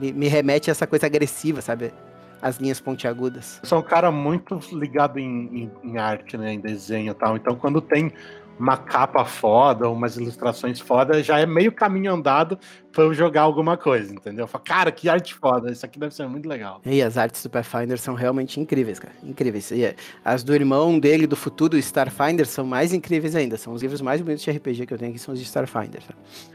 Me, 0.00 0.12
me, 0.12 0.26
remete 0.26 0.68
a 0.68 0.72
essa 0.72 0.86
coisa 0.86 1.06
agressiva, 1.06 1.62
sabe? 1.62 1.92
As 2.40 2.58
linhas 2.58 2.80
pontiagudas. 2.80 3.58
Eu 3.62 3.68
sou 3.68 3.78
um 3.78 3.82
cara 3.82 4.10
muito 4.10 4.58
ligado 4.72 5.18
em, 5.18 5.70
em, 5.84 5.90
em 5.90 5.98
arte, 5.98 6.36
né? 6.36 6.52
Em 6.52 6.60
desenho 6.60 7.10
e 7.10 7.14
tal. 7.14 7.36
Então, 7.36 7.56
quando 7.56 7.80
tem 7.80 8.12
uma 8.58 8.76
capa 8.76 9.24
foda, 9.24 9.88
umas 9.88 10.16
ilustrações 10.16 10.80
foda, 10.80 11.22
já 11.22 11.38
é 11.38 11.46
meio 11.46 11.72
caminho 11.72 12.14
andado 12.14 12.58
pra 12.96 13.04
eu 13.04 13.12
jogar 13.12 13.42
alguma 13.42 13.76
coisa, 13.76 14.14
entendeu? 14.14 14.44
Eu 14.44 14.48
falo, 14.48 14.64
cara, 14.64 14.90
que 14.90 15.06
arte 15.06 15.34
foda, 15.34 15.70
isso 15.70 15.84
aqui 15.84 15.98
deve 15.98 16.14
ser 16.14 16.26
muito 16.26 16.48
legal. 16.48 16.80
E 16.86 17.02
as 17.02 17.18
artes 17.18 17.42
do 17.42 17.50
Pathfinder 17.50 17.98
são 17.98 18.14
realmente 18.14 18.58
incríveis, 18.58 18.98
cara. 18.98 19.14
Incríveis. 19.22 19.70
E 19.70 19.94
as 20.24 20.42
do 20.42 20.54
irmão 20.54 20.98
dele, 20.98 21.26
do 21.26 21.36
futuro, 21.36 21.76
Starfinder, 21.76 22.46
são 22.46 22.64
mais 22.64 22.94
incríveis 22.94 23.36
ainda. 23.36 23.58
São 23.58 23.74
os 23.74 23.82
livros 23.82 24.00
mais 24.00 24.22
bonitos 24.22 24.42
de 24.42 24.50
RPG 24.50 24.86
que 24.86 24.94
eu 24.94 24.98
tenho 24.98 25.10
aqui, 25.10 25.18
são 25.18 25.34
os 25.34 25.40
de 25.40 25.44
Starfinder. 25.44 26.02
Tá? 26.02 26.14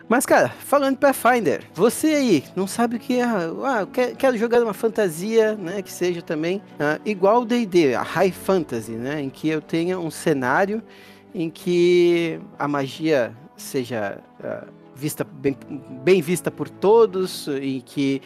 Mas, 0.10 0.26
cara, 0.26 0.50
falando 0.50 0.96
de 0.96 1.00
Pathfinder, 1.02 1.62
você 1.76 2.08
aí, 2.08 2.44
não 2.56 2.66
sabe 2.66 2.96
o 2.96 3.00
que 3.00 3.20
é. 3.20 3.24
Ah, 3.24 3.88
quero, 3.92 4.16
quero 4.16 4.38
jogar 4.38 4.64
uma 4.64 4.74
fantasia, 4.74 5.54
né? 5.54 5.84
Que 5.84 5.92
seja 5.92 6.24
também 6.24 6.60
ah, 6.80 7.00
igual 7.06 7.44
o 7.44 7.46
DD, 7.46 7.94
a 7.94 8.02
High 8.02 8.32
Fantasy, 8.32 8.94
né? 8.94 9.22
Em 9.22 9.30
que 9.30 9.48
eu 9.48 9.62
tenha 9.62 10.00
um 10.00 10.10
cenário 10.10 10.82
em 11.34 11.50
que 11.50 12.40
a 12.58 12.68
magia 12.68 13.36
seja 13.56 14.20
uh, 14.40 14.68
vista 14.96 15.24
bem, 15.24 15.58
bem, 16.04 16.22
vista 16.22 16.52
por 16.52 16.70
todos, 16.70 17.48
e 17.48 17.82
que 17.86 18.22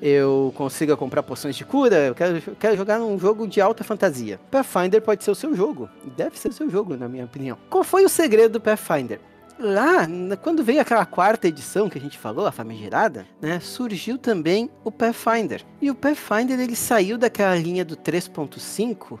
eu 0.00 0.52
consiga 0.56 0.96
comprar 0.96 1.22
poções 1.22 1.56
de 1.56 1.64
cura. 1.64 1.96
Eu 2.06 2.14
quero, 2.14 2.40
quero 2.56 2.76
jogar 2.76 2.98
num 2.98 3.18
jogo 3.18 3.46
de 3.46 3.60
alta 3.60 3.82
fantasia. 3.82 4.38
Pathfinder 4.50 5.02
pode 5.02 5.24
ser 5.24 5.30
o 5.30 5.34
seu 5.34 5.54
jogo. 5.54 5.88
Deve 6.16 6.38
ser 6.38 6.48
o 6.48 6.52
seu 6.52 6.70
jogo, 6.70 6.96
na 6.96 7.08
minha 7.08 7.24
opinião. 7.24 7.58
Qual 7.68 7.82
foi 7.82 8.04
o 8.04 8.08
segredo 8.08 8.52
do 8.52 8.60
Pathfinder? 8.60 9.20
Lá, 9.58 10.06
quando 10.40 10.62
veio 10.62 10.80
aquela 10.80 11.04
quarta 11.04 11.48
edição 11.48 11.88
que 11.88 11.98
a 11.98 12.00
gente 12.00 12.16
falou, 12.16 12.46
a 12.46 12.52
famigerada, 12.52 13.26
né, 13.40 13.58
surgiu 13.58 14.16
também 14.16 14.70
o 14.84 14.92
Pathfinder. 14.92 15.64
E 15.82 15.90
o 15.90 15.96
Pathfinder 15.96 16.60
ele 16.60 16.76
saiu 16.76 17.18
daquela 17.18 17.56
linha 17.56 17.84
do 17.84 17.96
3.5 17.96 19.18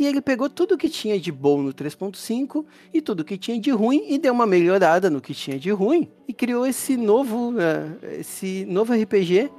e 0.00 0.06
ele 0.06 0.22
pegou 0.22 0.48
tudo 0.48 0.78
que 0.78 0.88
tinha 0.88 1.20
de 1.20 1.30
bom 1.30 1.60
no 1.60 1.74
3.5 1.74 2.64
e 2.92 3.02
tudo 3.02 3.22
que 3.22 3.36
tinha 3.36 3.60
de 3.60 3.70
ruim 3.70 4.06
e 4.08 4.18
deu 4.18 4.32
uma 4.32 4.46
melhorada 4.46 5.10
no 5.10 5.20
que 5.20 5.34
tinha 5.34 5.58
de 5.58 5.70
ruim 5.70 6.08
e 6.26 6.32
criou 6.32 6.66
esse 6.66 6.96
novo, 6.96 7.50
uh, 7.50 8.06
esse 8.18 8.64
novo 8.64 8.94
RPG 8.94 9.50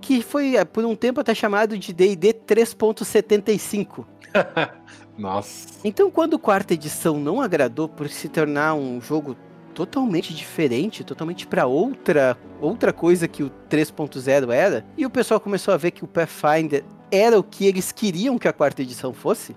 que 0.00 0.22
foi 0.22 0.54
por 0.72 0.82
um 0.86 0.96
tempo 0.96 1.20
até 1.20 1.34
chamado 1.34 1.78
de 1.78 1.92
D&D 1.92 2.32
3.75. 2.32 4.06
Nossa. 5.18 5.68
Então, 5.84 6.10
quando 6.10 6.38
quarta 6.38 6.72
edição 6.72 7.18
não 7.20 7.42
agradou 7.42 7.86
por 7.86 8.08
se 8.08 8.30
tornar 8.30 8.74
um 8.74 8.98
jogo 8.98 9.36
totalmente 9.74 10.32
diferente, 10.34 11.04
totalmente 11.04 11.46
para 11.46 11.66
outra 11.66 12.38
outra 12.62 12.94
coisa 12.94 13.28
que 13.28 13.42
o 13.42 13.50
3.0 13.68 14.50
era, 14.50 14.86
e 14.96 15.04
o 15.04 15.10
pessoal 15.10 15.38
começou 15.38 15.74
a 15.74 15.76
ver 15.76 15.90
que 15.90 16.02
o 16.02 16.08
Pathfinder 16.08 16.82
era 17.10 17.38
o 17.38 17.42
que 17.42 17.66
eles 17.66 17.92
queriam 17.92 18.38
que 18.38 18.48
a 18.48 18.52
quarta 18.54 18.80
edição 18.80 19.12
fosse, 19.12 19.54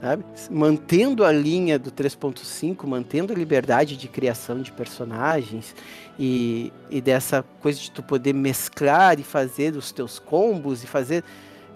sabe? 0.00 0.24
Mantendo 0.50 1.24
a 1.24 1.32
linha 1.32 1.78
do 1.78 1.90
3.5, 1.90 2.86
mantendo 2.86 3.32
a 3.32 3.36
liberdade 3.36 3.96
de 3.96 4.08
criação 4.08 4.60
de 4.60 4.72
personagens 4.72 5.74
e, 6.18 6.72
e 6.90 7.00
dessa 7.00 7.44
coisa 7.60 7.78
de 7.78 7.90
tu 7.90 8.02
poder 8.02 8.32
mesclar 8.32 9.18
e 9.18 9.22
fazer 9.22 9.76
os 9.76 9.92
teus 9.92 10.18
combos 10.18 10.82
e 10.82 10.86
fazer 10.86 11.24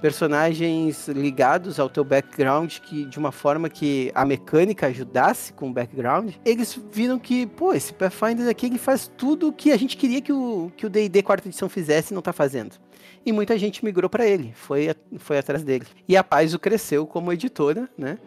personagens 0.00 1.06
ligados 1.06 1.78
ao 1.78 1.88
teu 1.88 2.02
background 2.02 2.78
que 2.80 3.04
de 3.04 3.20
uma 3.20 3.30
forma 3.30 3.68
que 3.68 4.10
a 4.16 4.24
mecânica 4.24 4.88
ajudasse 4.88 5.52
com 5.52 5.70
o 5.70 5.72
background, 5.72 6.34
eles 6.44 6.76
viram 6.90 7.20
que, 7.20 7.46
pô, 7.46 7.72
esse 7.72 7.92
Pathfinder 7.92 8.48
aqui 8.48 8.66
ele 8.66 8.78
faz 8.78 9.08
tudo 9.16 9.48
o 9.48 9.52
que 9.52 9.70
a 9.70 9.76
gente 9.76 9.96
queria 9.96 10.20
que 10.20 10.32
o 10.32 10.72
que 10.76 10.84
o 10.84 10.90
D&D 10.90 11.22
quarta 11.22 11.46
edição 11.46 11.68
fizesse 11.68 12.12
e 12.12 12.14
não 12.16 12.20
tá 12.20 12.32
fazendo. 12.32 12.74
E 13.24 13.32
muita 13.32 13.58
gente 13.58 13.84
migrou 13.84 14.10
para 14.10 14.26
ele, 14.26 14.52
foi 14.54 14.94
foi 15.18 15.38
atrás 15.38 15.62
dele. 15.62 15.86
E 16.08 16.16
a 16.16 16.24
Paizo 16.24 16.58
cresceu 16.58 17.06
como 17.06 17.32
editora, 17.32 17.88
né? 17.96 18.18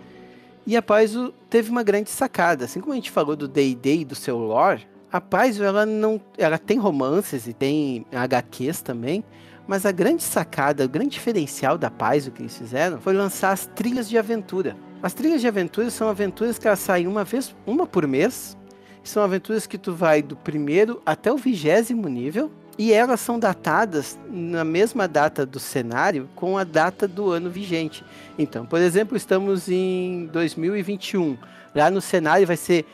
E 0.65 0.75
a 0.75 0.81
Paizo 0.81 1.33
teve 1.49 1.69
uma 1.69 1.83
grande 1.83 2.09
sacada, 2.09 2.65
assim 2.65 2.79
como 2.79 2.93
a 2.93 2.95
gente 2.95 3.11
falou 3.11 3.35
do 3.35 3.47
D&D 3.47 3.97
e 3.97 4.05
do 4.05 4.15
seu 4.15 4.37
lore, 4.37 4.87
a 5.15 5.21
Paizo 5.21 5.63
ela 5.63 5.85
não, 5.85 6.19
ela 6.37 6.57
tem 6.57 6.77
romances 6.77 7.47
e 7.47 7.53
tem 7.53 8.05
HQs 8.11 8.81
também, 8.81 9.23
mas 9.65 9.85
a 9.85 9.91
grande 9.91 10.21
sacada, 10.21 10.83
o 10.83 10.89
grande 10.89 11.11
diferencial 11.11 11.77
da 11.77 11.89
Paz, 11.89 12.27
o 12.27 12.31
que 12.31 12.41
eles 12.41 12.57
fizeram, 12.57 12.99
foi 12.99 13.13
lançar 13.13 13.51
as 13.51 13.65
trilhas 13.65 14.09
de 14.09 14.17
aventura. 14.17 14.75
As 15.01 15.13
trilhas 15.13 15.39
de 15.39 15.47
aventura 15.47 15.89
são 15.89 16.09
aventuras 16.09 16.59
que 16.59 16.67
elas 16.67 16.79
saem 16.79 17.07
uma 17.07 17.23
vez, 17.23 17.55
uma 17.65 17.87
por 17.87 18.05
mês. 18.05 18.57
São 19.03 19.23
aventuras 19.23 19.65
que 19.65 19.77
tu 19.77 19.93
vai 19.93 20.21
do 20.21 20.35
primeiro 20.35 21.01
até 21.05 21.31
o 21.31 21.37
vigésimo 21.37 22.09
nível. 22.09 22.51
E 22.77 22.91
elas 22.91 23.21
são 23.21 23.39
datadas 23.39 24.19
na 24.29 24.65
mesma 24.65 25.07
data 25.07 25.45
do 25.45 25.59
cenário 25.59 26.29
com 26.35 26.57
a 26.57 26.63
data 26.63 27.07
do 27.07 27.31
ano 27.31 27.49
vigente. 27.49 28.03
Então, 28.37 28.65
por 28.65 28.79
exemplo, 28.79 29.15
estamos 29.15 29.69
em 29.69 30.25
2021. 30.27 31.37
Lá 31.73 31.89
no 31.89 32.01
cenário 32.01 32.45
vai 32.45 32.57
ser 32.57 32.85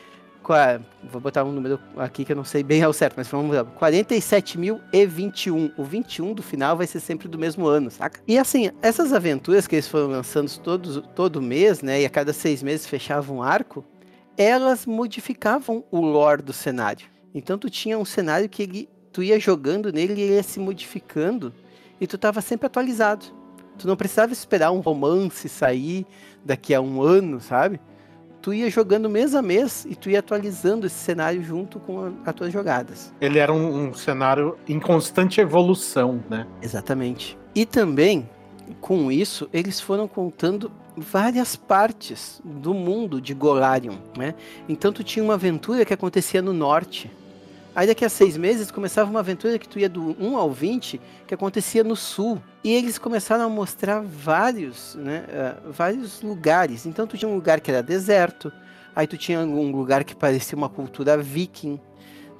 Vou 1.04 1.20
botar 1.20 1.44
um 1.44 1.52
número 1.52 1.78
aqui 1.96 2.24
que 2.24 2.32
eu 2.32 2.36
não 2.36 2.44
sei 2.44 2.64
bem 2.64 2.82
ao 2.82 2.92
certo, 2.92 3.14
mas 3.16 3.28
vamos 3.28 3.54
lá. 3.54 3.64
47.021. 3.64 5.72
O 5.76 5.84
21 5.84 6.34
do 6.34 6.42
final 6.42 6.76
vai 6.76 6.84
ser 6.86 6.98
sempre 6.98 7.28
do 7.28 7.38
mesmo 7.38 7.66
ano, 7.66 7.88
saca? 7.90 8.20
E 8.26 8.36
assim, 8.36 8.70
essas 8.82 9.12
aventuras 9.12 9.68
que 9.68 9.76
eles 9.76 9.86
foram 9.86 10.08
lançando 10.08 10.50
todos, 10.58 11.00
todo 11.14 11.40
mês, 11.40 11.80
né? 11.80 12.02
E 12.02 12.06
a 12.06 12.10
cada 12.10 12.32
seis 12.32 12.60
meses 12.62 12.86
fechavam 12.86 13.36
um 13.36 13.42
arco, 13.42 13.84
elas 14.36 14.84
modificavam 14.84 15.84
o 15.90 16.00
lore 16.00 16.42
do 16.42 16.52
cenário. 16.52 17.06
Então 17.34 17.56
tu 17.56 17.70
tinha 17.70 17.98
um 17.98 18.04
cenário 18.04 18.48
que 18.48 18.64
ele, 18.64 18.88
tu 19.12 19.22
ia 19.22 19.38
jogando 19.38 19.92
nele 19.92 20.14
e 20.14 20.20
ele 20.22 20.34
ia 20.34 20.42
se 20.42 20.58
modificando 20.58 21.52
e 22.00 22.06
tu 22.06 22.16
tava 22.16 22.40
sempre 22.40 22.66
atualizado. 22.66 23.26
Tu 23.78 23.86
não 23.86 23.96
precisava 23.96 24.32
esperar 24.32 24.70
um 24.70 24.80
romance 24.80 25.48
sair 25.48 26.06
daqui 26.44 26.74
a 26.74 26.80
um 26.80 27.02
ano, 27.02 27.40
sabe? 27.40 27.80
tu 28.42 28.52
ia 28.52 28.68
jogando 28.68 29.08
mês 29.08 29.34
a 29.34 29.40
mês 29.40 29.86
e 29.88 29.94
tu 29.94 30.10
ia 30.10 30.18
atualizando 30.18 30.86
esse 30.86 30.96
cenário 30.96 31.42
junto 31.42 31.78
com 31.78 32.12
as 32.26 32.34
tuas 32.34 32.52
jogadas. 32.52 33.14
Ele 33.20 33.38
era 33.38 33.52
um, 33.52 33.88
um 33.88 33.94
cenário 33.94 34.58
em 34.68 34.80
constante 34.80 35.40
evolução, 35.40 36.22
né? 36.28 36.46
Exatamente. 36.60 37.38
E 37.54 37.64
também, 37.64 38.28
com 38.80 39.12
isso, 39.12 39.48
eles 39.52 39.80
foram 39.80 40.08
contando 40.08 40.70
várias 40.96 41.54
partes 41.54 42.42
do 42.44 42.74
mundo 42.74 43.20
de 43.20 43.32
Golarion, 43.32 43.94
né? 44.18 44.34
Então 44.68 44.92
tu 44.92 45.04
tinha 45.04 45.24
uma 45.24 45.34
aventura 45.34 45.84
que 45.84 45.94
acontecia 45.94 46.42
no 46.42 46.52
norte, 46.52 47.10
Aí 47.74 47.86
daqui 47.86 48.04
a 48.04 48.08
seis 48.08 48.36
meses 48.36 48.70
começava 48.70 49.08
uma 49.08 49.20
aventura 49.20 49.58
que 49.58 49.66
tu 49.66 49.78
ia 49.78 49.88
do 49.88 50.14
1 50.20 50.36
ao 50.36 50.50
20, 50.50 51.00
que 51.26 51.34
acontecia 51.34 51.82
no 51.82 51.96
sul. 51.96 52.40
E 52.62 52.70
eles 52.70 52.98
começaram 52.98 53.44
a 53.44 53.48
mostrar 53.48 54.02
vários, 54.02 54.94
né, 54.96 55.24
uh, 55.28 55.72
vários 55.72 56.20
lugares. 56.20 56.84
Então 56.84 57.06
tu 57.06 57.16
tinha 57.16 57.28
um 57.28 57.34
lugar 57.34 57.60
que 57.60 57.70
era 57.70 57.82
deserto, 57.82 58.52
aí 58.94 59.06
tu 59.06 59.16
tinha 59.16 59.40
um 59.40 59.70
lugar 59.70 60.04
que 60.04 60.14
parecia 60.14 60.56
uma 60.56 60.68
cultura 60.68 61.16
viking, 61.16 61.80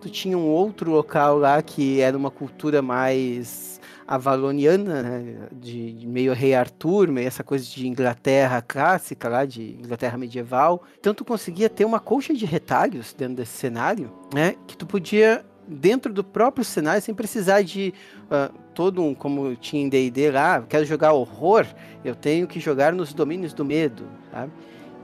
tu 0.02 0.10
tinha 0.10 0.36
um 0.36 0.46
outro 0.46 0.90
local 0.90 1.38
lá 1.38 1.62
que 1.62 2.00
era 2.00 2.16
uma 2.16 2.30
cultura 2.30 2.82
mais 2.82 3.71
avaloniana, 4.12 5.02
né, 5.02 5.48
de, 5.50 5.92
de, 5.94 6.06
meio 6.06 6.34
rei 6.34 6.54
Arthur, 6.54 7.08
meio 7.10 7.26
essa 7.26 7.42
coisa 7.42 7.64
de 7.64 7.88
Inglaterra 7.88 8.60
clássica 8.60 9.26
lá, 9.26 9.46
de 9.46 9.74
Inglaterra 9.82 10.18
medieval. 10.18 10.82
Então 11.00 11.14
tu 11.14 11.24
conseguia 11.24 11.70
ter 11.70 11.86
uma 11.86 11.98
colcha 11.98 12.34
de 12.34 12.44
retalhos 12.44 13.14
dentro 13.14 13.36
desse 13.36 13.52
cenário, 13.52 14.12
né, 14.34 14.54
que 14.66 14.76
tu 14.76 14.84
podia 14.84 15.42
dentro 15.66 16.12
do 16.12 16.22
próprio 16.22 16.62
cenário 16.62 17.00
sem 17.00 17.14
precisar 17.14 17.62
de 17.62 17.94
uh, 18.24 18.52
todo 18.74 19.02
um 19.02 19.14
como 19.14 19.56
tinha 19.56 19.82
em 19.82 19.88
D&D 19.88 20.30
lá, 20.30 20.62
quero 20.68 20.84
jogar 20.84 21.14
horror, 21.14 21.64
eu 22.04 22.14
tenho 22.14 22.46
que 22.46 22.60
jogar 22.60 22.92
nos 22.92 23.14
domínios 23.14 23.54
do 23.54 23.64
medo, 23.64 24.04
sabe? 24.30 24.52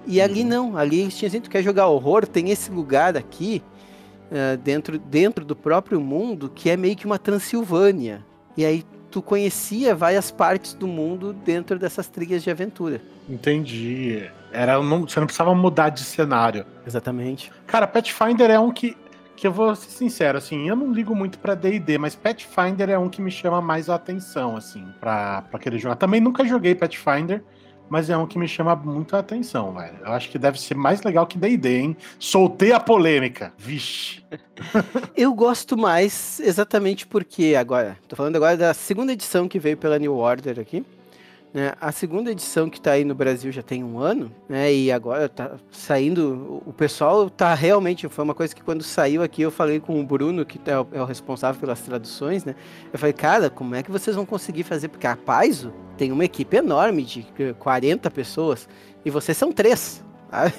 E 0.07 0.21
ali 0.21 0.43
uhum. 0.43 0.49
não, 0.49 0.77
ali 0.77 1.09
tinha 1.09 1.29
assim, 1.29 1.41
tu 1.41 1.49
quer 1.49 1.63
jogar 1.63 1.87
horror, 1.87 2.27
tem 2.27 2.51
esse 2.51 2.71
lugar 2.71 3.17
aqui 3.17 3.63
uh, 4.31 4.59
dentro, 4.59 4.99
dentro 4.99 5.47
do 5.47 5.57
próprio 5.57 5.99
mundo 5.99 6.53
que 6.55 6.69
é 6.69 6.77
meio 6.77 6.95
que 6.95 7.07
uma 7.07 7.19
Transilvânia. 7.19 8.23
E 8.55 8.65
aí 8.67 8.85
tu 9.11 9.23
conhecia 9.23 9.95
várias 9.95 10.31
partes 10.31 10.75
do 10.75 10.87
mundo 10.87 11.33
dentro 11.33 11.79
dessas 11.79 12.07
trilhas 12.09 12.43
de 12.43 12.51
aventura. 12.51 13.01
Entendi. 13.29 14.29
Era, 14.53 14.81
não, 14.83 15.07
você 15.07 15.21
não 15.21 15.27
precisava 15.27 15.55
mudar 15.55 15.91
de 15.91 16.01
cenário. 16.01 16.65
Exatamente. 16.87 17.53
Cara, 17.67 17.87
Pathfinder 17.87 18.51
é 18.51 18.59
um 18.59 18.71
que, 18.71 18.97
que 19.37 19.47
eu 19.47 19.53
vou 19.53 19.75
ser 19.75 19.91
sincero, 19.91 20.39
assim, 20.39 20.69
eu 20.69 20.75
não 20.75 20.93
ligo 20.93 21.15
muito 21.15 21.39
pra 21.39 21.55
D&D, 21.55 21.99
mas 21.99 22.15
Pathfinder 22.15 22.91
é 22.91 22.99
um 22.99 23.09
que 23.09 23.21
me 23.21 23.31
chama 23.31 23.61
mais 23.61 23.89
a 23.89 23.95
atenção, 23.95 24.57
assim, 24.57 24.87
pra, 25.01 25.43
pra 25.43 25.59
querer 25.59 25.79
jogar. 25.79 25.97
Também 25.97 26.21
nunca 26.21 26.45
joguei 26.45 26.75
Pathfinder, 26.75 27.43
mas 27.89 28.11
é 28.11 28.17
um 28.17 28.27
que 28.27 28.39
me 28.39 28.49
chama 28.49 28.75
muito 28.77 29.17
a 29.17 29.21
atenção, 29.21 29.73
velho. 29.73 29.99
Eu 30.05 30.13
acho 30.13 30.29
que 30.31 30.39
deve 30.39 30.61
ser 30.61 30.75
mais 30.75 31.03
legal 31.03 31.27
que 31.27 31.39
D&D, 31.39 31.79
hein? 31.79 31.97
Soltei 32.19 32.73
a 32.73 32.81
polêmica. 32.81 33.53
Vixe. 33.57 34.23
eu 35.17 35.33
gosto 35.35 35.77
mais 35.77 36.41
exatamente 36.41 37.07
porque 37.07 37.55
agora, 37.59 37.97
tô 38.07 38.17
falando 38.17 38.37
agora 38.37 38.57
da 38.57 38.75
segunda 38.75 39.13
edição 39.13 39.49
que 39.49 39.59
veio 39.59 39.77
pela 39.77 39.99
New 39.99 40.15
Order 40.15 40.61
aqui. 40.61 40.85
Né? 41.53 41.73
A 41.81 41.91
segunda 41.91 42.31
edição 42.31 42.69
que 42.69 42.79
está 42.79 42.93
aí 42.93 43.05
no 43.05 43.15
Brasil 43.15 43.51
já 43.51 43.63
tem 43.63 43.83
um 43.83 43.99
ano, 43.99 44.31
né? 44.49 44.73
E 44.73 44.93
agora 44.93 45.27
está 45.27 45.53
saindo. 45.71 46.63
O 46.67 46.73
pessoal 46.73 47.29
está 47.29 47.55
realmente. 47.55 48.09
Foi 48.09 48.25
uma 48.25 48.35
coisa 48.35 48.55
que 48.55 48.63
quando 48.63 48.83
saiu 48.83 49.23
aqui 49.23 49.43
eu 49.43 49.51
falei 49.51 49.81
com 49.81 49.99
o 49.99 50.05
Bruno, 50.05 50.45
que 50.45 50.61
é 50.67 50.79
o, 50.79 50.87
é 50.93 51.01
o 51.01 51.05
responsável 51.05 51.59
pelas 51.59 51.81
traduções, 51.81 52.45
né? 52.45 52.55
Eu 52.93 52.99
falei, 52.99 53.15
cara, 53.15 53.49
como 53.49 53.75
é 53.75 53.83
que 53.83 53.91
vocês 53.91 54.15
vão 54.15 54.27
conseguir 54.27 54.63
fazer? 54.63 54.89
Porque 54.89 55.07
a 55.07 55.17
Paizo 55.17 55.73
tem 55.97 56.13
uma 56.13 56.25
equipe 56.25 56.57
enorme 56.57 57.03
de 57.03 57.27
40 57.59 58.11
pessoas 58.11 58.69
e 59.05 59.11
vocês 59.11 59.37
são 59.37 59.51
três. 59.51 60.05
Sabe? 60.31 60.55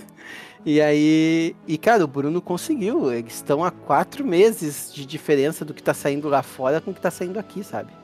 E 0.65 0.81
aí, 0.81 1.55
e 1.65 1.77
cara, 1.77 2.03
o 2.03 2.07
Bruno 2.07 2.41
conseguiu. 2.41 3.13
Eles 3.13 3.35
estão 3.35 3.63
há 3.63 3.71
quatro 3.71 4.25
meses 4.25 4.91
de 4.93 5.05
diferença 5.05 5.63
do 5.63 5.73
que 5.73 5.81
está 5.81 5.93
saindo 5.93 6.27
lá 6.27 6.43
fora 6.43 6.81
com 6.81 6.91
o 6.91 6.93
que 6.93 6.99
está 6.99 7.09
saindo 7.09 7.39
aqui, 7.39 7.63
sabe? 7.63 7.98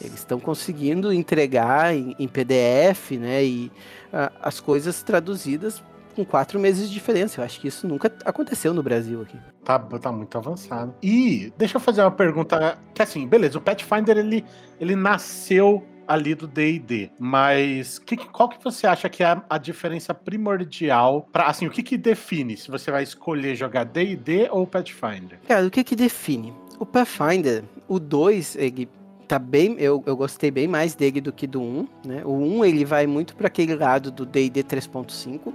Eles 0.00 0.18
estão 0.18 0.38
conseguindo 0.38 1.12
entregar 1.12 1.94
em, 1.94 2.14
em, 2.18 2.28
PDF, 2.28 3.12
né? 3.12 3.44
E 3.44 3.72
a, 4.12 4.32
as 4.42 4.60
coisas 4.60 5.02
traduzidas 5.02 5.82
com 6.14 6.24
quatro 6.24 6.58
meses 6.58 6.88
de 6.88 6.94
diferença. 6.94 7.40
Eu 7.40 7.44
acho 7.44 7.60
que 7.60 7.68
isso 7.68 7.86
nunca 7.86 8.10
aconteceu 8.24 8.72
no 8.72 8.82
Brasil 8.82 9.20
aqui. 9.20 9.38
Tá, 9.62 9.78
tá 9.78 10.10
muito 10.10 10.36
avançado. 10.36 10.94
E 11.02 11.52
deixa 11.58 11.76
eu 11.76 11.80
fazer 11.80 12.00
uma 12.00 12.10
pergunta 12.10 12.78
que 12.94 13.02
assim, 13.02 13.26
beleza, 13.26 13.58
o 13.58 13.60
Pathfinder 13.60 14.16
ele, 14.16 14.44
ele 14.80 14.96
nasceu 14.96 15.86
ali 16.06 16.34
do 16.34 16.46
D&D, 16.46 17.10
mas 17.18 17.98
que, 17.98 18.16
qual 18.16 18.48
que 18.48 18.62
você 18.62 18.86
acha 18.86 19.08
que 19.08 19.22
é 19.22 19.26
a, 19.26 19.42
a 19.50 19.58
diferença 19.58 20.14
primordial 20.14 21.28
para 21.32 21.46
assim, 21.46 21.66
o 21.66 21.70
que 21.70 21.82
que 21.82 21.98
define 21.98 22.56
se 22.56 22.70
você 22.70 22.90
vai 22.90 23.02
escolher 23.02 23.56
jogar 23.56 23.84
D&D 23.84 24.48
ou 24.50 24.66
Pathfinder? 24.66 25.38
Cara, 25.46 25.66
o 25.66 25.70
que 25.70 25.82
que 25.82 25.96
define? 25.96 26.54
O 26.78 26.86
Pathfinder, 26.86 27.64
o 27.88 27.98
2, 27.98 28.56
ele 28.56 28.88
tá 29.26 29.38
bem, 29.38 29.76
eu, 29.78 30.02
eu 30.06 30.16
gostei 30.16 30.50
bem 30.50 30.68
mais 30.68 30.94
dele 30.94 31.20
do 31.20 31.32
que 31.32 31.46
do 31.46 31.60
1, 31.60 31.88
né? 32.06 32.22
O 32.24 32.32
1 32.32 32.64
ele 32.64 32.84
vai 32.84 33.06
muito 33.06 33.34
para 33.34 33.48
aquele 33.48 33.74
lado 33.74 34.10
do 34.10 34.24
D&D 34.24 34.62
3.5. 34.62 35.52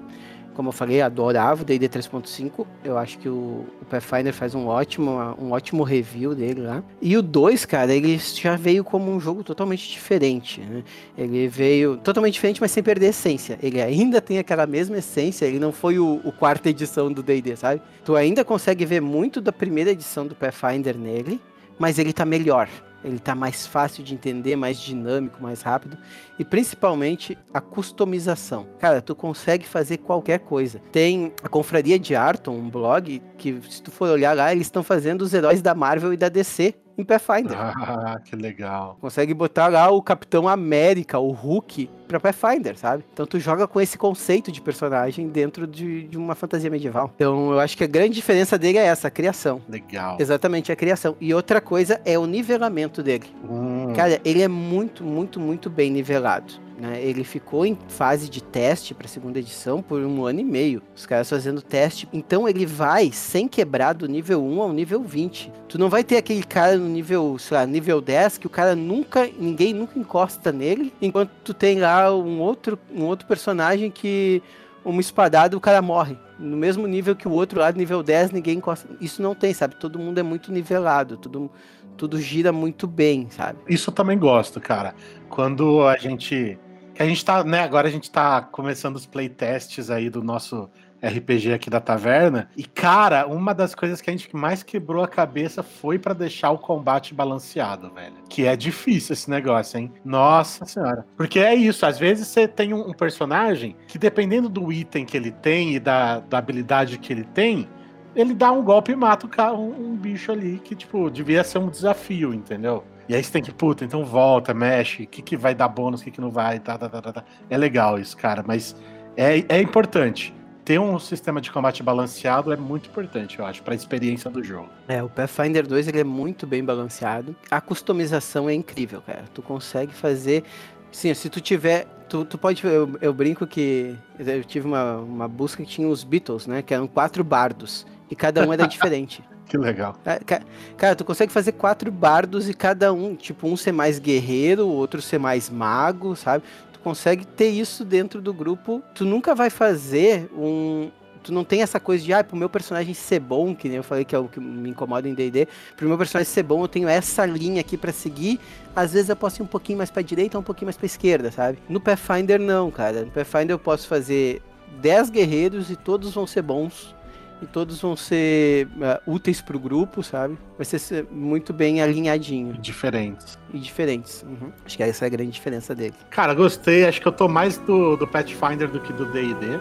Como 0.53 0.67
eu 0.67 0.73
falei, 0.73 1.01
adorava 1.01 1.62
o 1.62 1.65
D&D 1.65 1.88
3.5. 1.88 2.67
Eu 2.84 2.97
acho 2.97 3.17
que 3.17 3.29
o, 3.29 3.65
o 3.81 3.86
Pathfinder 3.89 4.34
faz 4.34 4.53
um 4.53 4.67
ótimo, 4.67 5.12
um 5.39 5.51
ótimo 5.51 5.81
review 5.81 6.36
dele 6.36 6.62
lá. 6.62 6.84
E 7.01 7.15
o 7.15 7.21
2, 7.21 7.65
cara, 7.65 7.93
ele 7.93 8.17
já 8.17 8.57
veio 8.57 8.84
como 8.84 9.12
um 9.12 9.19
jogo 9.19 9.43
totalmente 9.43 9.89
diferente, 9.89 10.60
né? 10.62 10.84
Ele 11.17 11.47
veio 11.47 11.97
totalmente 11.97 12.34
diferente, 12.34 12.60
mas 12.60 12.71
sem 12.71 12.84
perder 12.84 13.07
a 13.07 13.10
essência. 13.10 13.57
Ele 13.63 13.81
ainda 13.81 14.19
tem 14.19 14.39
aquela 14.39 14.67
mesma 14.67 14.97
essência, 14.97 15.45
ele 15.45 15.57
não 15.57 15.71
foi 15.71 15.97
o, 15.97 16.19
o 16.23 16.31
quarta 16.31 16.69
edição 16.69 17.12
do 17.12 17.23
D&D, 17.23 17.55
sabe? 17.55 17.81
Tu 18.03 18.15
ainda 18.15 18.43
consegue 18.43 18.86
ver 18.86 19.01
muito 19.01 19.39
da 19.39 19.53
primeira 19.53 19.91
edição 19.91 20.27
do 20.27 20.36
Pathfinder 20.36 20.97
nele, 20.97 21.39
mas 21.79 21.97
ele 21.97 22.12
tá 22.12 22.25
melhor 22.25 22.67
Ele 23.04 23.20
tá 23.20 23.34
mais 23.34 23.66
fácil 23.66 24.04
de 24.04 24.14
entender, 24.14 24.56
mais 24.56 24.80
dinâmico, 24.80 25.42
mais 25.42 25.62
rápido. 25.62 25.98
E 26.38 26.46
principalmente 26.46 27.38
a 27.54 27.60
customização. 27.60 28.68
Cara, 28.80 29.02
tu 29.02 29.16
consegue 29.16 29.68
fazer 29.68 29.98
qualquer 29.98 30.40
coisa. 30.40 30.80
Tem 30.92 31.34
a 31.44 31.50
Confraria 31.50 31.98
de 31.98 32.16
Arton, 32.16 32.52
um 32.52 32.70
blog, 32.70 33.22
que 33.38 33.60
se 33.70 33.82
tu 33.82 33.92
for 33.92 34.10
olhar 34.10 34.36
lá, 34.36 34.52
eles 34.52 34.68
estão 34.68 34.84
fazendo 34.84 35.22
os 35.22 35.34
heróis 35.34 35.62
da 35.62 35.74
Marvel 35.74 36.14
e 36.14 36.18
da 36.18 36.30
DC 36.30 36.76
em 36.98 37.04
Pathfinder. 37.04 37.58
Ah, 38.02 38.20
que 38.20 38.36
legal. 38.36 38.98
Consegue 39.02 39.34
botar 39.34 39.68
lá 39.68 39.90
o 39.90 40.02
Capitão 40.02 40.48
América, 40.48 41.20
o 41.20 41.32
Hulk, 41.32 41.90
pra 42.12 42.19
Pathfinder, 42.19 42.78
sabe? 42.78 43.04
Então 43.13 43.26
tu 43.26 43.39
joga 43.39 43.67
com 43.67 43.80
esse 43.80 43.97
conceito 43.97 44.52
de 44.52 44.62
personagem 44.62 45.28
dentro 45.30 45.65
de, 45.65 46.04
de 46.04 46.17
uma 46.17 46.36
fantasia 46.36 46.69
medieval. 46.69 47.12
Então 47.15 47.52
eu 47.52 47.60
acho 47.60 47.78
que 47.78 47.84
a 47.84 47.88
grande 47.88 48.15
diferença 48.15 48.58
dele 48.58 48.78
é 48.78 48.86
essa, 48.86 49.08
a 49.08 49.12
criação. 49.12 49.62
Legal. 49.69 50.17
Exatamente, 50.19 50.71
a 50.71 50.76
criação. 50.76 51.15
E 51.21 51.34
outra 51.34 51.62
coisa 51.62 52.02
é 52.06 52.17
o 52.19 52.26
nivelamento 52.26 53.02
dele. 53.02 53.26
Hum, 53.50 53.93
Cara, 53.95 54.19
ele 54.26 54.41
é 54.41 54.47
muito, 54.47 55.04
muito, 55.04 55.39
muito 55.39 55.69
bem 55.69 55.89
nivelado. 55.89 56.54
Né? 56.82 57.00
Ele 57.00 57.24
ficou 57.24 57.63
em 57.63 57.78
fase 57.88 58.28
de 58.28 58.41
teste 58.41 58.95
para 58.95 59.06
a 59.06 59.10
segunda 59.10 59.38
edição 59.38 59.84
por 59.84 60.02
um 60.02 60.26
ano 60.26 60.39
e 60.39 60.43
meio. 60.43 60.82
Os 60.95 61.06
caras 61.06 61.30
fazendo 61.30 61.62
teste. 61.62 62.10
Então 62.12 62.50
ele 62.50 62.65
vai 62.65 63.12
sem 63.12 63.47
quebrar 63.47 63.93
do 63.93 64.08
nível 64.08 64.43
1 64.43 64.62
ao 64.62 64.74
nível 64.74 65.04
20. 65.04 65.52
Tu 65.69 65.78
não 65.78 65.89
vai 65.89 66.04
ter 66.04 66.17
aquele 66.17 66.41
cara 66.41 66.76
no 66.78 66.88
nível, 66.89 67.38
sei 67.38 67.56
lá, 67.56 67.65
nível 67.67 68.02
10 68.02 68.39
que 68.39 68.47
o 68.47 68.50
cara 68.50 68.76
nunca, 68.76 69.30
ninguém 69.38 69.76
nunca 69.76 70.00
encosta 70.00 70.52
nele, 70.52 70.91
enquanto 71.00 71.30
tu 71.43 71.54
tem 71.54 71.80
lá 71.80 72.01
um 72.10 72.40
outro, 72.40 72.80
um 72.94 73.04
outro 73.04 73.28
personagem 73.28 73.92
que 73.92 74.42
uma 74.84 75.02
espadada 75.02 75.56
o 75.56 75.60
cara 75.60 75.82
morre. 75.82 76.18
No 76.40 76.58
mesmo 76.58 76.88
nível 76.88 77.16
que 77.16 77.28
o 77.28 77.32
outro 77.32 77.60
lá, 77.60 77.72
nível 77.72 78.02
10, 78.02 78.32
ninguém 78.32 78.58
encosta. 78.58 78.88
Isso 79.00 79.22
não 79.22 79.36
tem, 79.36 79.54
sabe? 79.54 79.76
Todo 79.76 80.00
mundo 80.00 80.20
é 80.20 80.24
muito 80.24 80.52
nivelado, 80.52 81.18
tudo, 81.18 81.52
tudo 81.96 82.20
gira 82.20 82.52
muito 82.52 82.88
bem, 82.88 83.28
sabe? 83.30 83.60
Isso 83.68 83.90
eu 83.90 83.94
também 83.94 84.18
gosto, 84.18 84.60
cara. 84.60 84.96
Quando 85.30 85.88
a 85.88 85.98
gente. 85.98 86.58
A 87.00 87.06
gente 87.06 87.24
tá, 87.24 87.44
né? 87.44 87.62
Agora 87.62 87.88
a 87.88 87.92
gente 87.92 88.12
tá 88.12 88.42
começando 88.42 88.96
os 88.96 89.06
playtests 89.06 89.90
aí 89.90 90.10
do 90.10 90.24
nosso 90.24 90.70
RPG 91.02 91.54
aqui 91.54 91.70
da 91.70 91.80
taverna. 91.80 92.50
E, 92.56 92.64
cara, 92.64 93.26
uma 93.28 93.54
das 93.54 93.74
coisas 93.74 94.02
que 94.02 94.10
a 94.10 94.14
gente 94.14 94.34
mais 94.36 94.64
quebrou 94.64 95.04
a 95.04 95.08
cabeça 95.08 95.64
foi 95.64 95.98
pra 95.98 96.14
deixar 96.14 96.52
o 96.52 96.58
combate 96.58 97.14
balanceado, 97.14 97.92
velho. 97.94 98.16
Que 98.30 98.46
é 98.46 98.56
difícil 98.56 99.14
esse 99.14 99.30
negócio, 99.30 99.80
hein? 99.80 99.92
Nossa 100.06 100.66
senhora. 100.66 101.06
Porque 101.18 101.40
é 101.40 101.56
isso, 101.56 101.86
às 101.86 101.98
vezes 101.98 102.28
você 102.28 102.48
tem 102.48 102.74
um, 102.74 102.90
um 102.90 102.94
personagem 102.94 103.76
que, 103.88 103.98
dependendo 103.98 104.48
do 104.48 104.72
item 104.72 105.06
que 105.06 105.18
ele 105.18 105.32
tem 105.32 105.76
e 105.76 105.80
da, 105.80 106.20
da 106.20 106.38
habilidade 106.38 106.98
que 106.98 107.12
ele 107.12 107.24
tem, 107.24 107.68
ele 108.16 108.34
dá 108.34 108.52
um 108.52 108.64
golpe 108.64 108.92
e 108.92 108.96
mata 108.96 109.54
um, 109.54 109.92
um 109.92 109.96
bicho 109.96 110.32
ali 110.32 110.60
que, 110.60 110.76
tipo, 110.76 111.10
devia 111.10 111.44
ser 111.44 111.60
um 111.60 111.70
desafio, 111.70 112.34
entendeu? 112.34 112.84
E 113.08 113.16
aí 113.16 113.24
você 113.24 113.32
tem 113.32 113.42
que, 113.42 113.52
puta, 113.52 113.84
então 113.84 114.06
volta, 114.06 114.54
mexe, 114.54 115.04
o 115.04 115.08
que, 115.08 115.22
que 115.22 115.36
vai 115.36 115.56
dar 115.56 115.68
bônus, 115.68 116.02
o 116.02 116.04
que, 116.04 116.12
que 116.12 116.22
não 116.22 116.30
vai, 116.30 116.60
tá, 116.60 116.78
tá, 116.78 116.88
tá, 116.88 117.02
tá, 117.02 117.14
tá. 117.14 117.24
É 117.50 117.58
legal 117.58 118.00
isso, 118.00 118.16
cara, 118.16 118.44
mas 118.46 118.76
é, 119.18 119.44
é 119.50 119.62
importante. 119.62 120.34
Ter 120.71 120.79
um 120.79 120.97
sistema 120.97 121.41
de 121.41 121.51
combate 121.51 121.84
balanceado 121.84 122.49
é 122.53 122.55
muito 122.55 122.88
importante, 122.89 123.38
eu 123.38 123.45
acho, 123.45 123.62
pra 123.62 123.75
experiência 123.75 124.31
do 124.31 124.41
jogo. 124.41 124.69
É, 124.88 125.03
o 125.03 125.10
Pathfinder 125.10 125.67
2 125.67 125.89
ele 125.89 125.99
é 125.99 126.03
muito 126.05 126.47
bem 126.47 126.63
balanceado. 126.63 127.36
A 127.49 127.60
customização 127.60 128.49
é 128.49 128.53
incrível, 128.53 129.01
cara. 129.01 129.25
Tu 129.34 129.41
consegue 129.41 129.93
fazer. 129.93 130.45
Sim, 130.89 131.13
se 131.13 131.29
tu 131.29 131.41
tiver. 131.41 131.86
Tu, 132.07 132.23
tu 132.23 132.38
pode. 132.38 132.63
Eu, 132.65 132.89
eu 133.01 133.13
brinco 133.13 133.45
que. 133.45 133.93
Eu 134.17 134.45
tive 134.45 134.65
uma, 134.65 134.95
uma 134.99 135.27
busca 135.27 135.62
que 135.62 135.69
tinha 135.69 135.89
os 135.89 136.05
Beatles, 136.05 136.47
né? 136.47 136.62
Que 136.62 136.73
eram 136.73 136.88
quatro 136.88 137.21
bardos. 137.21 137.86
E 138.10 138.15
cada 138.15 138.47
um 138.47 138.53
era 138.53 138.63
diferente. 138.67 139.21
Que 139.49 139.57
legal. 139.57 139.97
Ca- 140.05 140.19
ca- 140.25 140.41
Cara, 140.77 140.95
tu 140.95 141.03
consegue 141.03 141.34
fazer 141.34 141.51
quatro 141.51 141.91
bardos 141.91 142.47
e 142.47 142.53
cada 142.53 142.93
um, 142.93 143.13
tipo, 143.13 143.45
um 143.45 143.57
ser 143.57 143.73
mais 143.73 143.99
guerreiro, 143.99 144.65
o 144.65 144.71
outro 144.71 145.01
ser 145.01 145.19
mais 145.19 145.49
mago, 145.49 146.15
sabe? 146.15 146.45
Consegue 146.84 147.26
ter 147.26 147.50
isso 147.50 147.86
dentro 147.86 148.22
do 148.22 148.34
grupo. 148.34 148.82
Tu 148.96 149.06
nunca 149.06 149.36
vai 149.36 149.50
fazer 149.50 150.30
um. 150.36 150.89
Tu 151.24 151.32
não 151.32 151.44
tem 151.44 151.62
essa 151.62 151.80
coisa 151.80 152.04
de, 152.04 152.12
ah, 152.12 152.24
pro 152.24 152.36
meu 152.36 152.50
personagem 152.50 152.96
ser 152.96 153.20
bom, 153.20 153.54
que 153.54 153.67
nem 153.67 153.78
eu 153.78 153.84
falei 153.84 154.04
que 154.04 154.15
é 154.15 154.17
o 154.17 154.28
que 154.28 154.39
me 154.39 154.72
incomoda 154.72 155.08
em 155.08 155.13
DD. 155.13 155.48
Pro 155.78 155.88
meu 155.88 155.96
personagem 155.96 156.34
ser 156.34 156.41
bom, 156.41 156.63
eu 156.63 156.67
tenho 156.67 156.88
essa 156.88 157.24
linha 157.28 157.62
aqui 157.62 157.78
pra 157.78 157.91
seguir. 157.91 158.39
Às 158.76 158.94
vezes 158.94 159.10
eu 159.10 159.15
posso 159.15 159.39
ir 159.39 159.44
um 159.44 159.48
pouquinho 159.48 159.78
mais 159.78 159.91
pra 159.91 160.02
direita 160.02 160.38
ou 160.38 160.41
um 160.41 160.44
pouquinho 160.44 160.65
mais 160.65 160.78
pra 160.78 160.88
esquerda, 160.88 161.32
sabe? 161.32 161.60
No 161.70 161.80
Pathfinder, 161.80 162.39
não, 162.39 162.72
cara. 162.72 163.06
No 163.06 163.12
Pathfinder 163.12 163.52
eu 163.52 163.60
posso 163.60 163.88
fazer 163.88 164.41
10 164.82 165.12
guerreiros 165.12 165.70
e 165.70 165.76
todos 165.76 166.12
vão 166.12 166.26
ser 166.26 166.41
bons 166.41 166.96
e 167.41 167.45
todos 167.45 167.82
vão 167.82 167.95
ser 167.95 168.67
ah, 168.82 169.01
úteis 169.06 169.41
pro 169.41 169.60
grupo, 169.60 170.04
sabe? 170.04 170.38
Vai 170.58 170.65
ser 170.65 170.80
ser 170.80 171.08
muito 171.12 171.51
bem 171.54 171.82
alinhadinho 171.82 172.54
Diferentes. 172.54 173.38
e 173.54 173.60
diferentes. 173.60 174.23
Uhum. 174.23 174.51
Acho 174.65 174.77
que 174.77 174.84
essa 174.84 175.06
é 175.06 175.08
a 175.08 175.10
grande 175.10 175.32
diferença 175.32 175.73
dele. 175.73 175.93
Cara, 176.10 176.34
gostei. 176.34 176.86
Acho 176.86 177.01
que 177.01 177.08
eu 177.08 177.12
tô 177.12 177.27
mais 177.27 177.58
do, 177.58 177.95
do 177.95 178.08
Pathfinder 178.08 178.67
do 178.69 178.80
que 178.80 178.93
do 178.93 179.06
DD. 179.06 179.60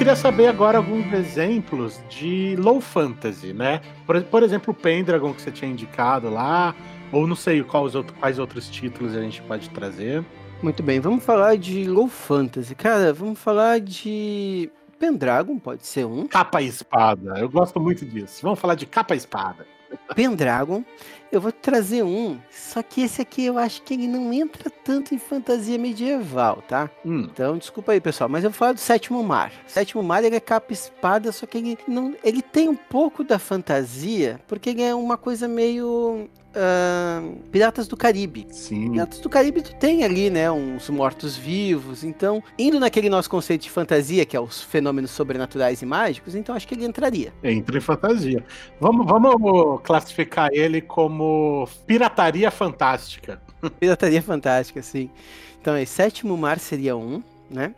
Queria 0.00 0.16
saber 0.16 0.46
agora 0.46 0.78
alguns 0.78 1.12
exemplos 1.12 2.00
de 2.08 2.56
low 2.56 2.80
fantasy, 2.80 3.52
né? 3.52 3.82
Por, 4.06 4.18
por 4.22 4.42
exemplo, 4.42 4.72
o 4.72 4.74
Pendragon 4.74 5.34
que 5.34 5.42
você 5.42 5.50
tinha 5.50 5.70
indicado 5.70 6.30
lá, 6.30 6.74
ou 7.12 7.26
não 7.26 7.36
sei 7.36 7.62
quais, 7.62 7.94
outro- 7.94 8.16
quais 8.18 8.38
outros 8.38 8.70
títulos 8.70 9.14
a 9.14 9.20
gente 9.20 9.42
pode 9.42 9.68
trazer. 9.68 10.24
Muito 10.62 10.82
bem, 10.82 11.00
vamos 11.00 11.22
falar 11.22 11.58
de 11.58 11.84
Low 11.84 12.08
Fantasy. 12.08 12.74
Cara, 12.74 13.12
vamos 13.12 13.38
falar 13.38 13.78
de 13.78 14.70
Pendragon, 14.98 15.58
pode 15.58 15.86
ser 15.86 16.06
um. 16.06 16.26
Capa 16.26 16.62
e 16.62 16.68
espada, 16.68 17.38
eu 17.38 17.50
gosto 17.50 17.78
muito 17.78 18.02
disso. 18.06 18.40
Vamos 18.42 18.58
falar 18.58 18.76
de 18.76 18.86
capa 18.86 19.14
e 19.14 19.18
espada. 19.18 19.66
Pendragon. 20.16 20.82
Eu 21.32 21.40
vou 21.40 21.52
trazer 21.52 22.02
um, 22.02 22.38
só 22.50 22.82
que 22.82 23.02
esse 23.02 23.22
aqui 23.22 23.44
eu 23.44 23.56
acho 23.56 23.82
que 23.82 23.94
ele 23.94 24.08
não 24.08 24.32
entra 24.32 24.68
tanto 24.68 25.14
em 25.14 25.18
fantasia 25.18 25.78
medieval, 25.78 26.62
tá? 26.66 26.90
Hum, 27.04 27.28
Então, 27.32 27.56
desculpa 27.56 27.92
aí, 27.92 28.00
pessoal, 28.00 28.28
mas 28.28 28.42
eu 28.42 28.50
vou 28.50 28.58
falar 28.58 28.72
do 28.72 28.80
Sétimo 28.80 29.22
Mar. 29.22 29.52
O 29.66 29.70
Sétimo 29.70 30.02
Mar, 30.02 30.24
ele 30.24 30.34
é 30.36 30.40
capa 30.40 30.66
e 30.70 30.74
espada, 30.74 31.30
só 31.30 31.46
que 31.46 31.58
ele 31.58 31.78
não, 31.86 32.16
ele 32.24 32.42
tem 32.42 32.68
um 32.68 32.74
pouco 32.74 33.22
da 33.22 33.38
fantasia, 33.38 34.40
porque 34.48 34.70
ele 34.70 34.82
é 34.82 34.94
uma 34.94 35.16
coisa 35.16 35.46
meio 35.46 36.28
ah, 36.54 37.22
Piratas 37.52 37.86
do 37.86 37.96
Caribe. 37.96 38.46
sim. 38.50 38.90
Piratas 38.90 39.20
do 39.20 39.28
Caribe 39.28 39.62
tu 39.62 39.74
tem 39.76 40.02
ali, 40.02 40.30
né, 40.30 40.50
uns 40.50 40.88
mortos-vivos, 40.90 42.02
então, 42.02 42.42
indo 42.58 42.80
naquele 42.80 43.08
nosso 43.08 43.30
conceito 43.30 43.62
de 43.62 43.70
fantasia, 43.70 44.24
que 44.24 44.36
é 44.36 44.40
os 44.40 44.62
fenômenos 44.62 45.12
sobrenaturais 45.12 45.80
e 45.80 45.86
mágicos, 45.86 46.34
então 46.34 46.54
acho 46.54 46.66
que 46.66 46.74
ele 46.74 46.84
entraria. 46.84 47.32
Entra 47.44 47.78
em 47.78 47.80
fantasia. 47.80 48.44
Vamos, 48.80 49.06
vamos 49.06 49.80
classificar 49.82 50.50
ele 50.52 50.80
como 50.80 51.19
pirataria 51.86 52.50
fantástica. 52.50 53.40
Pirataria 53.78 54.22
fantástica, 54.22 54.82
sim. 54.82 55.10
Então, 55.60 55.74
aí, 55.74 55.86
Sétimo 55.86 56.36
Mar 56.36 56.58
seria 56.58 56.96
um, 56.96 57.22
né? 57.50 57.74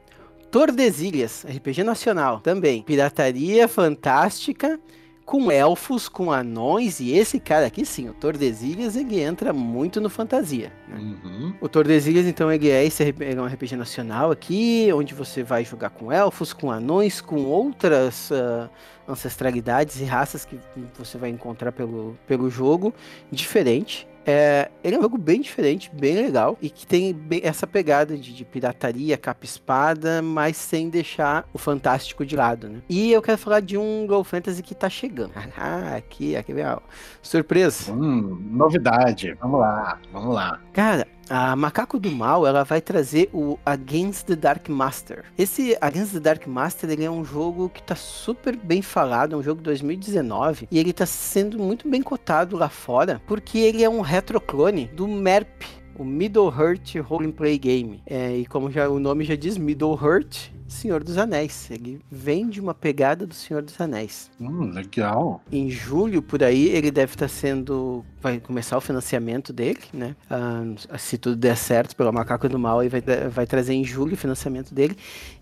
Tordesilhas, 0.50 1.44
RPG 1.48 1.82
nacional, 1.82 2.40
também. 2.40 2.82
Pirataria 2.82 3.66
fantástica 3.66 4.78
com 5.24 5.50
elfos, 5.50 6.08
com 6.08 6.30
anões, 6.30 7.00
e 7.00 7.12
esse 7.12 7.40
cara 7.40 7.66
aqui 7.66 7.86
sim, 7.86 8.08
o 8.08 8.12
Tordesilhas, 8.12 8.96
ele 8.96 9.20
entra 9.20 9.52
muito 9.52 10.00
no 10.00 10.10
fantasia. 10.10 10.72
né? 10.88 10.98
Uhum. 10.98 11.54
O 11.60 11.68
Tordesilhas, 11.68 12.26
então, 12.26 12.52
ele 12.52 12.68
é, 12.68 12.84
esse, 12.84 13.02
ele 13.02 13.38
é 13.38 13.40
um 13.40 13.46
RPG 13.46 13.76
nacional 13.76 14.30
aqui, 14.30 14.90
onde 14.92 15.14
você 15.14 15.42
vai 15.42 15.64
jogar 15.64 15.90
com 15.90 16.12
elfos, 16.12 16.52
com 16.52 16.70
anões, 16.70 17.20
com 17.20 17.44
outras 17.44 18.30
ah, 18.32 18.68
ancestralidades 19.08 20.00
e 20.00 20.04
raças 20.04 20.44
que 20.44 20.58
você 20.96 21.18
vai 21.18 21.30
encontrar 21.30 21.72
pelo, 21.72 22.16
pelo 22.26 22.50
jogo, 22.50 22.94
diferente. 23.30 24.08
É, 24.24 24.70
ele 24.84 24.94
é 24.94 24.98
um 24.98 25.02
jogo 25.02 25.18
bem 25.18 25.40
diferente, 25.40 25.90
bem 25.92 26.14
legal, 26.14 26.56
e 26.62 26.70
que 26.70 26.86
tem 26.86 27.16
essa 27.42 27.66
pegada 27.66 28.16
de, 28.16 28.32
de 28.32 28.44
pirataria, 28.44 29.16
capa-espada, 29.16 30.22
mas 30.22 30.56
sem 30.56 30.88
deixar 30.88 31.48
o 31.52 31.58
fantástico 31.58 32.24
de 32.24 32.36
lado, 32.36 32.68
né? 32.68 32.82
E 32.88 33.10
eu 33.10 33.20
quero 33.20 33.36
falar 33.36 33.60
de 33.60 33.76
um 33.76 34.06
Low 34.06 34.22
Fantasy 34.22 34.62
que 34.62 34.74
tá 34.74 34.88
chegando. 34.88 35.32
Ah, 35.64 35.96
aqui, 35.96 36.34
aqui 36.34 36.60
a 36.60 36.80
surpresa. 37.20 37.92
Hum, 37.92 38.40
novidade. 38.50 39.36
Vamos 39.40 39.60
lá, 39.60 39.98
vamos 40.12 40.34
lá. 40.34 40.60
Cara, 40.72 41.06
a 41.34 41.56
Macaco 41.56 41.98
do 41.98 42.10
Mal, 42.10 42.46
ela 42.46 42.62
vai 42.62 42.78
trazer 42.78 43.30
o 43.32 43.58
Against 43.64 44.26
the 44.26 44.36
Dark 44.36 44.68
Master. 44.68 45.24
Esse 45.38 45.74
Against 45.80 46.12
the 46.12 46.20
Dark 46.20 46.46
Master, 46.46 46.90
ele 46.90 47.06
é 47.06 47.10
um 47.10 47.24
jogo 47.24 47.70
que 47.70 47.82
tá 47.82 47.94
super 47.94 48.54
bem 48.54 48.82
falado, 48.82 49.34
é 49.34 49.38
um 49.38 49.42
jogo 49.42 49.62
de 49.62 49.64
2019, 49.64 50.68
e 50.70 50.78
ele 50.78 50.92
tá 50.92 51.06
sendo 51.06 51.58
muito 51.58 51.88
bem 51.88 52.02
cotado 52.02 52.54
lá 52.54 52.68
fora, 52.68 53.22
porque 53.26 53.56
ele 53.56 53.82
é 53.82 53.88
um 53.88 54.02
retroclone 54.02 54.88
do 54.88 55.08
MERP, 55.08 55.64
o 55.98 56.04
Middle 56.04 56.52
Earth 56.52 56.96
Roleplay 56.96 57.56
Game. 57.56 58.02
É, 58.04 58.36
e 58.36 58.44
como 58.44 58.70
já, 58.70 58.90
o 58.90 59.00
nome 59.00 59.24
já 59.24 59.34
diz, 59.34 59.56
Middle 59.56 59.98
Earth, 60.02 60.51
Senhor 60.66 61.02
dos 61.02 61.18
Anéis. 61.18 61.70
Ele 61.70 62.00
vem 62.10 62.48
de 62.48 62.60
uma 62.60 62.74
pegada 62.74 63.26
do 63.26 63.34
Senhor 63.34 63.62
dos 63.62 63.80
Anéis. 63.80 64.30
Hum, 64.40 64.70
legal. 64.70 65.42
Em 65.50 65.70
julho, 65.70 66.22
por 66.22 66.42
aí, 66.42 66.68
ele 66.68 66.90
deve 66.90 67.14
estar 67.14 67.28
sendo. 67.28 68.04
Vai 68.20 68.40
começar 68.40 68.76
o 68.76 68.80
financiamento 68.80 69.52
dele, 69.52 69.80
né? 69.92 70.16
Ah, 70.30 70.64
se 70.98 71.18
tudo 71.18 71.36
der 71.36 71.56
certo 71.56 71.96
pela 71.96 72.12
Macaco 72.12 72.48
do 72.48 72.58
Mal, 72.58 72.80
aí 72.80 72.88
vai, 72.88 73.02
vai 73.30 73.46
trazer 73.46 73.74
em 73.74 73.84
julho 73.84 74.14
o 74.14 74.16
financiamento 74.16 74.74
dele. 74.74 74.96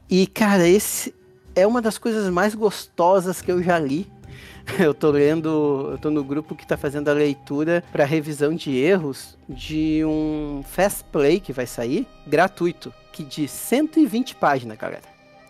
E, 0.09 0.27
cara, 0.27 0.67
esse 0.67 1.15
é 1.55 1.67
uma 1.67 1.83
das 1.83 1.99
coisas 1.99 2.29
mais 2.31 2.55
gostosas 2.55 3.41
que 3.43 3.51
eu 3.51 3.63
já 3.63 3.79
li 3.79 4.07
eu 4.79 4.95
tô 4.95 5.11
lendo, 5.11 5.91
eu 5.93 5.99
tô 5.99 6.11
no 6.11 6.23
grupo 6.23 6.55
que 6.55 6.67
tá 6.67 6.77
fazendo 6.77 7.09
a 7.09 7.13
leitura 7.13 7.83
para 7.93 8.05
revisão 8.05 8.55
de 8.55 8.77
erros 8.77 9.37
de 9.49 10.03
um 10.05 10.63
Fast 10.67 11.05
Play 11.05 11.41
que 11.41 11.53
vai 11.53 11.67
sair 11.67 12.07
gratuito, 12.27 12.93
que 13.13 13.25
de 13.25 13.49
120 13.49 14.35
páginas, 14.37 14.79
galera. 14.79 15.03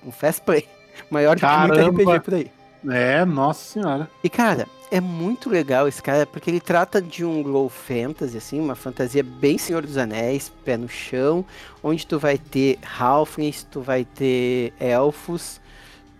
Um 0.04 0.10
Fast 0.10 0.42
Play. 0.42 0.66
Maior 1.10 1.36
do 1.36 1.40
que 1.40 1.46
muito 1.46 2.02
RPG 2.02 2.20
por 2.20 2.34
aí. 2.34 2.50
É, 2.88 3.24
nossa 3.24 3.72
senhora. 3.72 4.08
E 4.24 4.30
cara, 4.30 4.66
é 4.90 5.00
muito 5.00 5.48
legal 5.48 5.86
esse 5.86 6.02
cara, 6.02 6.26
porque 6.26 6.50
ele 6.50 6.60
trata 6.60 7.00
de 7.00 7.24
um 7.24 7.42
low 7.42 7.68
fantasy, 7.68 8.36
assim, 8.36 8.58
uma 8.58 8.74
fantasia 8.74 9.22
bem 9.22 9.56
Senhor 9.56 9.82
dos 9.82 9.96
Anéis, 9.96 10.50
pé 10.64 10.76
no 10.76 10.88
chão, 10.88 11.44
onde 11.82 12.06
tu 12.06 12.18
vai 12.18 12.36
ter 12.36 12.78
halflings, 12.82 13.62
tu 13.70 13.80
vai 13.80 14.04
ter 14.04 14.72
elfos, 14.80 15.60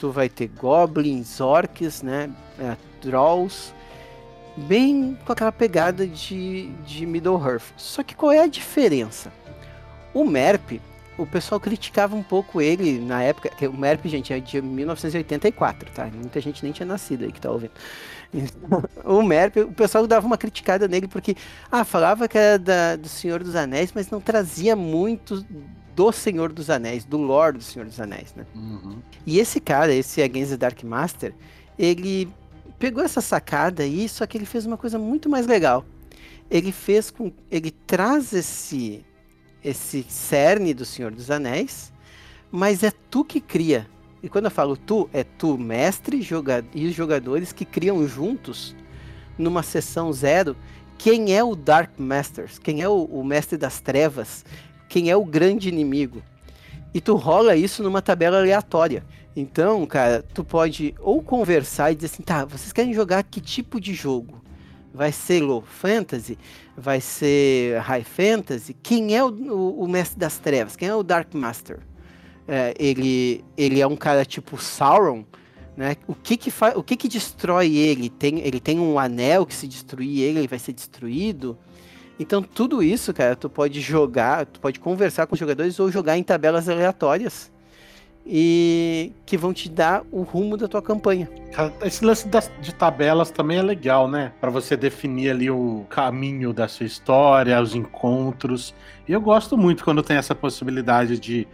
tu 0.01 0.11
vai 0.11 0.31
ter 0.31 0.49
goblins, 0.49 1.41
orcs, 1.43 2.03
né, 2.03 2.31
é, 2.59 2.75
trolls, 3.03 3.75
bem 4.57 5.17
com 5.27 5.33
aquela 5.33 5.53
pegada 5.53 6.07
de, 6.07 6.71
de 6.87 7.05
Middle-earth. 7.05 7.75
Só 7.77 8.03
que 8.03 8.17
qual 8.17 8.33
é 8.33 8.41
a 8.41 8.47
diferença? 8.47 9.31
O 10.15 10.25
MERP, 10.25 10.81
o 11.19 11.27
pessoal 11.27 11.61
criticava 11.61 12.17
um 12.17 12.23
pouco 12.23 12.63
ele 12.63 12.99
na 12.99 13.23
época, 13.23 13.51
o 13.69 13.77
MERP, 13.77 14.09
gente, 14.09 14.33
é 14.33 14.41
de 14.41 14.63
1984, 14.63 15.91
tá? 15.93 16.07
Muita 16.07 16.41
gente 16.41 16.63
nem 16.63 16.73
tinha 16.73 16.87
nascido 16.87 17.25
aí 17.25 17.31
que 17.31 17.41
tá 17.41 17.51
ouvindo. 17.51 17.73
o 19.05 19.23
MERP, 19.23 19.59
o 19.59 19.73
pessoal 19.73 20.07
dava 20.07 20.27
uma 20.27 20.39
criticada 20.39 20.89
nele 20.89 21.09
porque, 21.09 21.37
ah, 21.71 21.85
falava 21.85 22.27
que 22.27 22.39
era 22.39 22.59
da, 22.59 22.97
do 22.97 23.09
Senhor 23.09 23.45
dos 23.45 23.55
Anéis, 23.55 23.93
mas 23.95 24.09
não 24.09 24.21
trazia 24.21 24.75
muito 24.75 25.45
do 26.01 26.11
Senhor 26.13 26.51
dos 26.51 26.71
Anéis, 26.71 27.05
do 27.05 27.19
lore 27.19 27.59
do 27.59 27.63
Senhor 27.63 27.85
dos 27.85 28.01
Anéis, 28.01 28.35
né? 28.35 28.47
Uhum. 28.55 29.03
E 29.27 29.39
esse 29.39 29.61
cara, 29.61 29.93
esse 29.93 30.23
Against 30.23 30.53
the 30.53 30.57
Dark 30.57 30.83
Master, 30.83 31.35
ele 31.79 32.27
pegou 32.79 33.05
essa 33.05 33.21
sacada 33.21 33.83
aí, 33.83 34.09
só 34.09 34.27
que 34.27 34.39
ele 34.39 34.47
fez 34.47 34.65
uma 34.65 34.79
coisa 34.79 34.99
muito 34.99 35.29
mais 35.29 35.47
legal. 35.47 35.85
Ele 36.51 36.73
fez 36.73 37.11
com, 37.11 37.31
ele 37.51 37.71
traz 37.71 38.33
esse 38.33 39.05
esse 39.63 40.03
cerne 40.09 40.73
do 40.73 40.87
Senhor 40.87 41.13
dos 41.13 41.31
Anéis, 41.31 41.93
mas 42.51 42.83
é 42.83 42.91
tu 43.11 43.23
que 43.23 43.39
cria. 43.39 43.87
E 44.23 44.29
quando 44.31 44.47
eu 44.47 44.51
falo 44.51 44.79
tu, 44.79 45.07
é 45.13 45.23
tu, 45.23 45.59
mestre 45.59 46.23
joga 46.23 46.65
e 46.75 46.87
os 46.87 46.95
jogadores 46.95 47.53
que 47.53 47.67
criam 47.67 48.09
juntos 48.09 48.75
numa 49.37 49.63
sessão 49.63 50.11
zero 50.15 50.57
quem 50.97 51.35
é 51.35 51.43
o 51.43 51.57
Dark 51.57 51.99
Masters, 51.99 52.59
quem 52.59 52.83
é 52.83 52.89
o, 52.89 53.05
o 53.05 53.25
mestre 53.25 53.57
das 53.57 53.81
trevas, 53.81 54.45
quem 54.91 55.09
é 55.09 55.17
o 55.17 55.25
grande 55.25 55.69
inimigo. 55.69 56.21
E 56.93 57.01
tu 57.01 57.15
rola 57.15 57.55
isso 57.55 57.83
numa 57.83 58.03
tabela 58.03 58.39
aleatória. 58.39 59.05
Então, 59.35 59.87
cara, 59.87 60.25
tu 60.35 60.43
pode 60.43 60.93
ou 60.99 61.23
conversar 61.23 61.93
e 61.93 61.95
dizer 61.95 62.09
assim, 62.09 62.23
tá, 62.25 62.45
vocês 62.45 62.73
querem 62.73 62.93
jogar 62.93 63.23
que 63.23 63.41
tipo 63.41 63.81
de 63.81 63.95
jogo? 63.95 64.43
Vai 64.93 65.13
ser 65.13 65.41
low 65.41 65.63
fantasy? 65.63 66.37
Vai 66.77 67.01
ser 67.01 67.79
high 67.79 68.03
fantasy? 68.03 68.77
Quem 68.83 69.17
é 69.17 69.23
o, 69.23 69.29
o, 69.29 69.85
o 69.85 69.89
mestre 69.89 70.19
das 70.19 70.39
trevas? 70.39 70.75
Quem 70.75 70.89
é 70.89 70.95
o 70.95 71.05
Dark 71.05 71.33
Master? 71.33 71.79
É, 72.49 72.75
ele, 72.77 73.45
ele 73.57 73.81
é 73.81 73.87
um 73.87 73.97
cara 73.97 74.25
tipo 74.25 74.61
Sauron, 74.61 75.25
né? 75.77 75.95
O 76.09 76.15
que 76.17 76.37
que, 76.37 76.51
fa 76.51 76.77
o 76.77 76.83
que 76.83 76.97
que 76.97 77.07
destrói 77.07 77.77
ele? 77.77 78.11
Tem, 78.11 78.41
ele 78.41 78.59
tem 78.59 78.81
um 78.81 78.99
anel 78.99 79.47
que 79.47 79.55
se 79.55 79.69
destruir 79.69 80.21
ele, 80.23 80.41
ele 80.41 80.49
vai 80.49 80.59
ser 80.59 80.73
destruído? 80.73 81.57
Então 82.21 82.43
tudo 82.43 82.83
isso, 82.83 83.15
cara, 83.15 83.35
tu 83.35 83.49
pode 83.49 83.81
jogar, 83.81 84.45
tu 84.45 84.61
pode 84.61 84.79
conversar 84.79 85.27
com 85.27 85.35
os 85.35 85.41
jogadores 85.41 85.81
ou 85.81 85.91
jogar 85.91 86.19
em 86.19 86.23
tabelas 86.23 86.69
aleatórias 86.69 87.51
e 88.27 89.15
que 89.25 89.39
vão 89.39 89.55
te 89.55 89.71
dar 89.71 90.05
o 90.13 90.21
rumo 90.21 90.55
da 90.59 90.69
tua 90.69 90.83
campanha. 90.83 91.31
Esse 91.83 92.05
lance 92.05 92.29
das, 92.29 92.53
de 92.61 92.75
tabelas 92.75 93.31
também 93.31 93.57
é 93.57 93.63
legal, 93.63 94.07
né? 94.07 94.35
Para 94.39 94.51
você 94.51 94.77
definir 94.77 95.31
ali 95.31 95.51
o 95.51 95.87
caminho 95.89 96.53
da 96.53 96.69
sua 96.69 96.85
história, 96.85 97.59
os 97.59 97.75
encontros. 97.75 98.75
E 99.09 99.13
eu 99.13 99.21
gosto 99.23 99.57
muito 99.57 99.83
quando 99.83 100.03
tem 100.03 100.19
essa 100.19 100.35
possibilidade 100.35 101.19
de 101.19 101.49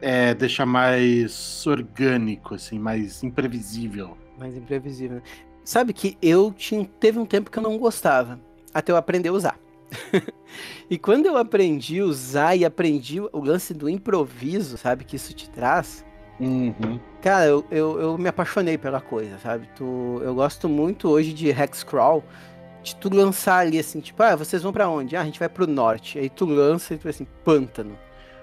é, 0.00 0.32
deixar 0.32 0.64
mais 0.64 1.66
orgânico, 1.66 2.54
assim, 2.54 2.78
mais 2.78 3.22
imprevisível. 3.22 4.16
Mais 4.38 4.56
imprevisível. 4.56 5.20
Sabe 5.62 5.92
que 5.92 6.16
eu 6.22 6.54
tinha, 6.56 6.88
teve 6.98 7.18
um 7.18 7.26
tempo 7.26 7.50
que 7.50 7.58
eu 7.58 7.62
não 7.62 7.76
gostava, 7.76 8.40
até 8.72 8.90
eu 8.90 8.96
aprender 8.96 9.28
a 9.28 9.32
usar. 9.32 9.69
e 10.88 10.98
quando 10.98 11.26
eu 11.26 11.36
aprendi 11.36 12.00
a 12.00 12.04
usar 12.04 12.56
e 12.56 12.64
aprendi 12.64 13.20
o 13.20 13.40
lance 13.40 13.74
do 13.74 13.88
improviso, 13.88 14.76
sabe, 14.76 15.04
que 15.04 15.16
isso 15.16 15.32
te 15.34 15.48
traz, 15.50 16.04
uhum. 16.38 17.00
cara, 17.20 17.46
eu, 17.46 17.64
eu, 17.70 18.00
eu, 18.00 18.18
me 18.18 18.28
apaixonei 18.28 18.78
pela 18.78 19.00
coisa, 19.00 19.38
sabe? 19.38 19.68
Tu, 19.76 20.20
eu 20.22 20.34
gosto 20.34 20.68
muito 20.68 21.08
hoje 21.08 21.32
de 21.32 21.48
Hexcrawl, 21.48 22.24
de 22.82 22.96
tu 22.96 23.14
lançar 23.14 23.58
ali 23.58 23.78
assim, 23.78 24.00
tipo, 24.00 24.22
ah, 24.22 24.36
vocês 24.36 24.62
vão 24.62 24.72
para 24.72 24.88
onde? 24.88 25.16
Ah, 25.16 25.20
a 25.20 25.24
gente 25.24 25.38
vai 25.38 25.48
pro 25.48 25.66
norte. 25.66 26.18
Aí 26.18 26.28
tu 26.28 26.46
lança 26.46 26.94
e 26.94 26.98
tu 26.98 27.08
assim, 27.08 27.26
pântano. 27.44 27.98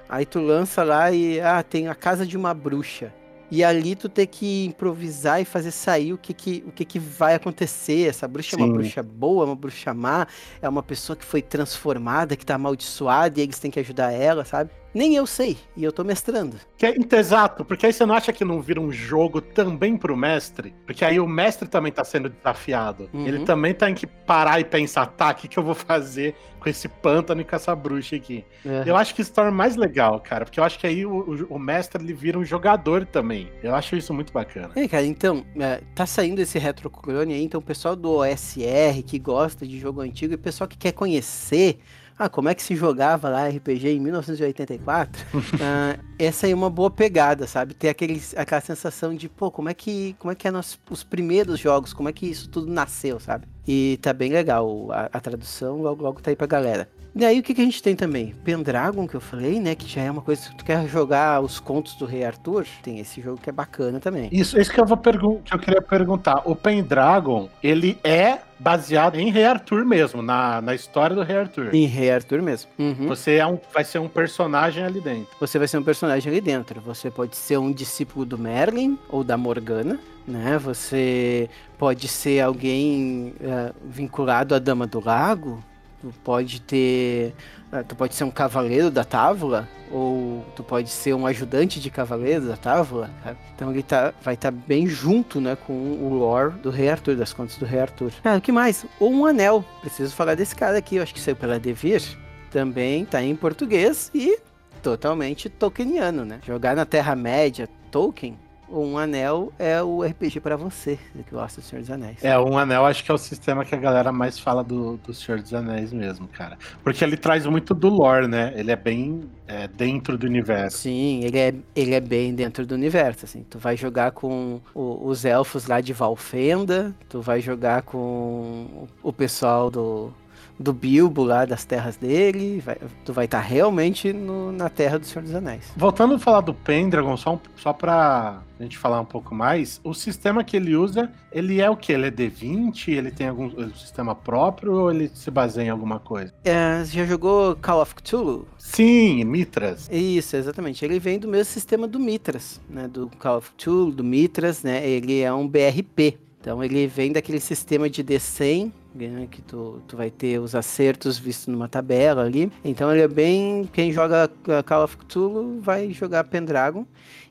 Aí 0.08 0.26
tu 0.26 0.39
lança 0.39 0.84
lá 0.84 1.12
e, 1.12 1.39
ah, 1.41 1.64
tem 1.64 1.88
a 1.88 1.95
casa 1.95 2.26
de 2.26 2.38
uma 2.38 2.54
bruxa. 2.54 3.14
E 3.50 3.64
ali 3.64 3.95
tu 3.95 4.10
tem 4.10 4.28
que 4.28 4.66
improvisar 4.66 5.41
e 5.41 5.45
fazer 5.45 5.72
sair 5.72 6.14
o 6.14 6.18
que 6.18 6.34
que, 6.34 6.64
o 6.68 6.72
que, 6.72 6.84
que 6.84 7.00
vai 7.00 7.36
acontecer. 7.36 8.10
Essa 8.10 8.28
bruxa 8.28 8.56
Sim. 8.56 8.62
é 8.62 8.66
uma 8.66 8.74
bruxa 8.74 9.04
boa, 9.04 9.43
é 9.43 9.45
uma 9.48 9.56
bruxa 9.56 9.93
má, 9.93 10.28
é 10.62 10.68
uma 10.68 10.84
pessoa 10.84 11.16
que 11.16 11.24
foi 11.24 11.41
transformada, 11.41 12.36
que 12.36 12.45
tá 12.45 12.56
amaldiçoada 12.56 13.39
e 13.39 13.43
eles 13.43 13.60
têm 13.60 13.72
que 13.72 13.80
ajudar 13.80 14.12
ela, 14.12 14.43
sabe? 14.43 14.70
Nem 14.93 15.15
eu 15.15 15.27
sei, 15.27 15.57
e 15.75 15.83
eu 15.83 15.91
tô 15.91 16.03
mestrando. 16.03 16.57
Que 16.77 16.85
é, 16.85 16.95
exato, 17.13 17.63
porque 17.63 17.85
aí 17.85 17.93
você 17.93 18.05
não 18.05 18.15
acha 18.15 18.33
que 18.33 18.43
não 18.43 18.61
vira 18.61 18.79
um 18.79 18.91
jogo 18.91 19.41
também 19.41 19.97
pro 19.97 20.15
mestre? 20.15 20.73
Porque 20.85 21.03
aí 21.03 21.19
o 21.19 21.27
mestre 21.27 21.67
também 21.67 21.91
tá 21.91 22.03
sendo 22.03 22.29
desafiado. 22.29 23.09
Uhum. 23.13 23.27
Ele 23.27 23.45
também 23.45 23.73
tem 23.73 23.93
que 23.93 24.07
parar 24.07 24.59
e 24.59 24.63
pensar, 24.63 25.05
tá, 25.07 25.29
o 25.29 25.35
que, 25.35 25.47
que 25.47 25.59
eu 25.59 25.63
vou 25.63 25.75
fazer 25.75 26.35
com 26.59 26.69
esse 26.69 26.88
pântano 26.88 27.41
e 27.41 27.43
com 27.43 27.55
essa 27.55 27.75
bruxa 27.75 28.15
aqui? 28.15 28.43
Uhum. 28.65 28.83
Eu 28.85 28.95
acho 28.95 29.13
que 29.13 29.21
isso 29.21 29.31
torna 29.31 29.51
mais 29.51 29.75
legal, 29.75 30.19
cara, 30.19 30.45
porque 30.45 30.59
eu 30.59 30.63
acho 30.63 30.79
que 30.79 30.88
aí 30.88 31.05
o, 31.05 31.11
o, 31.11 31.55
o, 31.55 31.59
mestre 31.59 32.03
ele 32.03 32.13
vira 32.13 32.39
um 32.39 32.45
jogador 32.45 33.05
também. 33.05 33.51
Eu 33.61 33.75
acho 33.75 33.95
isso 33.95 34.13
muito 34.13 34.33
bacana. 34.33 34.71
É, 34.75 34.88
cara, 34.88 35.05
então, 35.05 35.45
é, 35.59 35.81
tá 35.93 36.05
saindo 36.05 36.39
esse 36.39 36.57
retroclone 36.57 37.33
aí, 37.33 37.43
então 37.43 37.59
o 37.59 37.63
pessoal 37.63 37.95
do 37.95 38.17
OSR 38.17 39.03
que 39.05 39.19
gosta 39.19 39.67
de 39.67 39.79
jogo 39.79 40.01
antigo 40.01 40.33
e 40.33 40.35
o 40.35 40.39
pessoal 40.39 40.67
que 40.67 40.77
quer 40.77 40.91
conhecer 40.91 41.79
ah, 42.18 42.28
como 42.28 42.49
é 42.49 42.55
que 42.55 42.63
se 42.63 42.76
jogava 42.76 43.30
lá 43.30 43.47
RPG 43.47 43.89
em 43.89 43.99
1984? 43.99 45.26
ah, 45.61 45.99
essa 46.18 46.47
aí 46.47 46.51
é 46.51 46.55
uma 46.55 46.70
boa 46.70 46.89
pegada, 46.89 47.45
sabe? 47.45 47.74
Ter 47.74 47.89
aquele, 47.89 48.22
aquela 48.36 48.61
sensação 48.61 49.13
de, 49.13 49.30
pô, 49.30 49.51
como 49.51 49.70
é 49.70 49.74
que, 49.74 50.15
como 50.18 50.32
é 50.32 50.36
que 50.36 50.47
é 50.47 50.51
nos, 50.51 50.80
os 50.89 51.03
primeiros 51.03 51.59
jogos, 51.59 51.93
como 51.93 52.09
é 52.09 52.13
que 52.13 52.26
isso 52.26 52.49
tudo 52.49 52.72
nasceu, 52.72 53.20
sabe? 53.20 53.47
E 53.68 53.99
tá 54.01 54.13
bem 54.13 54.32
legal 54.32 54.91
a, 54.91 55.09
a 55.13 55.20
tradução, 55.20 55.82
logo 55.82 56.01
logo 56.01 56.22
tá 56.22 56.32
aí 56.32 56.36
pra 56.36 56.47
galera. 56.47 56.89
E 57.18 57.26
aí 57.26 57.39
o 57.39 57.43
que, 57.43 57.53
que 57.53 57.61
a 57.61 57.63
gente 57.63 57.82
tem 57.82 57.95
também? 57.95 58.36
Pendragon, 58.43 59.07
que 59.07 59.15
eu 59.15 59.22
falei, 59.22 59.59
né? 59.59 59.74
Que 59.74 59.88
já 59.88 60.01
é 60.01 60.11
uma 60.11 60.22
coisa 60.22 60.49
que 60.49 60.55
tu 60.55 60.63
quer 60.63 60.88
jogar 60.88 61.41
os 61.41 61.59
contos 61.59 61.95
do 61.95 62.05
Rei 62.05 62.24
Arthur. 62.24 62.65
Tem 62.84 62.99
esse 62.99 63.22
jogo 63.22 63.41
que 63.41 63.49
é 63.49 63.53
bacana 63.53 63.99
também. 63.99 64.30
Isso, 64.32 64.59
isso 64.59 64.72
que 64.72 64.80
eu 64.80 64.86
vou 64.86 64.97
que 64.97 65.53
eu 65.53 65.59
queria 65.59 65.82
perguntar. 65.82 66.41
O 66.45 66.55
Pendragon, 66.55 67.49
ele 67.63 67.97
é 68.03 68.39
baseado 68.59 69.20
em 69.20 69.32
Rei 69.32 69.45
Arthur 69.45 69.86
mesmo, 69.86 70.22
na, 70.22 70.61
na 70.61 70.76
história 70.76 71.15
do 71.15 71.24
Rei 71.24 71.38
Arthur. 71.38 71.74
Em 71.74 71.86
Rei 71.86 72.11
Arthur 72.11 72.41
mesmo. 72.41 72.70
Uhum. 72.78 73.07
Você 73.07 73.36
é 73.36 73.47
um, 73.47 73.59
vai 73.74 73.84
ser 73.84 73.99
um 73.99 74.07
personagem 74.07 74.84
ali 74.84 75.01
dentro. 75.01 75.36
Você 75.39 75.57
vai 75.57 75.68
ser 75.68 75.78
um 75.78 75.84
personagem 75.84 76.32
ali 76.32 76.41
dentro. 76.41 76.82
Você 76.82 77.09
pode 77.09 77.36
ser 77.36 77.57
um 77.57 77.72
discípulo 77.72 78.26
do 78.26 78.38
Merlin 78.38 78.97
ou 79.09 79.24
da 79.24 79.38
Morgana, 79.38 79.99
né? 80.28 80.57
Você 80.59 81.49
pode 81.78 82.07
ser 82.07 82.41
alguém 82.41 83.34
uh, 83.41 83.74
vinculado 83.86 84.53
à 84.53 84.59
Dama 84.59 84.86
do 84.86 85.03
Lago. 85.03 85.63
Tu 86.02 86.14
pode 86.24 86.62
ter. 86.62 87.34
Uh, 87.72 87.84
tu 87.84 87.95
pode 87.95 88.14
ser 88.14 88.24
um 88.24 88.32
cavaleiro 88.32 88.91
da 88.91 89.04
Távola, 89.04 89.68
ou 89.91 90.45
tu 90.56 90.64
pode 90.64 90.89
ser 90.89 91.14
um 91.14 91.26
ajudante 91.26 91.80
de 91.80 91.89
cavaleiro 91.89 92.48
da 92.48 92.56
Távola. 92.56 93.10
Então 93.56 93.72
ele 93.72 93.84
tá, 93.84 94.14
vai 94.22 94.36
estar 94.36 94.52
tá 94.52 94.58
bem 94.68 94.88
junto 94.88 95.41
né, 95.41 95.58
com 95.66 95.74
o 95.74 96.14
lore 96.14 96.52
do 96.60 96.70
Rei 96.70 96.89
Arthur, 96.89 97.16
das 97.16 97.34
contas 97.34 97.58
do 97.58 97.66
Rei 97.66 97.80
Arthur. 97.80 98.12
Ah, 98.24 98.36
o 98.36 98.41
que 98.41 98.52
mais? 98.52 98.86
Ou 99.00 99.12
um 99.12 99.26
anel. 99.26 99.66
Preciso 99.82 100.14
falar 100.14 100.36
desse 100.36 100.56
cara 100.56 100.78
aqui, 100.78 100.98
eu 100.98 101.04
acho 101.04 101.14
que 101.14 101.20
saiu 101.20 101.36
pela 101.36 101.60
Devir. 101.60 102.04
Também 102.52 103.04
tá 103.04 103.22
em 103.22 103.36
português 103.36 104.10
e 104.14 104.39
totalmente 104.82 105.50
tolkieniano, 105.50 106.24
né? 106.24 106.39
Jogar 106.45 106.76
na 106.76 106.86
Terra-média, 106.86 107.68
Tolkien, 107.91 108.38
um 108.70 108.97
anel 108.97 109.51
é 109.57 109.82
o 109.82 110.03
RPG 110.03 110.39
para 110.39 110.55
você 110.55 110.99
que 111.13 111.32
gosta 111.32 111.61
do 111.61 111.63
Senhor 111.63 111.82
dos 111.82 111.91
Anéis. 111.91 112.24
É, 112.24 112.38
um 112.38 112.57
anel 112.57 112.86
acho 112.86 113.03
que 113.03 113.11
é 113.11 113.13
o 113.13 113.18
sistema 113.18 113.63
que 113.63 113.74
a 113.74 113.78
galera 113.78 114.11
mais 114.11 114.38
fala 114.38 114.63
do, 114.63 114.97
do 114.97 115.13
Senhor 115.13 115.41
dos 115.41 115.53
Anéis 115.53 115.93
mesmo, 115.93 116.28
cara. 116.28 116.57
Porque 116.84 117.03
ele 117.03 117.18
traz 117.18 117.45
muito 117.45 117.74
do 117.74 117.89
lore, 117.89 118.28
né? 118.28 118.53
Ele 118.55 118.72
é 118.72 118.76
bem 118.76 119.30
é, 119.47 119.68
dentro 119.68 120.18
do 120.18 120.26
universo. 120.26 120.78
Sim, 120.78 121.24
ele 121.24 121.38
é, 121.38 121.53
ele 121.76 121.95
é 121.95 121.99
bem 121.99 122.34
dentro 122.34 122.65
do 122.65 122.76
universo, 122.76 123.26
assim. 123.26 123.45
Tu 123.49 123.57
vai 123.57 123.78
jogar 123.78 124.11
com 124.11 124.59
o, 124.74 125.07
os 125.07 125.26
elfos 125.26 125.68
lá 125.68 125.82
de 125.82 125.93
Valfenda, 125.93 126.93
tu 127.09 127.22
vai 127.22 127.41
jogar 127.41 127.84
com 127.84 128.88
o 129.01 129.13
pessoal 129.13 129.72
do 129.72 130.13
do 130.60 130.74
Bilbo 130.74 131.24
lá, 131.24 131.45
das 131.45 131.66
terras 131.66 131.97
dele. 131.97 132.62
Vai, 132.64 132.78
tu 133.05 133.14
vai 133.14 133.26
estar 133.26 133.41
tá 133.41 133.47
realmente 133.47 134.12
no, 134.14 134.51
na 134.51 134.70
terra 134.70 134.97
do 134.97 135.05
Senhor 135.05 135.24
dos 135.24 135.36
Anéis. 135.36 135.72
Voltando 135.76 136.16
a 136.16 136.20
falar 136.20 136.41
do 136.41 136.53
Pendragon, 136.53 137.16
só, 137.18 137.39
só 137.55 137.74
pra 137.74 138.41
gente 138.60 138.78
falar 138.78 138.99
um 138.99 139.05
pouco 139.05 139.36
mais, 139.36 139.80
o 139.84 139.93
sistema 139.93 140.43
que 140.43 140.58
ele 140.58 140.76
usa, 140.76 141.12
ele 141.32 141.62
é 141.62 141.70
o 141.70 141.78
que? 141.78 141.93
Ele 141.93 142.08
é 142.08 142.12
D20? 142.12 142.89
Ele 142.89 143.12
tem 143.12 143.28
algum 143.28 143.49
sistema 143.76 144.16
próprio 144.16 144.74
ou 144.74 144.91
ele 144.91 145.12
se 145.14 145.30
baseia 145.30 145.68
em 145.68 145.70
alguma 145.70 145.99
coisa? 145.99 146.34
É, 146.43 146.84
já 146.86 147.05
jogou 147.05 147.55
Call 147.58 147.82
of 147.82 147.93
Cthulhu? 147.95 148.47
Sim, 148.58 149.24
Mitras. 149.24 149.88
Isso, 149.91 150.36
exatamente. 150.36 150.84
Ele 150.84 150.99
vem 150.99 151.20
do 151.20 151.28
mesmo 151.28 151.53
sistema 151.53 151.88
do 151.88 151.99
Mitras, 151.99 152.60
né? 152.70 152.88
Do 152.88 153.10
Call 153.20 153.38
of 153.38 153.51
Cthulhu, 153.51 153.91
do 153.91 154.03
Mitras, 154.03 154.64
né? 154.64 154.88
Ele 154.88 155.22
é 155.22 155.32
um 155.32 155.47
BRP. 155.47 156.18
Então 156.39 156.64
ele 156.64 156.88
vem 156.88 157.12
daquele 157.12 157.39
sistema 157.39 157.89
de 157.89 158.03
D100 158.03 158.72
né, 158.93 159.27
que 159.29 159.41
tu, 159.41 159.81
tu 159.88 159.95
vai 159.95 160.09
ter 160.09 160.39
os 160.39 160.55
acertos 160.55 161.17
vistos 161.17 161.47
numa 161.47 161.67
tabela 161.67 162.23
ali. 162.23 162.51
Então 162.63 162.91
ele 162.91 163.01
é 163.01 163.07
bem. 163.07 163.69
Quem 163.71 163.91
joga 163.91 164.29
Call 164.65 164.83
of 164.83 164.97
Cthulhu 164.97 165.59
vai 165.61 165.91
jogar 165.91 166.23
Pendragon. 166.25 166.85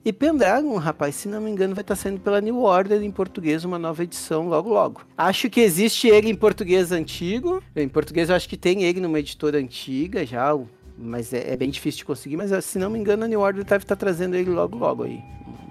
E 0.04 0.12
Pendragon, 0.12 0.76
rapaz, 0.76 1.16
se 1.16 1.26
não 1.26 1.40
me 1.40 1.50
engano, 1.50 1.74
vai 1.74 1.82
estar 1.82 1.96
saindo 1.96 2.20
pela 2.20 2.40
New 2.40 2.62
Order 2.62 3.02
em 3.02 3.10
português 3.10 3.64
uma 3.64 3.76
nova 3.76 4.04
edição 4.04 4.48
logo 4.48 4.70
logo. 4.70 5.02
Acho 5.18 5.50
que 5.50 5.60
existe 5.60 6.06
ele 6.06 6.30
em 6.30 6.34
português 6.34 6.92
antigo. 6.92 7.60
Em 7.74 7.88
português 7.88 8.30
eu 8.30 8.36
acho 8.36 8.48
que 8.48 8.56
tem 8.56 8.84
ele 8.84 9.00
numa 9.00 9.18
editora 9.18 9.58
antiga 9.58 10.24
já, 10.24 10.56
mas 10.96 11.32
é, 11.32 11.52
é 11.52 11.56
bem 11.56 11.70
difícil 11.70 11.98
de 11.98 12.04
conseguir. 12.04 12.36
Mas 12.36 12.64
se 12.64 12.78
não 12.78 12.90
me 12.90 12.98
engano, 12.98 13.24
a 13.24 13.28
New 13.28 13.40
Order 13.40 13.64
deve 13.64 13.84
estar 13.84 13.96
trazendo 13.96 14.34
ele 14.34 14.50
logo 14.50 14.76
logo 14.76 15.04
aí 15.04 15.22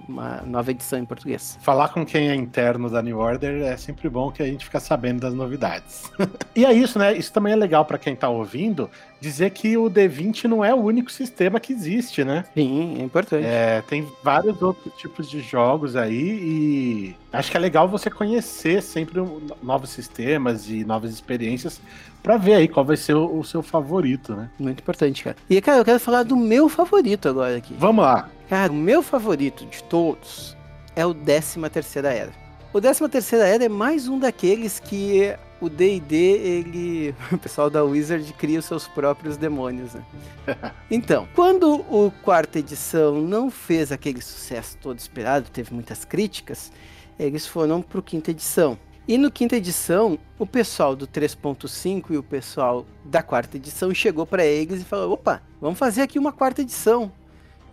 uma 0.08 0.42
nova 0.46 0.72
edição 0.72 1.00
em 1.00 1.06
português. 1.06 1.58
Falar 1.62 1.90
com 1.90 2.06
quem 2.06 2.30
é 2.30 2.36
interno 2.36 2.90
da 2.90 3.02
New 3.02 3.18
Order 3.18 3.64
é 3.64 3.78
sempre 3.78 4.10
bom 4.10 4.32
que 4.32 4.42
a 4.42 4.46
gente 4.46 4.66
fica 4.66 4.80
sabendo 4.80 5.22
das 5.22 5.34
novidades. 5.34 6.12
e 6.56 6.66
é 6.66 6.74
isso, 6.74 6.98
né? 7.00 7.16
Isso 7.16 7.32
também 7.32 7.54
é 7.54 7.56
legal 7.56 7.86
para 7.86 7.98
quem 7.98 8.16
tá 8.16 8.30
ouvindo, 8.30 8.90
dizer 9.20 9.50
que 9.52 9.78
o 9.78 9.90
D20 9.90 10.46
não 10.46 10.64
é 10.64 10.74
o 10.74 10.78
único 10.78 11.12
sistema 11.12 11.60
que 11.60 11.74
existe, 11.74 12.24
né? 12.24 12.46
Sim, 12.54 12.98
é 13.00 13.04
importante. 13.04 13.46
É, 13.46 13.82
tem 13.88 14.08
vários 14.24 14.62
outros 14.62 14.94
tipos 14.96 15.30
de 15.30 15.42
jogos 15.42 15.96
aí 15.96 16.16
e 16.16 17.16
acho 17.32 17.52
que 17.52 17.58
é 17.58 17.60
legal 17.60 17.88
você 17.88 18.10
conhecer 18.10 18.82
sempre 18.82 19.22
novos 19.62 19.90
sistemas 19.90 20.70
e 20.70 20.86
novas 20.86 21.12
experiências 21.12 21.82
para 22.26 22.38
ver 22.38 22.56
aí 22.56 22.68
qual 22.68 22.84
vai 22.84 22.98
ser 22.98 23.14
o, 23.14 23.38
o, 23.38 23.44
seu 23.44 23.62
favorito, 23.62 24.34
né? 24.34 24.50
Muito 24.58 24.80
importante, 24.80 25.24
cara. 25.24 25.36
E, 25.48 25.62
cara, 25.62 25.78
eu 25.78 25.86
quero 25.86 26.00
falar 26.00 26.24
do 26.24 26.36
meu 26.36 26.68
favorito 26.68 27.30
agora 27.30 27.56
aqui. 27.56 27.76
Vamos 27.78 28.04
lá. 28.04 28.28
Cara, 28.50 28.72
o 28.72 28.76
meu 28.76 29.04
favorito 29.04 29.64
de 29.68 29.84
todos 29.84 30.58
é 30.96 31.06
o 31.06 31.14
13 31.14 31.60
Terceira 31.70 32.12
Era. 32.12 32.32
O 32.74 32.82
13 32.82 33.08
Terceira 33.10 33.46
Era 33.46 33.66
é 33.66 33.70
mais 33.70 34.08
um 34.08 34.18
daqueles 34.18 34.80
que 34.80 35.36
o 35.62 35.70
D&D, 35.70 36.16
ele... 36.16 37.16
O 37.32 37.38
pessoal 37.38 37.70
da 37.70 37.84
Wizard 37.84 38.34
cria 38.34 38.58
os 38.58 38.66
seus 38.66 38.88
próprios 38.88 39.38
demônios, 39.38 39.94
né? 39.94 40.04
Então, 40.90 41.28
quando 41.36 41.76
o 41.92 42.12
quarta 42.24 42.58
edição 42.58 43.22
não 43.22 43.52
fez 43.52 43.92
aquele 43.92 44.20
sucesso 44.20 44.76
todo 44.82 44.98
esperado, 44.98 45.52
teve 45.52 45.72
muitas 45.72 46.04
críticas, 46.04 46.72
eles 47.20 47.46
foram 47.46 47.84
pro 47.84 48.02
quinta 48.02 48.32
edição. 48.32 48.80
E 49.08 49.20
no 49.20 49.30
quinta 49.30 49.56
edição, 49.56 50.18
o 50.40 50.48
pessoal 50.48 50.96
do 50.96 51.08
3.5 51.08 52.06
e 52.10 52.18
o 52.18 52.24
pessoal 52.24 52.88
da 53.04 53.22
quarta 53.22 53.56
edição 53.56 53.94
chegou 53.94 54.26
para 54.26 54.44
eles 54.44 54.82
e 54.82 54.84
falou: 54.84 55.14
opa, 55.14 55.44
vamos 55.62 55.78
fazer 55.78 56.02
aqui 56.02 56.18
uma 56.18 56.32
quarta 56.32 56.64
edição. 56.64 57.12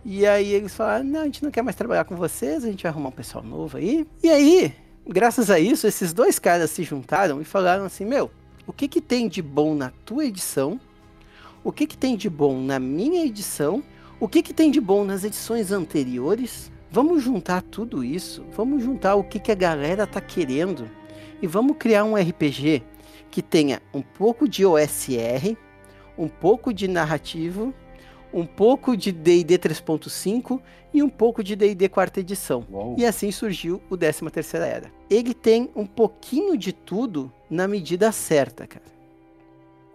E 0.05 0.27
aí 0.27 0.53
eles 0.53 0.75
falaram: 0.75 1.05
não, 1.05 1.21
a 1.21 1.25
gente 1.25 1.43
não 1.43 1.49
quer 1.49 1.63
mais 1.63 1.75
trabalhar 1.75 2.03
com 2.03 2.15
vocês, 2.15 2.63
a 2.63 2.67
gente 2.69 2.83
vai 2.83 2.91
arrumar 2.91 3.09
um 3.09 3.13
pessoal 3.13 3.43
novo 3.43 3.77
aí. 3.77 4.05
E 4.21 4.29
aí, 4.29 4.75
graças 5.07 5.49
a 5.49 5.59
isso, 5.59 5.87
esses 5.87 6.13
dois 6.13 6.37
caras 6.37 6.69
se 6.69 6.83
juntaram 6.83 7.41
e 7.41 7.43
falaram 7.43 7.85
assim: 7.85 8.05
meu, 8.05 8.29
o 8.67 8.71
que 8.71 8.87
que 8.87 9.01
tem 9.01 9.27
de 9.27 9.41
bom 9.41 9.73
na 9.73 9.89
tua 10.05 10.25
edição? 10.25 10.79
O 11.63 11.71
que 11.71 11.87
que 11.87 11.97
tem 11.97 12.15
de 12.15 12.29
bom 12.29 12.61
na 12.61 12.77
minha 12.77 13.25
edição? 13.25 13.83
O 14.19 14.27
que 14.27 14.43
que 14.43 14.53
tem 14.53 14.69
de 14.69 14.79
bom 14.79 15.03
nas 15.03 15.23
edições 15.23 15.71
anteriores? 15.71 16.71
Vamos 16.91 17.23
juntar 17.23 17.63
tudo 17.63 18.03
isso, 18.03 18.45
vamos 18.55 18.83
juntar 18.83 19.15
o 19.15 19.23
que 19.23 19.39
que 19.39 19.51
a 19.51 19.55
galera 19.55 20.05
tá 20.05 20.21
querendo 20.21 20.87
e 21.41 21.47
vamos 21.47 21.77
criar 21.77 22.03
um 22.03 22.15
RPG 22.15 22.83
que 23.29 23.41
tenha 23.41 23.81
um 23.93 24.01
pouco 24.01 24.47
de 24.47 24.65
OSR, 24.65 25.57
um 26.17 26.27
pouco 26.27 26.73
de 26.73 26.87
narrativo 26.87 27.73
um 28.33 28.45
pouco 28.45 28.97
de 28.97 29.11
D&D 29.11 29.59
3.5 29.59 30.59
e 30.93 31.03
um 31.03 31.09
pouco 31.09 31.43
de 31.43 31.55
D&D 31.55 31.87
quarta 31.87 32.19
edição. 32.19 32.65
Uou. 32.69 32.95
E 32.97 33.05
assim 33.05 33.31
surgiu 33.31 33.79
o 33.89 33.95
13 33.95 34.29
terceira 34.31 34.65
era. 34.65 34.91
Ele 35.09 35.33
tem 35.33 35.69
um 35.75 35.85
pouquinho 35.85 36.57
de 36.57 36.73
tudo 36.73 37.31
na 37.49 37.67
medida 37.67 38.11
certa, 38.11 38.65
cara. 38.65 38.85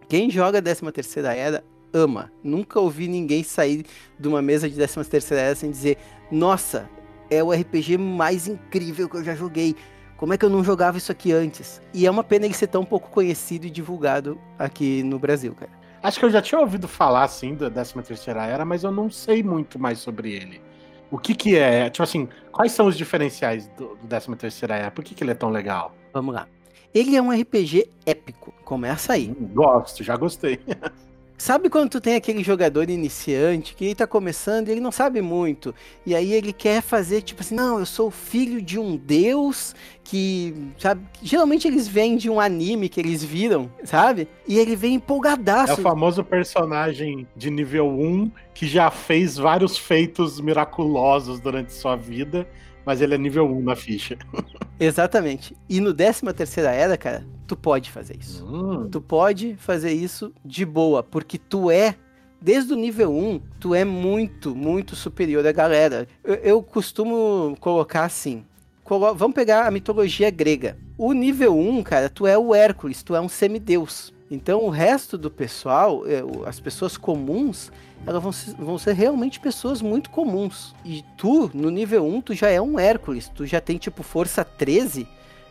Quem 0.09 0.30
joga 0.30 0.62
13 0.62 0.93
terceira 0.93 1.34
era 1.34 1.64
ama. 1.93 2.30
Nunca 2.43 2.78
ouvi 2.78 3.09
ninguém 3.09 3.43
sair 3.43 3.84
de 4.18 4.28
uma 4.28 4.41
mesa 4.41 4.68
de 4.68 4.76
13 4.76 5.05
terceira 5.05 5.43
era 5.43 5.55
sem 5.55 5.70
dizer: 5.70 5.99
"Nossa, 6.30 6.89
é 7.28 7.43
o 7.43 7.51
RPG 7.51 7.99
mais 7.99 8.47
incrível 8.47 9.09
que 9.09 9.16
eu 9.16 9.24
já 9.24 9.34
joguei". 9.34 9.74
Como 10.18 10.34
é 10.34 10.36
que 10.36 10.44
eu 10.44 10.50
não 10.50 10.64
jogava 10.64 10.98
isso 10.98 11.12
aqui 11.12 11.32
antes? 11.32 11.80
E 11.94 12.04
é 12.04 12.10
uma 12.10 12.24
pena 12.24 12.44
ele 12.44 12.52
ser 12.52 12.66
tão 12.66 12.84
pouco 12.84 13.08
conhecido 13.08 13.68
e 13.68 13.70
divulgado 13.70 14.36
aqui 14.58 15.00
no 15.04 15.16
Brasil, 15.16 15.54
cara. 15.54 15.70
Acho 16.02 16.18
que 16.18 16.24
eu 16.24 16.30
já 16.30 16.42
tinha 16.42 16.60
ouvido 16.60 16.88
falar, 16.88 17.22
assim, 17.22 17.54
da 17.54 17.70
13 17.70 17.94
terceira 18.02 18.44
era, 18.44 18.64
mas 18.64 18.82
eu 18.82 18.90
não 18.90 19.08
sei 19.08 19.44
muito 19.44 19.78
mais 19.78 20.00
sobre 20.00 20.32
ele. 20.32 20.60
O 21.08 21.18
que 21.18 21.36
que 21.36 21.56
é? 21.56 21.88
Tipo 21.88 22.02
assim, 22.02 22.28
quais 22.50 22.72
são 22.72 22.86
os 22.86 22.96
diferenciais 22.96 23.68
do, 23.68 23.94
do 23.94 24.08
13 24.08 24.34
terceira 24.34 24.74
era? 24.74 24.90
Por 24.90 25.04
que 25.04 25.14
que 25.14 25.22
ele 25.22 25.30
é 25.30 25.34
tão 25.34 25.50
legal? 25.50 25.94
Vamos 26.12 26.34
lá. 26.34 26.48
Ele 26.92 27.14
é 27.14 27.22
um 27.22 27.30
RPG 27.30 27.88
épico. 28.04 28.52
Começa 28.64 29.12
aí. 29.12 29.30
Hum, 29.30 29.50
gosto, 29.54 30.02
já 30.02 30.16
gostei. 30.16 30.58
Sabe 31.39 31.70
quando 31.70 31.91
tu 31.91 32.01
tem 32.01 32.16
aquele 32.16 32.43
jogador 32.43 32.91
iniciante 32.91 33.76
que 33.76 33.84
ele 33.84 33.95
tá 33.95 34.09
começando 34.09 34.66
e 34.66 34.72
ele 34.72 34.80
não 34.80 34.91
sabe 34.91 35.22
muito, 35.22 35.72
e 36.05 36.12
aí 36.12 36.32
ele 36.32 36.53
quer 36.53 36.82
fazer 36.82 37.22
tipo 37.22 37.43
assim, 37.43 37.55
não, 37.55 37.78
eu 37.78 37.86
sou 37.86 38.11
filho 38.11 38.61
de 38.61 38.76
um 38.76 38.97
deus 38.97 39.72
que, 40.03 40.53
sabe, 40.76 41.07
geralmente 41.22 41.68
eles 41.68 41.86
vêm 41.86 42.16
de 42.16 42.28
um 42.28 42.41
anime 42.41 42.89
que 42.89 42.99
eles 42.99 43.22
viram, 43.22 43.70
sabe? 43.84 44.26
E 44.49 44.59
ele 44.59 44.74
vem 44.74 44.95
empolgadaço. 44.95 45.74
É 45.74 45.74
o 45.74 45.76
famoso 45.76 46.24
personagem 46.24 47.24
de 47.36 47.51
nível 47.51 47.89
1 47.89 48.32
que 48.53 48.66
já 48.66 48.91
fez 48.91 49.36
vários 49.36 49.78
feitos 49.78 50.41
miraculosos 50.41 51.39
durante 51.39 51.72
sua 51.72 51.95
vida 51.95 52.49
mas 52.89 53.03
ele 53.03 53.14
é 53.14 53.18
nível 53.18 53.45
1 53.45 53.62
na 53.64 53.76
ficha. 53.76 54.16
Exatamente. 54.80 55.55
E 55.68 55.78
no 55.78 55.93
13 55.93 56.22
terceira 56.34 56.72
era, 56.72 56.97
cara, 56.97 57.22
tu 57.47 57.55
pode 57.55 57.91
fazer 57.91 58.16
isso. 58.18 58.47
Hum. 58.47 58.89
Tu 58.89 58.99
pode 58.99 59.57
fazer 59.57 59.93
isso 59.93 60.32
de 60.43 60.64
boa, 60.64 61.03
porque 61.03 61.36
tu 61.36 61.70
é 61.70 61.97
desde 62.41 62.72
o 62.72 62.76
nível 62.76 63.14
1, 63.14 63.41
tu 63.61 63.74
é 63.74 63.84
muito, 63.84 64.57
muito 64.57 64.97
superior 64.97 65.47
à 65.47 65.53
galera. 65.53 66.09
Eu, 66.24 66.34
eu 66.36 66.62
costumo 66.62 67.55
colocar 67.61 68.07
assim. 68.07 68.43
Colo 68.82 69.14
vamos 69.14 69.34
pegar 69.34 69.66
a 69.66 69.70
mitologia 69.70 70.30
grega. 70.30 70.78
O 70.97 71.12
nível 71.12 71.59
1, 71.59 71.82
cara, 71.82 72.09
tu 72.09 72.26
é 72.26 72.39
o 72.39 72.55
Hércules, 72.55 73.03
tu 73.03 73.14
é 73.14 73.20
um 73.20 73.28
semideus. 73.28 74.14
Então 74.30 74.64
o 74.64 74.70
resto 74.70 75.18
do 75.18 75.30
pessoal, 75.30 76.05
as 76.47 76.59
pessoas 76.59 76.97
comuns, 76.97 77.70
elas 78.07 78.22
vão 78.22 78.32
ser, 78.32 78.55
vão 78.55 78.78
ser 78.78 78.92
realmente 78.94 79.40
pessoas 79.40 79.82
muito 79.82 80.11
comuns. 80.11 80.74
E 80.84 81.05
tu, 81.16 81.51
no 81.55 81.70
nível 81.70 82.07
1, 82.07 82.20
tu 82.22 82.34
já 82.34 82.49
é 82.49 82.61
um 82.61 82.78
Hércules, 82.78 83.28
tu 83.28 83.46
já 83.46 83.61
tem 83.61 83.76
tipo 83.78 84.03
força 84.03 84.44
13. 84.44 85.07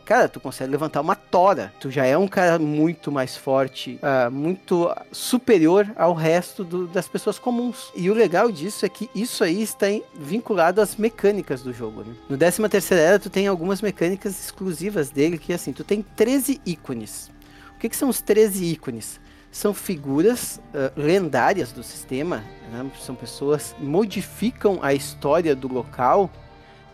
Cara, 0.08 0.30
tu 0.30 0.40
consegue 0.40 0.72
levantar 0.72 1.02
uma 1.02 1.18
tora. 1.18 1.74
Tu 1.82 1.92
já 1.92 2.06
é 2.06 2.18
um 2.18 2.30
cara 2.30 2.58
muito 2.58 3.12
mais 3.12 3.36
forte, 3.36 4.00
uh, 4.02 4.32
muito 4.32 4.90
superior 5.12 5.86
ao 5.98 6.14
resto 6.14 6.64
do, 6.64 6.88
das 6.88 7.10
pessoas 7.10 7.38
comuns. 7.38 7.92
E 7.94 8.10
o 8.10 8.14
legal 8.14 8.50
disso 8.50 8.86
é 8.86 8.90
que 8.90 9.10
isso 9.14 9.44
aí 9.44 9.62
está 9.62 9.88
vinculado 10.16 10.80
às 10.80 10.96
mecânicas 10.96 11.62
do 11.62 11.74
jogo. 11.74 12.06
Né? 12.06 12.16
No 12.30 12.38
13 12.38 12.70
terceira 12.70 13.04
era, 13.04 13.20
tu 13.20 13.30
tem 13.30 13.48
algumas 13.48 13.82
mecânicas 13.82 14.40
exclusivas 14.40 15.10
dele, 15.10 15.38
que 15.38 15.52
assim, 15.52 15.74
tu 15.74 15.84
tem 15.84 16.02
13 16.02 16.62
ícones. 16.66 17.30
O 17.76 17.80
que, 17.80 17.90
que 17.90 17.98
são 17.98 18.08
os 18.08 18.22
13 18.22 18.64
ícones? 18.64 19.20
São 19.58 19.74
figuras 19.74 20.62
uh, 20.68 20.94
lendárias 20.96 21.72
do 21.72 21.82
sistema, 21.82 22.44
né? 22.72 22.92
são 23.00 23.16
pessoas 23.16 23.74
que 23.74 23.84
modificam 23.84 24.78
a 24.84 24.94
história 24.94 25.56
do 25.56 25.68
local, 25.68 26.30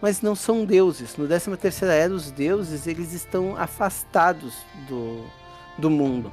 mas 0.02 0.22
não 0.22 0.34
são 0.34 0.64
deuses. 0.64 1.18
No 1.18 1.28
13 1.28 1.58
terceira 1.58 1.94
era, 1.94 2.14
os 2.14 2.32
deuses 2.32 2.88
eles 2.88 3.12
estão 3.12 3.58
afastados 3.58 4.56
do, 4.88 5.26
do 5.78 5.90
mundo. 5.90 6.32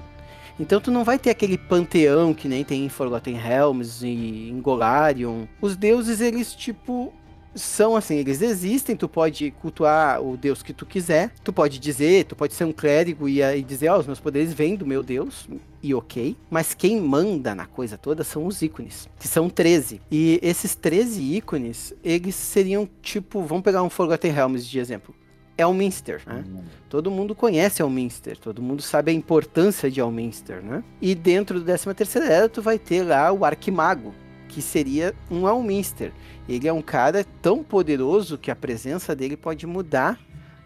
Então 0.57 0.81
tu 0.81 0.93
não 0.93 1.03
vai 1.03 1.19
ter 1.19 1.31
aquele 1.31 1.59
panteão 1.59 2.33
que 2.33 2.47
nem 2.47 2.63
tem 2.63 2.85
em 2.85 2.89
Forgotten 2.89 3.35
Realms 3.35 4.07
e 4.07 4.51
em 4.51 4.61
Golarion. 4.61 5.47
Os 5.61 5.75
deuses 5.75 6.21
eles 6.21 6.55
tipo 6.55 7.13
são 7.55 7.97
assim, 7.97 8.17
eles 8.17 8.41
existem, 8.43 8.97
tu 8.97 9.09
pode 9.09 9.51
cultuar 9.53 10.23
o 10.23 10.37
deus 10.37 10.63
que 10.63 10.73
tu 10.73 10.87
quiser, 10.87 11.33
tu 11.43 11.53
pode 11.53 11.79
dizer, 11.79 12.25
tu 12.25 12.37
pode 12.37 12.55
ser 12.55 12.65
um 12.65 12.73
clérigo 12.73 13.29
e, 13.29 13.43
e 13.43 13.63
dizer, 13.63 13.89
ó, 13.89 13.97
oh, 13.97 14.01
os 14.01 14.07
meus 14.07 14.21
poderes 14.21 14.53
vêm 14.53 14.77
do 14.77 14.87
meu 14.87 15.03
deus, 15.03 15.49
e 15.83 15.95
ok, 15.95 16.37
mas 16.51 16.75
quem 16.75 17.01
manda 17.01 17.55
na 17.55 17.67
coisa 17.67 17.97
toda 17.97 18.23
são 18.23 18.47
os 18.47 18.61
ícones, 18.63 19.09
que 19.19 19.27
são 19.27 19.49
13. 19.49 20.01
E 20.11 20.39
esses 20.43 20.75
13 20.75 21.23
ícones, 21.37 21.95
eles 22.05 22.35
seriam 22.35 22.89
tipo, 23.03 23.43
vamos 23.43 23.65
pegar 23.65 23.83
um 23.83 23.91
Forgotten 23.91 24.31
Realms 24.31 24.67
de 24.67 24.79
exemplo. 24.79 25.15
Elminster, 25.61 26.23
né? 26.27 26.43
Todo 26.89 27.11
mundo 27.11 27.35
conhece 27.35 27.83
Elminster, 27.83 28.39
todo 28.39 28.63
mundo 28.63 28.81
sabe 28.83 29.11
a 29.11 29.15
importância 29.15 29.91
de 29.91 30.01
Elminster, 30.01 30.63
né? 30.63 30.83
E 31.01 31.15
dentro 31.15 31.61
do 31.61 31.65
13 31.65 31.95
terceira 31.95 32.27
era 32.27 32.49
tu 32.49 32.63
vai 32.63 32.79
ter 32.79 33.03
lá 33.03 33.31
o 33.31 33.45
Arquimago, 33.45 34.15
que 34.49 34.63
seria 34.63 35.15
um 35.31 35.47
Elminster. 35.47 36.13
Ele 36.51 36.67
é 36.67 36.73
um 36.73 36.83
cara 36.83 37.25
tão 37.41 37.63
poderoso 37.63 38.37
que 38.37 38.51
a 38.51 38.57
presença 38.57 39.15
dele 39.15 39.37
pode 39.37 39.69
mudar 39.69 40.19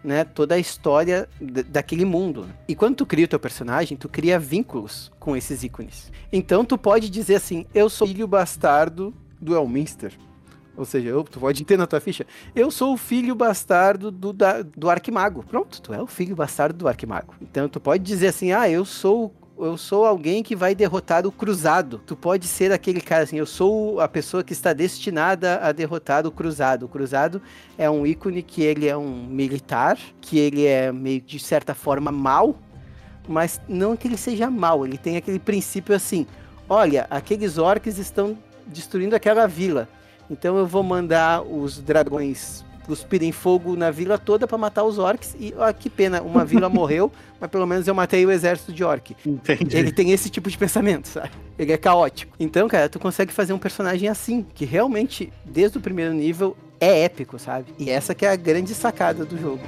né, 0.03 0.23
toda 0.23 0.55
a 0.55 0.57
história 0.57 1.29
daquele 1.69 2.03
mundo. 2.03 2.47
E 2.67 2.75
quando 2.75 2.95
tu 2.95 3.05
cria 3.05 3.25
o 3.25 3.27
teu 3.27 3.39
personagem, 3.39 3.95
tu 3.95 4.09
cria 4.09 4.39
vínculos 4.39 5.11
com 5.19 5.37
esses 5.37 5.63
ícones. 5.63 6.11
Então 6.33 6.65
tu 6.65 6.75
pode 6.75 7.07
dizer 7.07 7.35
assim, 7.35 7.67
eu 7.71 7.87
sou 7.87 8.07
filho 8.07 8.27
bastardo 8.27 9.13
do 9.39 9.55
Elminster. 9.55 10.13
Ou 10.75 10.85
seja, 10.85 11.09
eu, 11.09 11.23
tu 11.23 11.39
pode 11.39 11.63
ter 11.63 11.77
na 11.77 11.85
tua 11.85 11.99
ficha. 11.99 12.25
Eu 12.55 12.71
sou 12.71 12.93
o 12.93 12.97
filho 12.97 13.35
bastardo 13.35 14.09
do, 14.09 14.33
da, 14.33 14.63
do 14.63 14.89
Arquimago. 14.89 15.43
Pronto, 15.43 15.79
tu 15.79 15.93
é 15.93 16.01
o 16.01 16.07
filho 16.07 16.35
bastardo 16.35 16.79
do 16.79 16.87
Arquimago. 16.87 17.35
Então 17.39 17.69
tu 17.69 17.79
pode 17.79 18.03
dizer 18.03 18.27
assim, 18.29 18.51
ah, 18.51 18.67
eu 18.67 18.85
sou 18.85 19.31
eu 19.57 19.77
sou 19.77 20.05
alguém 20.05 20.43
que 20.43 20.55
vai 20.55 20.75
derrotar 20.75 21.25
o 21.25 21.31
cruzado. 21.31 22.01
Tu 22.05 22.15
pode 22.15 22.47
ser 22.47 22.71
aquele 22.71 22.99
cara 22.99 23.23
assim, 23.23 23.37
eu 23.37 23.45
sou 23.45 24.01
a 24.01 24.07
pessoa 24.07 24.43
que 24.43 24.51
está 24.51 24.73
destinada 24.73 25.59
a 25.61 25.71
derrotar 25.71 26.27
o 26.27 26.31
cruzado. 26.31 26.83
O 26.83 26.89
cruzado 26.89 27.41
é 27.77 27.89
um 27.89 28.05
ícone 28.05 28.43
que 28.43 28.61
ele 28.61 28.87
é 28.87 28.97
um 28.97 29.25
militar, 29.25 29.97
que 30.19 30.37
ele 30.37 30.65
é 30.65 30.91
meio 30.91 31.21
de 31.21 31.39
certa 31.39 31.73
forma 31.73 32.11
mal, 32.11 32.57
mas 33.27 33.61
não 33.67 33.95
que 33.95 34.07
ele 34.07 34.17
seja 34.17 34.49
mal, 34.49 34.85
ele 34.85 34.97
tem 34.97 35.15
aquele 35.15 35.39
princípio 35.39 35.95
assim: 35.95 36.27
olha, 36.67 37.07
aqueles 37.09 37.57
orcs 37.57 37.97
estão 37.97 38.37
destruindo 38.67 39.15
aquela 39.15 39.47
vila. 39.47 39.87
Então 40.29 40.57
eu 40.57 40.65
vou 40.65 40.83
mandar 40.83 41.43
os 41.43 41.79
dragões 41.79 42.64
cuspirem 42.85 43.31
fogo 43.31 43.75
na 43.75 43.91
vila 43.91 44.17
toda 44.17 44.47
para 44.47 44.57
matar 44.57 44.83
os 44.83 44.97
orcs. 44.97 45.35
E 45.39 45.53
ó, 45.57 45.71
que 45.73 45.89
pena, 45.89 46.21
uma 46.21 46.45
vila 46.45 46.69
morreu, 46.69 47.11
mas 47.39 47.49
pelo 47.49 47.65
menos 47.65 47.87
eu 47.87 47.93
matei 47.93 48.25
o 48.25 48.31
exército 48.31 48.71
de 48.71 48.83
orc. 48.83 49.15
Entendi. 49.25 49.75
Ele 49.75 49.91
tem 49.91 50.11
esse 50.11 50.29
tipo 50.29 50.49
de 50.49 50.57
pensamento, 50.57 51.07
sabe? 51.07 51.31
Ele 51.57 51.71
é 51.71 51.77
caótico. 51.77 52.33
Então, 52.39 52.67
cara, 52.67 52.87
tu 52.87 52.99
consegue 52.99 53.33
fazer 53.33 53.53
um 53.53 53.59
personagem 53.59 54.07
assim, 54.07 54.45
que 54.53 54.65
realmente, 54.65 55.31
desde 55.43 55.77
o 55.77 55.81
primeiro 55.81 56.13
nível, 56.13 56.55
é 56.79 57.03
épico, 57.03 57.39
sabe? 57.39 57.73
E 57.79 57.89
essa 57.89 58.13
que 58.13 58.25
é 58.25 58.29
a 58.29 58.35
grande 58.35 58.73
sacada 58.73 59.25
do 59.25 59.37
jogo. 59.37 59.61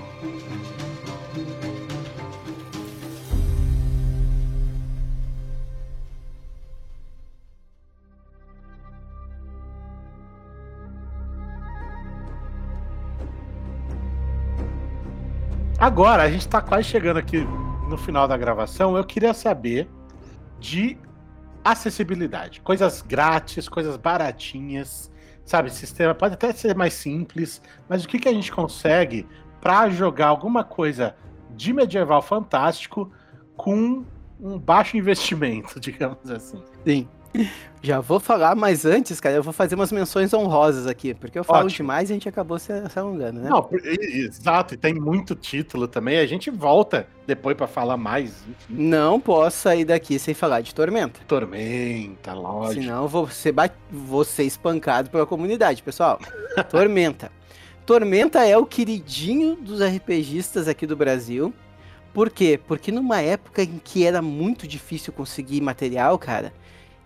Agora, 15.80 16.24
a 16.24 16.30
gente 16.30 16.42
está 16.42 16.60
quase 16.60 16.86
chegando 16.86 17.18
aqui 17.18 17.48
no 17.88 18.00
final 18.00 18.28
da 18.28 18.36
gravação. 18.36 18.98
Eu 18.98 19.04
queria 19.04 19.32
saber 19.32 19.88
de 20.60 20.98
acessibilidade. 21.64 22.62
Coisas 22.62 23.04
grátis, 23.04 23.70
coisas 23.70 23.96
baratinhas, 23.96 25.12
sabe? 25.46 25.72
Sistema 25.72 26.16
pode 26.16 26.34
até 26.34 26.52
ser 26.52 26.76
mais 26.76 26.96
simples, 26.96 27.62
mas 27.88 28.04
o 28.04 28.08
que, 28.08 28.18
que 28.18 28.28
a 28.28 28.34
gente 28.34 28.52
consegue 28.52 29.28
para 29.62 29.88
jogar 29.90 30.28
alguma 30.28 30.64
coisa 30.64 31.16
de 31.56 31.72
medieval 31.72 32.24
fantástico 32.24 33.12
com 33.56 34.04
um 34.42 34.58
baixo 34.58 34.98
investimento, 34.98 35.78
digamos 35.82 36.32
assim? 36.32 36.64
Sim. 36.84 37.08
Já 37.82 38.00
vou 38.00 38.20
falar, 38.20 38.56
mas 38.56 38.86
antes, 38.86 39.20
cara, 39.20 39.36
eu 39.36 39.44
vou 39.44 39.54
fazer 39.54 39.76
umas 39.76 39.92
menções 39.92 40.34
honrosas 40.34 40.88
aqui, 40.88 41.14
porque 41.14 41.38
eu 41.38 41.44
falo 41.44 41.66
Ótimo. 41.66 41.78
demais 41.78 42.10
e 42.10 42.14
a 42.14 42.16
gente 42.16 42.28
acabou 42.28 42.58
se, 42.58 42.72
alongando, 42.96 43.40
né? 43.40 43.50
Não, 43.50 43.70
exato, 43.72 44.74
e 44.74 44.78
tem 44.78 44.94
muito 44.96 45.36
título 45.36 45.88
também, 45.88 46.18
a 46.18 46.26
gente 46.26 46.50
volta 46.50 47.08
depois 47.26 47.56
para 47.56 47.68
falar 47.68 47.96
mais. 47.96 48.44
Enfim. 48.50 48.74
Não 48.84 49.20
posso 49.20 49.58
sair 49.58 49.86
daqui 49.86 50.18
sem 50.18 50.34
falar 50.34 50.62
de 50.62 50.74
Tormenta. 50.74 51.20
Tormenta, 51.28 52.34
lógico. 52.34 52.82
Senão 52.82 53.04
eu 53.04 53.08
vou 53.08 53.30
ser, 53.30 53.54
vou 53.92 54.24
ser 54.24 54.44
espancado 54.44 55.10
pela 55.10 55.26
comunidade, 55.26 55.84
pessoal. 55.84 56.20
Tormenta. 56.70 57.32
Tormenta 57.86 58.46
é 58.46 58.58
o 58.58 58.66
queridinho 58.66 59.56
dos 59.56 59.80
RPGistas 59.82 60.68
aqui 60.68 60.86
do 60.86 60.96
Brasil. 60.96 61.54
Por 62.14 62.30
quê? 62.30 62.60
Porque 62.68 62.92
numa 62.92 63.22
época 63.22 63.62
em 63.62 63.80
que 63.82 64.06
era 64.06 64.22
muito 64.22 64.68
difícil 64.68 65.14
conseguir 65.14 65.62
material, 65.62 66.18
cara, 66.18 66.52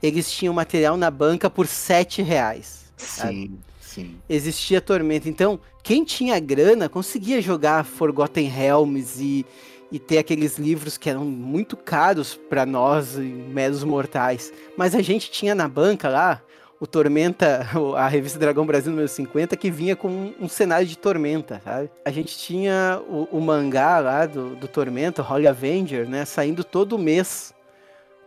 eles 0.02 0.32
tinham 0.32 0.54
material 0.54 0.98
na 0.98 1.12
banca 1.12 1.50
por 1.50 1.68
7 1.68 2.22
reais. 2.22 2.92
Sim, 2.98 3.60
sim. 3.80 4.16
Existia 4.30 4.82
Tormenta. 4.82 5.30
Então, 5.30 5.60
quem 5.84 6.04
tinha 6.04 6.40
grana 6.40 6.88
conseguia 6.88 7.42
jogar 7.42 7.84
Forgotten 7.84 8.48
Realms 8.48 9.22
e, 9.22 9.46
e 9.92 10.00
ter 10.00 10.20
aqueles 10.20 10.58
livros 10.58 10.98
que 10.98 11.10
eram 11.10 11.26
muito 11.26 11.76
caros 11.76 12.40
para 12.50 12.66
nós, 12.66 13.16
meros 13.16 13.84
mortais. 13.84 14.52
Mas 14.78 14.96
a 14.96 15.02
gente 15.02 15.32
tinha 15.32 15.56
na 15.56 15.68
banca 15.68 16.10
lá 16.10 16.42
o 16.80 16.88
Tormenta, 16.88 17.68
a 17.96 18.08
revista 18.08 18.40
Dragão 18.40 18.66
Brasil 18.66 18.90
número 18.90 19.08
50, 19.08 19.56
que 19.56 19.70
vinha 19.70 19.96
com 19.96 20.08
um, 20.08 20.34
um 20.42 20.50
cenário 20.50 20.88
de 20.88 20.98
Tormenta, 20.98 21.62
sabe? 21.64 21.92
A 22.04 22.10
gente 22.10 22.36
tinha 22.36 23.00
o, 23.08 23.38
o 23.38 23.40
mangá 23.40 24.00
lá 24.00 24.26
do, 24.26 24.56
do 24.56 24.68
Tormenta, 24.68 25.22
Holy 25.22 25.46
Avenger, 25.46 26.10
né? 26.10 26.26
Saindo 26.26 26.64
todo 26.64 26.98
mês 26.98 27.54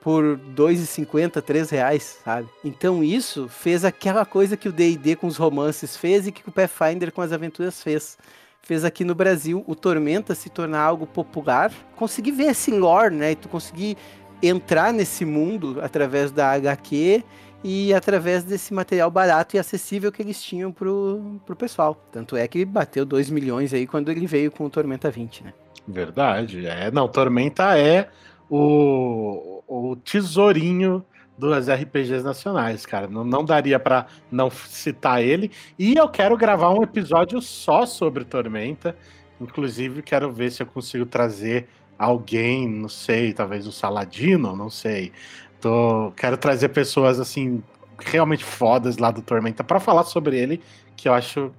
por 0.04 0.38
2,50, 0.54 1.40
3 1.40 1.70
reais, 1.70 2.18
sabe? 2.22 2.46
Então 2.62 3.02
isso 3.02 3.48
fez 3.48 3.86
aquela 3.86 4.26
coisa 4.26 4.54
que 4.54 4.68
o 4.68 4.72
D&D 4.72 5.16
com 5.16 5.26
os 5.26 5.38
romances 5.38 5.96
fez 5.96 6.26
e 6.26 6.32
que 6.32 6.46
o 6.46 6.52
Pathfinder 6.52 7.10
com 7.10 7.22
as 7.22 7.32
aventuras 7.32 7.82
fez. 7.82 8.18
Fez 8.60 8.84
aqui 8.84 9.02
no 9.02 9.14
Brasil 9.14 9.64
o 9.66 9.74
Tormenta 9.74 10.34
se 10.34 10.50
tornar 10.50 10.82
algo 10.82 11.06
popular. 11.06 11.72
Consegui 11.96 12.30
ver 12.32 12.50
esse 12.50 12.70
lore, 12.70 13.14
né? 13.14 13.32
E 13.32 13.34
tu 13.34 13.48
conseguir 13.48 13.96
entrar 14.42 14.92
nesse 14.92 15.24
mundo 15.24 15.78
através 15.82 16.30
da 16.30 16.52
HQ 16.52 17.24
e 17.62 17.94
através 17.94 18.44
desse 18.44 18.74
material 18.74 19.10
barato 19.10 19.56
e 19.56 19.58
acessível 19.58 20.12
que 20.12 20.20
eles 20.20 20.42
tinham 20.42 20.70
pro, 20.70 21.40
pro 21.46 21.56
pessoal. 21.56 21.98
Tanto 22.12 22.36
é 22.36 22.46
que 22.46 22.62
bateu 22.66 23.06
2 23.06 23.30
milhões 23.30 23.72
aí 23.72 23.86
quando 23.86 24.10
ele 24.10 24.26
veio 24.26 24.50
com 24.50 24.66
o 24.66 24.70
Tormenta 24.70 25.10
20, 25.10 25.44
né? 25.44 25.54
Verdade. 25.88 26.66
É, 26.66 26.90
não, 26.90 27.08
Tormenta 27.08 27.78
é 27.78 28.10
o, 28.48 29.62
o 29.66 29.96
tesourinho 29.96 31.04
dos 31.36 31.68
RPGs 31.68 32.22
nacionais, 32.22 32.86
cara. 32.86 33.08
Não, 33.08 33.24
não 33.24 33.44
daria 33.44 33.78
para 33.78 34.06
não 34.30 34.50
citar 34.50 35.22
ele. 35.22 35.50
E 35.78 35.94
eu 35.96 36.08
quero 36.08 36.36
gravar 36.36 36.70
um 36.70 36.82
episódio 36.82 37.40
só 37.40 37.86
sobre 37.86 38.24
Tormenta. 38.24 38.96
Inclusive, 39.40 40.02
quero 40.02 40.32
ver 40.32 40.52
se 40.52 40.62
eu 40.62 40.66
consigo 40.66 41.04
trazer 41.04 41.68
alguém, 41.98 42.68
não 42.68 42.88
sei, 42.88 43.32
talvez 43.32 43.66
o 43.66 43.72
Saladino, 43.72 44.54
não 44.54 44.70
sei. 44.70 45.12
Tô, 45.60 46.12
quero 46.16 46.36
trazer 46.36 46.68
pessoas 46.68 47.18
assim 47.18 47.62
realmente 47.98 48.44
fodas 48.44 48.98
lá 48.98 49.10
do 49.10 49.22
Tormenta 49.22 49.62
para 49.62 49.80
falar 49.80 50.04
sobre 50.04 50.38
ele, 50.38 50.60
que 50.96 51.08
eu 51.08 51.14
acho 51.14 51.52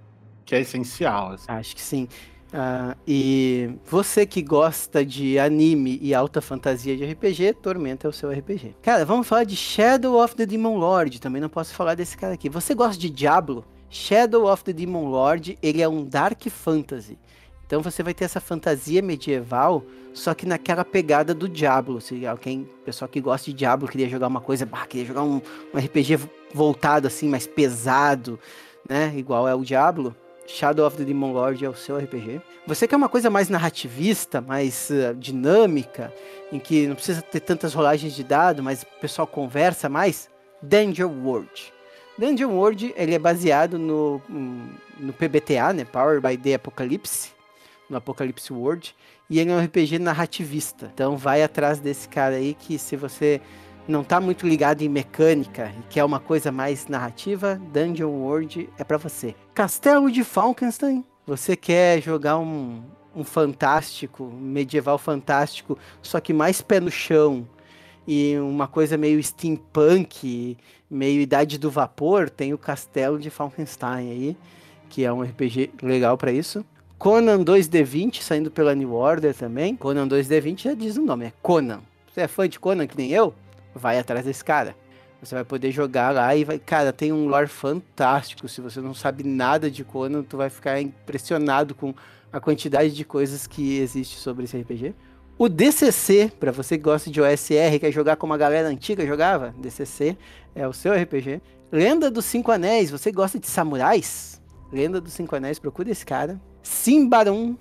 que 0.46 0.56
é 0.56 0.62
essencial. 0.62 1.32
Assim. 1.32 1.46
Acho 1.48 1.76
que 1.76 1.82
sim. 1.82 2.08
Uh, 2.56 2.96
e 3.06 3.70
você 3.84 4.26
que 4.26 4.42
gosta 4.42 5.06
de 5.06 5.38
anime 5.38 6.00
e 6.02 6.14
alta 6.14 6.40
fantasia 6.40 6.96
de 6.96 7.04
RPG, 7.04 7.56
Tormenta 7.56 8.08
é 8.08 8.10
o 8.10 8.14
seu 8.14 8.32
RPG. 8.32 8.78
Cara, 8.82 9.04
vamos 9.04 9.28
falar 9.28 9.44
de 9.44 9.58
Shadow 9.58 10.24
of 10.24 10.38
the 10.38 10.46
Demon 10.46 10.78
Lord. 10.78 11.20
Também 11.20 11.42
não 11.42 11.50
posso 11.50 11.74
falar 11.76 11.96
desse 11.96 12.16
cara 12.16 12.34
aqui. 12.36 12.48
Você 12.48 12.74
gosta 12.74 12.98
de 12.98 13.10
Diablo? 13.10 13.66
Shadow 13.90 14.50
of 14.50 14.64
the 14.64 14.72
Demon 14.72 15.10
Lord, 15.10 15.58
ele 15.62 15.82
é 15.82 15.88
um 15.88 16.06
dark 16.06 16.48
fantasy. 16.48 17.20
Então 17.68 17.82
você 17.82 18.02
vai 18.02 18.14
ter 18.14 18.24
essa 18.24 18.40
fantasia 18.40 19.02
medieval, 19.02 19.84
só 20.14 20.34
que 20.34 20.46
naquela 20.46 20.86
pegada 20.86 21.34
do 21.34 21.50
Diablo. 21.50 22.00
Se 22.00 22.26
alguém, 22.26 22.70
pessoal 22.86 23.10
que 23.10 23.20
gosta 23.20 23.52
de 23.52 23.54
Diablo, 23.54 23.86
queria 23.86 24.08
jogar 24.08 24.28
uma 24.28 24.40
coisa, 24.40 24.66
bah, 24.66 24.86
queria 24.88 25.06
jogar 25.06 25.24
um, 25.24 25.42
um 25.74 25.78
RPG 25.78 26.20
voltado 26.54 27.06
assim, 27.06 27.28
mais 27.28 27.46
pesado, 27.46 28.40
né? 28.88 29.14
Igual 29.18 29.46
é 29.46 29.54
o 29.54 29.66
Diablo 29.66 30.16
Shadow 30.48 30.86
of 30.86 30.98
the 30.98 31.04
Demon 31.04 31.32
Lord 31.32 31.64
é 31.64 31.70
o 31.70 31.76
seu 31.76 31.98
RPG. 31.98 32.42
Você 32.68 32.88
quer 32.88 32.96
uma 32.96 33.10
coisa 33.10 33.30
mais 33.30 33.50
narrativista, 33.50 34.42
mais 34.42 34.90
uh, 34.90 35.14
dinâmica, 35.16 36.14
em 36.52 36.60
que 36.60 36.88
não 36.88 36.96
precisa 36.96 37.22
ter 37.22 37.40
tantas 37.40 37.74
rolagens 37.74 38.14
de 38.14 38.24
dado, 38.24 38.62
mas 38.64 38.84
o 38.84 39.00
pessoal 39.02 39.28
conversa 39.28 39.90
mais? 39.90 40.30
Dungeon 40.62 41.12
World. 41.24 41.74
Dungeon 42.18 42.52
World 42.52 42.94
ele 42.96 43.14
é 43.14 43.20
baseado 43.20 43.78
no, 43.78 44.22
no 44.98 45.14
PBTA, 45.14 45.74
né? 45.74 45.86
Power 45.86 46.22
by 46.22 46.38
the 46.38 46.54
Apocalypse, 46.54 47.32
no 47.90 47.98
Apocalypse 47.98 48.54
World, 48.54 48.96
e 49.30 49.40
ele 49.40 49.52
é 49.52 49.54
um 49.54 49.64
RPG 49.64 50.00
narrativista. 50.00 50.90
Então 50.94 51.18
vai 51.18 51.44
atrás 51.44 51.80
desse 51.80 52.08
cara 52.08 52.36
aí 52.36 52.54
que 52.54 52.78
se 52.78 52.96
você 52.96 53.42
não 53.88 54.04
tá 54.04 54.20
muito 54.20 54.48
ligado 54.48 54.82
em 54.82 54.90
mecânica 54.90 55.72
e 55.78 55.84
quer 55.90 56.04
uma 56.04 56.20
coisa 56.20 56.52
mais 56.52 56.88
narrativa, 56.88 57.60
Dungeon 57.74 58.10
World 58.10 58.70
é 58.78 58.84
para 58.84 58.98
você. 58.98 59.36
Castelo 59.56 60.12
de 60.12 60.22
Falkenstein. 60.22 61.02
Você 61.26 61.56
quer 61.56 62.02
jogar 62.02 62.38
um, 62.38 62.84
um 63.16 63.24
fantástico, 63.24 64.26
medieval 64.26 64.98
fantástico, 64.98 65.80
só 66.02 66.20
que 66.20 66.34
mais 66.34 66.62
pé 66.62 66.82
no 66.82 66.92
chão 66.92 67.48
e 68.06 68.38
uma 68.38 68.68
coisa 68.68 68.98
meio 68.98 69.24
steampunk, 69.24 70.58
meio 70.92 71.22
idade 71.22 71.58
do 71.58 71.72
vapor, 71.72 72.30
tem 72.30 72.54
o 72.54 72.58
Castelo 72.58 73.18
de 73.18 73.30
Falkenstein 73.30 74.12
aí, 74.12 74.38
que 74.90 75.06
é 75.06 75.14
um 75.14 75.22
RPG 75.22 75.72
legal 75.82 76.18
para 76.18 76.34
isso. 76.34 76.66
Conan 77.00 77.42
2D20 77.42 78.24
saindo 78.24 78.52
pela 78.52 78.76
New 78.76 78.92
Order 78.92 79.34
também. 79.34 79.74
Conan 79.78 80.06
2D20 80.06 80.64
já 80.64 80.74
diz 80.74 80.98
o 80.98 81.02
nome, 81.02 81.28
é 81.28 81.34
Conan. 81.42 81.80
Você 82.14 82.20
é 82.20 82.28
fã 82.28 82.50
de 82.50 82.60
Conan 82.60 82.88
que 82.88 82.98
nem 82.98 83.10
eu? 83.10 83.34
Vai 83.74 84.00
atrás 84.00 84.26
desse 84.26 84.44
cara. 84.44 84.76
Você 85.26 85.36
vai 85.36 85.44
poder 85.44 85.72
jogar 85.72 86.14
lá 86.14 86.36
e 86.36 86.44
vai. 86.44 86.60
Cara, 86.60 86.94
tem 86.94 87.12
um 87.12 87.28
lore 87.28 87.48
fantástico. 87.48 88.48
Se 88.48 88.62
você 88.62 88.80
não 88.80 88.94
sabe 88.94 89.24
nada 89.24 89.70
de 89.72 89.84
Conan, 89.84 90.24
tu 90.24 90.38
vai 90.38 90.50
ficar 90.50 90.80
impressionado 90.80 91.74
com 91.74 91.94
a 92.32 92.40
quantidade 92.40 92.94
de 92.94 93.04
coisas 93.04 93.48
que 93.48 93.80
existe 93.80 94.18
sobre 94.18 94.44
esse 94.44 94.58
RPG. 94.58 94.94
O 95.38 95.50
DCC, 95.50 96.32
para 96.40 96.52
você 96.52 96.78
que 96.78 96.84
gosta 96.84 97.10
de 97.10 97.20
OSR, 97.20 97.80
quer 97.80 97.92
jogar 97.92 98.16
como 98.16 98.34
a 98.34 98.38
galera 98.38 98.70
antiga 98.70 99.06
jogava, 99.06 99.54
DCC 99.58 100.18
é 100.54 100.66
o 100.66 100.72
seu 100.72 100.94
RPG. 100.94 101.42
Lenda 101.72 102.10
dos 102.10 102.24
Cinco 102.24 102.52
Anéis, 102.52 102.90
você 102.90 103.12
gosta 103.12 103.38
de 103.38 103.48
samurais? 103.48 104.42
Lenda 104.72 105.02
dos 105.02 105.12
Cinco 105.12 105.36
Anéis, 105.36 105.60
procura 105.60 105.92
esse 105.92 106.06
cara. 106.06 106.40
Simbarum 106.64 107.58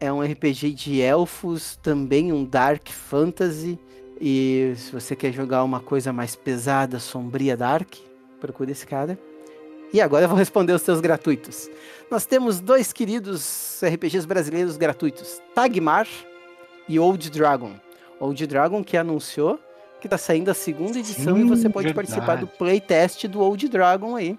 é 0.00 0.10
um 0.10 0.22
RPG 0.22 0.72
de 0.72 1.02
elfos, 1.02 1.76
também 1.82 2.32
um 2.32 2.42
dark 2.42 2.88
fantasy. 2.88 3.78
E 4.20 4.74
se 4.76 4.92
você 4.92 5.16
quer 5.16 5.32
jogar 5.32 5.64
uma 5.64 5.80
coisa 5.80 6.12
mais 6.12 6.36
pesada, 6.36 6.98
sombria, 6.98 7.56
dark, 7.56 7.94
procure 8.38 8.72
esse 8.72 8.86
cara. 8.86 9.18
E 9.92 10.00
agora 10.00 10.24
eu 10.24 10.28
vou 10.28 10.38
responder 10.38 10.72
os 10.72 10.82
seus 10.82 11.00
gratuitos. 11.00 11.68
Nós 12.10 12.26
temos 12.26 12.60
dois 12.60 12.92
queridos 12.92 13.80
RPGs 13.82 14.26
brasileiros 14.26 14.76
gratuitos: 14.76 15.40
Tagmar 15.54 16.06
e 16.88 16.98
Old 16.98 17.30
Dragon. 17.30 17.72
Old 18.20 18.46
Dragon 18.46 18.84
que 18.84 18.96
anunciou 18.96 19.58
que 20.00 20.06
está 20.06 20.18
saindo 20.18 20.50
a 20.50 20.54
segunda 20.54 20.98
edição 20.98 21.36
Sim, 21.36 21.42
e 21.42 21.48
você 21.48 21.68
pode 21.68 21.88
verdade. 21.88 21.94
participar 21.94 22.36
do 22.36 22.46
playtest 22.46 23.26
do 23.26 23.40
Old 23.40 23.68
Dragon 23.68 24.16
aí. 24.16 24.38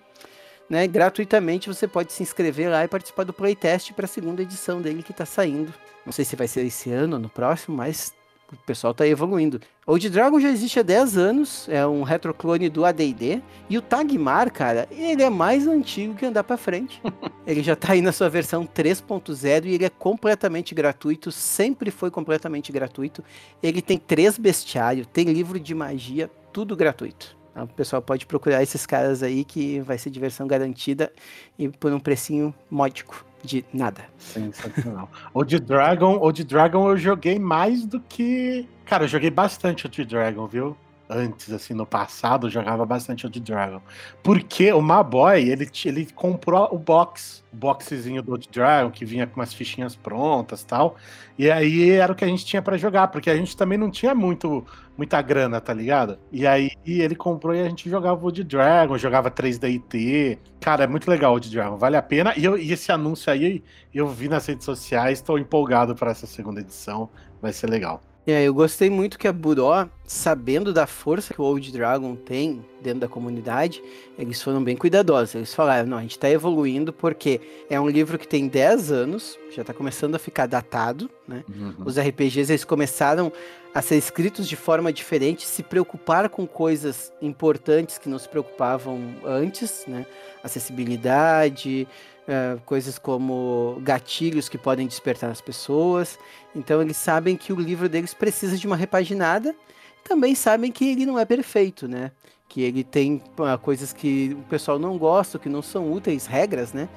Né, 0.70 0.88
gratuitamente 0.88 1.68
você 1.68 1.86
pode 1.86 2.14
se 2.14 2.24
inscrever 2.24 2.72
lá 2.72 2.86
e 2.86 2.88
participar 2.88 3.26
do 3.26 3.34
playtest 3.34 3.92
para 3.92 4.06
a 4.06 4.08
segunda 4.08 4.42
edição 4.42 4.82
dele 4.82 5.04
que 5.04 5.12
está 5.12 5.26
saindo. 5.26 5.74
Não 6.06 6.14
sei 6.14 6.24
se 6.24 6.36
vai 6.36 6.48
ser 6.48 6.66
esse 6.66 6.90
ano 6.90 7.18
ou 7.18 7.22
no 7.22 7.28
próximo, 7.28 7.76
mas 7.76 8.14
o 8.52 8.58
pessoal 8.66 8.94
tá 8.94 9.08
evoluindo. 9.08 9.60
Old 9.86 10.10
Dragon 10.10 10.40
já 10.40 10.50
existe 10.50 10.80
há 10.80 10.84
10 10.84 11.18
anos, 11.18 11.68
é 11.70 11.86
um 11.86 12.04
retroclone 12.04 12.70
do 12.70 12.86
AD&D, 12.86 13.42
e 13.70 13.78
o 13.78 13.82
Tagmar, 13.82 14.52
cara, 14.52 14.88
ele 14.92 15.24
é 15.24 15.30
mais 15.30 15.68
antigo 15.68 16.16
que 16.16 16.26
andar 16.26 16.44
para 16.44 16.58
frente. 16.58 17.02
ele 17.48 17.64
já 17.64 17.76
tá 17.76 17.94
aí 17.94 18.02
na 18.02 18.12
sua 18.12 18.30
versão 18.30 18.66
3.0 18.66 19.66
e 19.66 19.74
ele 19.76 19.86
é 19.86 19.90
completamente 19.90 20.76
gratuito, 20.76 21.32
sempre 21.32 21.90
foi 21.92 22.12
completamente 22.12 22.72
gratuito. 22.72 23.24
Ele 23.64 23.82
tem 23.82 23.98
três 23.98 24.38
bestiários, 24.38 25.08
tem 25.12 25.26
livro 25.26 25.60
de 25.60 25.74
magia, 25.74 26.30
tudo 26.52 26.76
gratuito. 26.76 27.38
Então, 27.52 27.64
o 27.64 27.68
pessoal 27.68 28.02
pode 28.02 28.26
procurar 28.26 28.64
esses 28.64 28.86
caras 28.86 29.24
aí 29.24 29.44
que 29.44 29.80
vai 29.82 29.98
ser 29.98 30.10
diversão 30.10 30.48
garantida 30.48 31.12
e 31.58 31.68
por 31.68 31.92
um 31.92 32.00
precinho 32.00 32.54
módico 32.70 33.26
de 33.44 33.66
nada. 33.74 34.06
Sensacional. 34.18 35.10
o 35.34 35.44
de 35.44 35.60
Dragon, 35.60 36.20
o 36.22 36.32
de 36.32 36.44
Dragon 36.44 36.90
eu 36.90 36.98
joguei 36.98 37.40
mais 37.40 37.86
do 37.86 38.00
que. 38.00 38.68
Cara, 38.86 39.06
eu 39.06 39.08
joguei 39.08 39.30
bastante 39.30 39.86
o 39.86 39.90
de 39.90 40.06
Dragon, 40.06 40.48
viu? 40.48 40.76
Antes, 41.14 41.52
assim, 41.52 41.74
no 41.74 41.86
passado, 41.86 42.50
jogava 42.50 42.86
bastante 42.86 43.26
o 43.26 43.30
de 43.30 43.42
Dragon. 43.42 43.82
Porque 44.24 44.72
o 44.72 44.82
Maboy, 44.82 45.42
ele, 45.42 45.70
ele 45.84 46.08
comprou 46.16 46.70
o 46.72 46.80
box, 46.80 47.44
o 47.52 47.58
boxezinho 47.58 48.24
do 48.24 48.32
Old 48.32 48.48
Dragon, 48.50 48.90
que 48.90 49.04
vinha 49.04 49.28
com 49.28 49.38
umas 49.38 49.54
fichinhas 49.54 49.94
prontas 49.94 50.64
tal. 50.64 50.96
E 51.38 51.52
aí 51.52 51.92
era 51.92 52.14
o 52.14 52.16
que 52.16 52.24
a 52.24 52.28
gente 52.28 52.46
tinha 52.46 52.62
para 52.62 52.78
jogar, 52.78 53.10
porque 53.10 53.30
a 53.30 53.36
gente 53.36 53.58
também 53.58 53.78
não 53.78 53.92
tinha 53.92 54.16
muito 54.16 54.66
muita 54.98 55.22
grana, 55.22 55.60
tá 55.60 55.74
ligado? 55.74 56.20
E 56.32 56.46
aí 56.46 56.70
ele 56.86 57.16
comprou 57.16 57.56
e 57.56 57.60
a 57.60 57.68
gente 57.68 57.90
jogava 57.90 58.26
o 58.26 58.32
de 58.32 58.44
Dragon, 58.44 58.98
jogava 58.98 59.32
3DT. 59.32 60.38
Cara, 60.60 60.84
é 60.84 60.88
muito 60.88 61.10
legal 61.10 61.34
o 61.34 61.40
de 61.40 61.50
Dragon, 61.50 61.76
vale 61.78 61.98
a 61.98 62.02
pena. 62.02 62.34
E, 62.38 62.46
eu, 62.46 62.58
e 62.58 62.72
esse 62.72 62.92
anúncio 62.92 63.32
aí 63.34 63.64
eu 63.94 64.08
vi 64.08 64.30
nas 64.30 64.46
redes 64.46 64.64
sociais, 64.64 65.20
estou 65.20 65.38
empolgado 65.40 65.96
para 65.96 66.12
essa 66.12 66.28
segunda 66.28 66.62
edição, 66.62 67.10
vai 67.42 67.52
ser 67.52 67.70
legal. 67.70 68.02
É, 68.26 68.44
eu 68.44 68.54
gostei 68.54 68.90
muito 68.90 69.18
que 69.18 69.28
a 69.28 69.34
Buró, 69.34 69.88
sabendo 70.06 70.72
da 70.72 70.86
força 70.86 71.34
que 71.34 71.42
o 71.42 71.44
Old 71.44 71.72
Dragon 71.72 72.16
tem 72.16 72.64
dentro 72.80 73.00
da 73.00 73.08
comunidade, 73.08 73.82
eles 74.18 74.42
foram 74.42 74.64
bem 74.64 74.78
cuidadosos. 74.78 75.34
Eles 75.34 75.54
falaram, 75.54 75.88
não, 75.90 75.98
a 75.98 76.02
gente 76.02 76.12
está 76.12 76.30
evoluindo 76.30 76.94
porque 76.94 77.42
é 77.68 77.80
um 77.80 77.90
livro 77.90 78.20
que 78.20 78.28
tem 78.28 78.48
10 78.48 78.92
anos, 78.92 79.40
já 79.52 79.62
está 79.62 79.74
começando 79.74 80.14
a 80.14 80.20
ficar 80.20 80.46
datado, 80.46 81.10
né? 81.28 81.44
Uhum. 81.50 81.74
Os 81.84 81.98
RPGs, 81.98 82.52
eles 82.52 82.64
começaram 82.64 83.32
a 83.74 83.82
ser 83.82 83.96
escritos 83.96 84.48
de 84.48 84.56
forma 84.56 84.94
diferente, 84.94 85.48
se 85.48 85.64
preocupar 85.64 86.30
com 86.30 86.46
coisas 86.46 87.12
importantes 87.22 87.98
que 87.98 88.10
não 88.10 88.20
se 88.20 88.30
preocupavam 88.30 89.00
antes, 89.26 89.86
né? 89.88 90.06
Acessibilidade, 90.44 91.88
uh, 92.32 92.60
coisas 92.62 92.98
como 92.98 93.78
gatilhos 93.84 94.48
que 94.48 94.58
podem 94.58 94.88
despertar 94.88 95.30
as 95.30 95.42
pessoas. 95.42 96.18
Então 96.56 96.82
eles 96.82 96.98
sabem 96.98 97.36
que 97.36 97.52
o 97.52 97.60
livro 97.60 97.90
deles 97.90 98.14
precisa 98.14 98.58
de 98.58 98.66
uma 98.66 98.76
repaginada. 98.76 99.56
Também 100.04 100.34
sabem 100.34 100.72
que 100.72 100.90
ele 100.90 101.06
não 101.06 101.20
é 101.20 101.26
perfeito, 101.26 101.88
né? 101.88 102.12
Que 102.48 102.62
ele 102.62 102.84
tem 102.84 103.22
uh, 103.38 103.58
coisas 103.62 103.94
que 103.94 104.36
o 104.40 104.44
pessoal 104.50 104.80
não 104.80 104.98
gosta, 104.98 105.38
que 105.38 105.50
não 105.50 105.62
são 105.62 105.92
úteis, 105.92 106.26
regras, 106.26 106.74
né? 106.74 106.90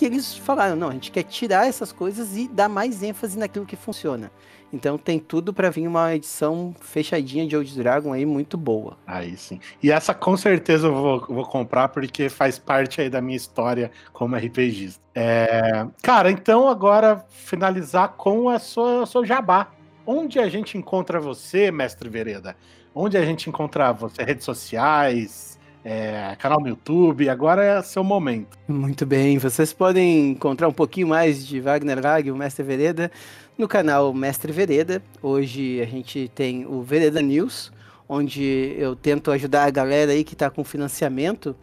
Que 0.00 0.06
eles 0.06 0.34
falaram, 0.34 0.76
não, 0.76 0.88
a 0.88 0.92
gente 0.92 1.10
quer 1.10 1.24
tirar 1.24 1.66
essas 1.66 1.92
coisas 1.92 2.34
e 2.34 2.48
dar 2.48 2.70
mais 2.70 3.02
ênfase 3.02 3.38
naquilo 3.38 3.66
que 3.66 3.76
funciona. 3.76 4.32
Então 4.72 4.96
tem 4.96 5.18
tudo 5.18 5.52
para 5.52 5.68
vir 5.68 5.86
uma 5.86 6.14
edição 6.14 6.74
fechadinha 6.80 7.46
de 7.46 7.54
Old 7.54 7.76
Dragon 7.76 8.10
aí 8.14 8.24
muito 8.24 8.56
boa. 8.56 8.96
Aí 9.06 9.36
sim. 9.36 9.60
E 9.82 9.92
essa 9.92 10.14
com 10.14 10.38
certeza 10.38 10.86
eu 10.86 10.94
vou, 10.94 11.26
vou 11.28 11.44
comprar 11.44 11.88
porque 11.88 12.30
faz 12.30 12.58
parte 12.58 12.98
aí 12.98 13.10
da 13.10 13.20
minha 13.20 13.36
história 13.36 13.90
como 14.10 14.34
RPGista. 14.36 15.02
É... 15.14 15.86
Cara, 16.02 16.30
então 16.30 16.66
agora 16.66 17.22
finalizar 17.28 18.14
com 18.16 18.48
a 18.48 18.58
sua, 18.58 19.04
seu 19.04 19.22
jabá. 19.22 19.70
Onde 20.06 20.38
a 20.38 20.48
gente 20.48 20.78
encontra 20.78 21.20
você, 21.20 21.70
mestre 21.70 22.08
Vereda? 22.08 22.56
Onde 22.94 23.18
a 23.18 23.22
gente 23.26 23.50
encontra 23.50 23.92
você? 23.92 24.22
Redes 24.22 24.46
sociais, 24.46 25.58
é, 25.84 26.36
canal 26.38 26.60
no 26.60 26.68
YouTube, 26.68 27.28
agora 27.28 27.64
é 27.64 27.82
seu 27.82 28.04
momento. 28.04 28.58
Muito 28.68 29.06
bem, 29.06 29.38
vocês 29.38 29.72
podem 29.72 30.30
encontrar 30.30 30.68
um 30.68 30.72
pouquinho 30.72 31.08
mais 31.08 31.46
de 31.46 31.60
Wagner 31.60 32.02
Lag, 32.02 32.30
o 32.30 32.36
Mestre 32.36 32.62
Vereda, 32.62 33.10
no 33.56 33.66
canal 33.66 34.12
Mestre 34.12 34.52
Vereda. 34.52 35.02
Hoje 35.22 35.80
a 35.80 35.86
gente 35.86 36.30
tem 36.34 36.66
o 36.66 36.82
Vereda 36.82 37.22
News, 37.22 37.72
onde 38.08 38.74
eu 38.76 38.94
tento 38.94 39.30
ajudar 39.30 39.64
a 39.64 39.70
galera 39.70 40.12
aí 40.12 40.22
que 40.24 40.34
está 40.34 40.50
com 40.50 40.62
financiamento 40.62 41.56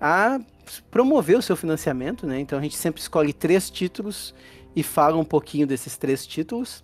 a 0.00 0.38
promover 0.90 1.38
o 1.38 1.42
seu 1.42 1.56
financiamento, 1.56 2.26
né? 2.26 2.40
Então 2.40 2.58
a 2.58 2.62
gente 2.62 2.76
sempre 2.76 3.00
escolhe 3.00 3.32
três 3.32 3.70
títulos 3.70 4.34
e 4.76 4.82
fala 4.82 5.16
um 5.16 5.24
pouquinho 5.24 5.66
desses 5.66 5.96
três 5.96 6.26
títulos. 6.26 6.83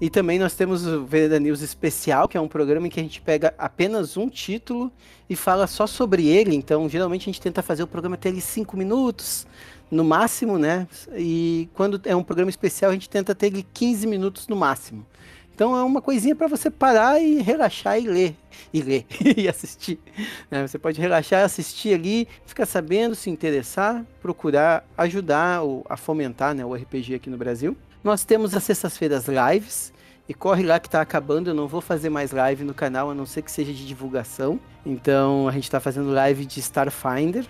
E 0.00 0.10
também 0.10 0.38
nós 0.38 0.54
temos 0.54 0.86
o 0.86 1.06
Vereda 1.06 1.40
News 1.40 1.62
Especial, 1.62 2.28
que 2.28 2.36
é 2.36 2.40
um 2.40 2.48
programa 2.48 2.86
em 2.86 2.90
que 2.90 3.00
a 3.00 3.02
gente 3.02 3.20
pega 3.20 3.54
apenas 3.56 4.16
um 4.16 4.28
título 4.28 4.92
e 5.28 5.34
fala 5.34 5.66
só 5.66 5.86
sobre 5.86 6.28
ele. 6.28 6.54
Então, 6.54 6.88
geralmente 6.88 7.22
a 7.22 7.32
gente 7.32 7.40
tenta 7.40 7.62
fazer 7.62 7.82
o 7.82 7.86
programa 7.86 8.16
ter 8.16 8.28
ali 8.28 8.40
cinco 8.42 8.76
minutos, 8.76 9.46
no 9.90 10.04
máximo, 10.04 10.58
né? 10.58 10.86
E 11.16 11.68
quando 11.74 12.00
é 12.04 12.14
um 12.14 12.22
programa 12.22 12.50
especial, 12.50 12.90
a 12.90 12.94
gente 12.94 13.08
tenta 13.08 13.34
ter 13.34 13.50
15 13.72 14.06
minutos 14.06 14.48
no 14.48 14.56
máximo. 14.56 15.06
Então 15.54 15.74
é 15.74 15.82
uma 15.82 16.02
coisinha 16.02 16.36
para 16.36 16.48
você 16.48 16.70
parar 16.70 17.18
e 17.18 17.40
relaxar 17.40 17.98
e 17.98 18.06
ler. 18.06 18.36
E 18.74 18.82
ler 18.82 19.06
e 19.38 19.48
assistir. 19.48 19.98
Né? 20.50 20.66
Você 20.66 20.78
pode 20.78 21.00
relaxar, 21.00 21.44
assistir 21.44 21.94
ali, 21.94 22.28
ficar 22.44 22.66
sabendo, 22.66 23.14
se 23.14 23.30
interessar, 23.30 24.04
procurar 24.20 24.86
ajudar 24.98 25.64
o, 25.64 25.82
a 25.88 25.96
fomentar 25.96 26.54
né, 26.54 26.62
o 26.62 26.74
RPG 26.74 27.14
aqui 27.14 27.30
no 27.30 27.38
Brasil. 27.38 27.74
Nós 28.06 28.22
temos 28.22 28.54
as 28.54 28.62
sextas-feiras 28.62 29.24
lives. 29.26 29.92
E 30.28 30.34
corre 30.34 30.62
lá 30.62 30.78
que 30.78 30.88
tá 30.88 31.00
acabando, 31.00 31.50
eu 31.50 31.54
não 31.54 31.66
vou 31.66 31.80
fazer 31.80 32.08
mais 32.08 32.30
live 32.30 32.62
no 32.62 32.72
canal, 32.72 33.10
a 33.10 33.14
não 33.14 33.26
ser 33.26 33.42
que 33.42 33.50
seja 33.50 33.72
de 33.72 33.84
divulgação. 33.84 34.60
Então 34.84 35.48
a 35.48 35.50
gente 35.50 35.64
está 35.64 35.80
fazendo 35.80 36.12
live 36.12 36.46
de 36.46 36.60
Starfinder, 36.60 37.44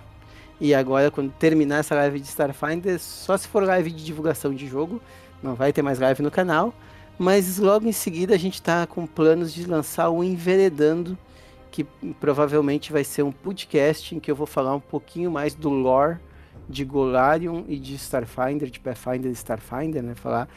e 0.58 0.74
agora, 0.74 1.10
quando 1.10 1.30
terminar 1.32 1.80
essa 1.80 1.94
live 1.94 2.20
de 2.20 2.26
Starfinder, 2.28 2.98
só 2.98 3.36
se 3.36 3.46
for 3.46 3.64
live 3.64 3.90
de 3.90 4.02
divulgação 4.02 4.54
de 4.54 4.66
jogo, 4.66 5.00
não 5.42 5.54
vai 5.54 5.74
ter 5.74 5.82
mais 5.82 5.98
live 5.98 6.22
no 6.22 6.30
canal. 6.30 6.72
Mas 7.18 7.58
logo 7.58 7.86
em 7.86 7.92
seguida 7.92 8.34
a 8.34 8.38
gente 8.38 8.54
está 8.54 8.86
com 8.86 9.06
planos 9.06 9.52
de 9.52 9.66
lançar 9.66 10.08
o 10.08 10.24
Enveredando, 10.24 11.18
que 11.70 11.84
provavelmente 12.18 12.92
vai 12.92 13.04
ser 13.04 13.22
um 13.22 13.32
podcast 13.32 14.14
em 14.14 14.20
que 14.20 14.30
eu 14.30 14.36
vou 14.36 14.46
falar 14.46 14.74
um 14.74 14.80
pouquinho 14.80 15.30
mais 15.30 15.54
do 15.54 15.68
lore 15.68 16.18
de 16.68 16.84
Golarion 16.84 17.64
e 17.68 17.78
de 17.78 17.94
Starfinder, 17.94 18.70
de 18.70 18.80
Pathfinder 18.80 19.30
e 19.30 19.34
Starfinder, 19.34 20.02
né? 20.02 20.14
Falar 20.14 20.48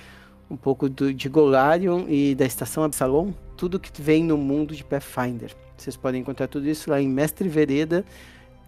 um 0.50 0.58
pouco 0.58 0.90
do, 0.90 1.14
de 1.14 1.30
Golarion 1.30 2.06
e 2.08 2.34
da 2.34 2.46
Estação 2.46 2.84
Absalom, 2.84 3.32
tudo 3.56 3.80
que 3.80 4.02
vem 4.02 4.24
no 4.24 4.38
mundo 4.38 4.76
de 4.76 4.84
Pathfinder. 4.84 5.56
Vocês 5.78 5.96
podem 5.96 6.22
encontrar 6.22 6.48
tudo 6.48 6.68
isso 6.68 6.90
lá 6.90 7.00
em 7.00 7.08
Mestre 7.08 7.48
Vereda 7.48 8.04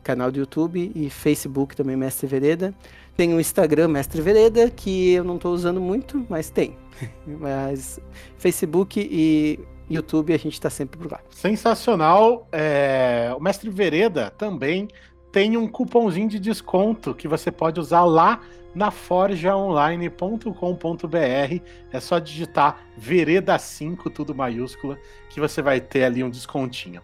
canal 0.01 0.31
do 0.31 0.39
YouTube 0.39 0.91
e 0.95 1.09
Facebook 1.09 1.75
também, 1.75 1.95
Mestre 1.95 2.27
Vereda. 2.27 2.73
Tem 3.15 3.33
o 3.33 3.39
Instagram, 3.39 3.87
Mestre 3.87 4.21
Vereda, 4.21 4.69
que 4.69 5.11
eu 5.13 5.23
não 5.23 5.35
estou 5.35 5.53
usando 5.53 5.79
muito, 5.79 6.25
mas 6.29 6.49
tem. 6.49 6.75
mas 7.25 7.99
Facebook 8.37 8.99
e 8.99 9.59
YouTube 9.89 10.33
a 10.33 10.37
gente 10.37 10.53
está 10.53 10.69
sempre 10.69 10.97
por 10.97 11.11
lá. 11.11 11.19
Sensacional. 11.29 12.47
É... 12.51 13.33
O 13.37 13.41
Mestre 13.41 13.69
Vereda 13.69 14.31
também 14.37 14.87
tem 15.31 15.57
um 15.57 15.67
cupomzinho 15.67 16.27
de 16.27 16.39
desconto 16.39 17.15
que 17.15 17.27
você 17.27 17.51
pode 17.51 17.79
usar 17.79 18.03
lá 18.03 18.41
na 18.73 18.91
forjaonline.com.br. 18.91 21.63
É 21.91 21.99
só 21.99 22.19
digitar 22.19 22.85
Vereda 22.97 23.57
5, 23.57 24.09
tudo 24.09 24.35
maiúscula, 24.35 24.97
que 25.29 25.39
você 25.39 25.61
vai 25.61 25.79
ter 25.79 26.03
ali 26.03 26.23
um 26.23 26.29
descontinho. 26.29 27.01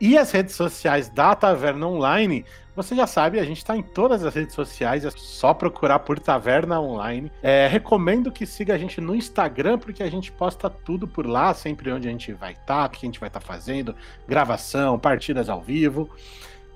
E 0.00 0.16
as 0.16 0.30
redes 0.30 0.54
sociais 0.54 1.10
da 1.10 1.34
Taverna 1.34 1.86
Online, 1.86 2.42
você 2.74 2.96
já 2.96 3.06
sabe, 3.06 3.38
a 3.38 3.44
gente 3.44 3.58
está 3.58 3.76
em 3.76 3.82
todas 3.82 4.24
as 4.24 4.34
redes 4.34 4.54
sociais, 4.54 5.04
é 5.04 5.10
só 5.10 5.52
procurar 5.52 5.98
por 5.98 6.18
Taverna 6.18 6.80
Online. 6.80 7.30
É, 7.42 7.66
recomendo 7.66 8.32
que 8.32 8.46
siga 8.46 8.74
a 8.74 8.78
gente 8.78 8.98
no 8.98 9.14
Instagram, 9.14 9.78
porque 9.78 10.02
a 10.02 10.10
gente 10.10 10.32
posta 10.32 10.70
tudo 10.70 11.06
por 11.06 11.26
lá, 11.26 11.52
sempre 11.52 11.92
onde 11.92 12.08
a 12.08 12.10
gente 12.10 12.32
vai 12.32 12.52
estar, 12.52 12.64
tá, 12.64 12.86
o 12.86 12.88
que 12.88 13.04
a 13.04 13.08
gente 13.08 13.20
vai 13.20 13.28
estar 13.28 13.40
tá 13.40 13.46
fazendo, 13.46 13.94
gravação, 14.26 14.98
partidas 14.98 15.50
ao 15.50 15.60
vivo. 15.60 16.08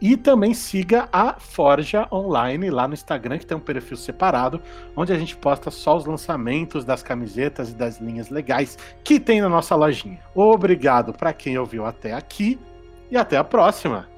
E 0.04 0.18
também 0.18 0.52
siga 0.52 1.08
a 1.10 1.40
Forja 1.40 2.06
Online 2.12 2.68
lá 2.68 2.86
no 2.86 2.92
Instagram, 2.92 3.38
que 3.38 3.46
tem 3.46 3.56
um 3.56 3.60
perfil 3.60 3.96
separado, 3.96 4.60
onde 4.94 5.14
a 5.14 5.18
gente 5.18 5.34
posta 5.34 5.70
só 5.70 5.96
os 5.96 6.04
lançamentos 6.04 6.84
das 6.84 7.02
camisetas 7.02 7.70
e 7.70 7.74
das 7.74 8.02
linhas 8.02 8.28
legais 8.28 8.76
que 9.02 9.18
tem 9.18 9.40
na 9.40 9.48
nossa 9.48 9.74
lojinha. 9.74 10.20
Obrigado 10.34 11.14
para 11.14 11.32
quem 11.32 11.56
ouviu 11.56 11.86
até 11.86 12.12
aqui 12.12 12.60
e 13.10 13.16
até 13.16 13.38
a 13.38 13.44
próxima! 13.44 14.13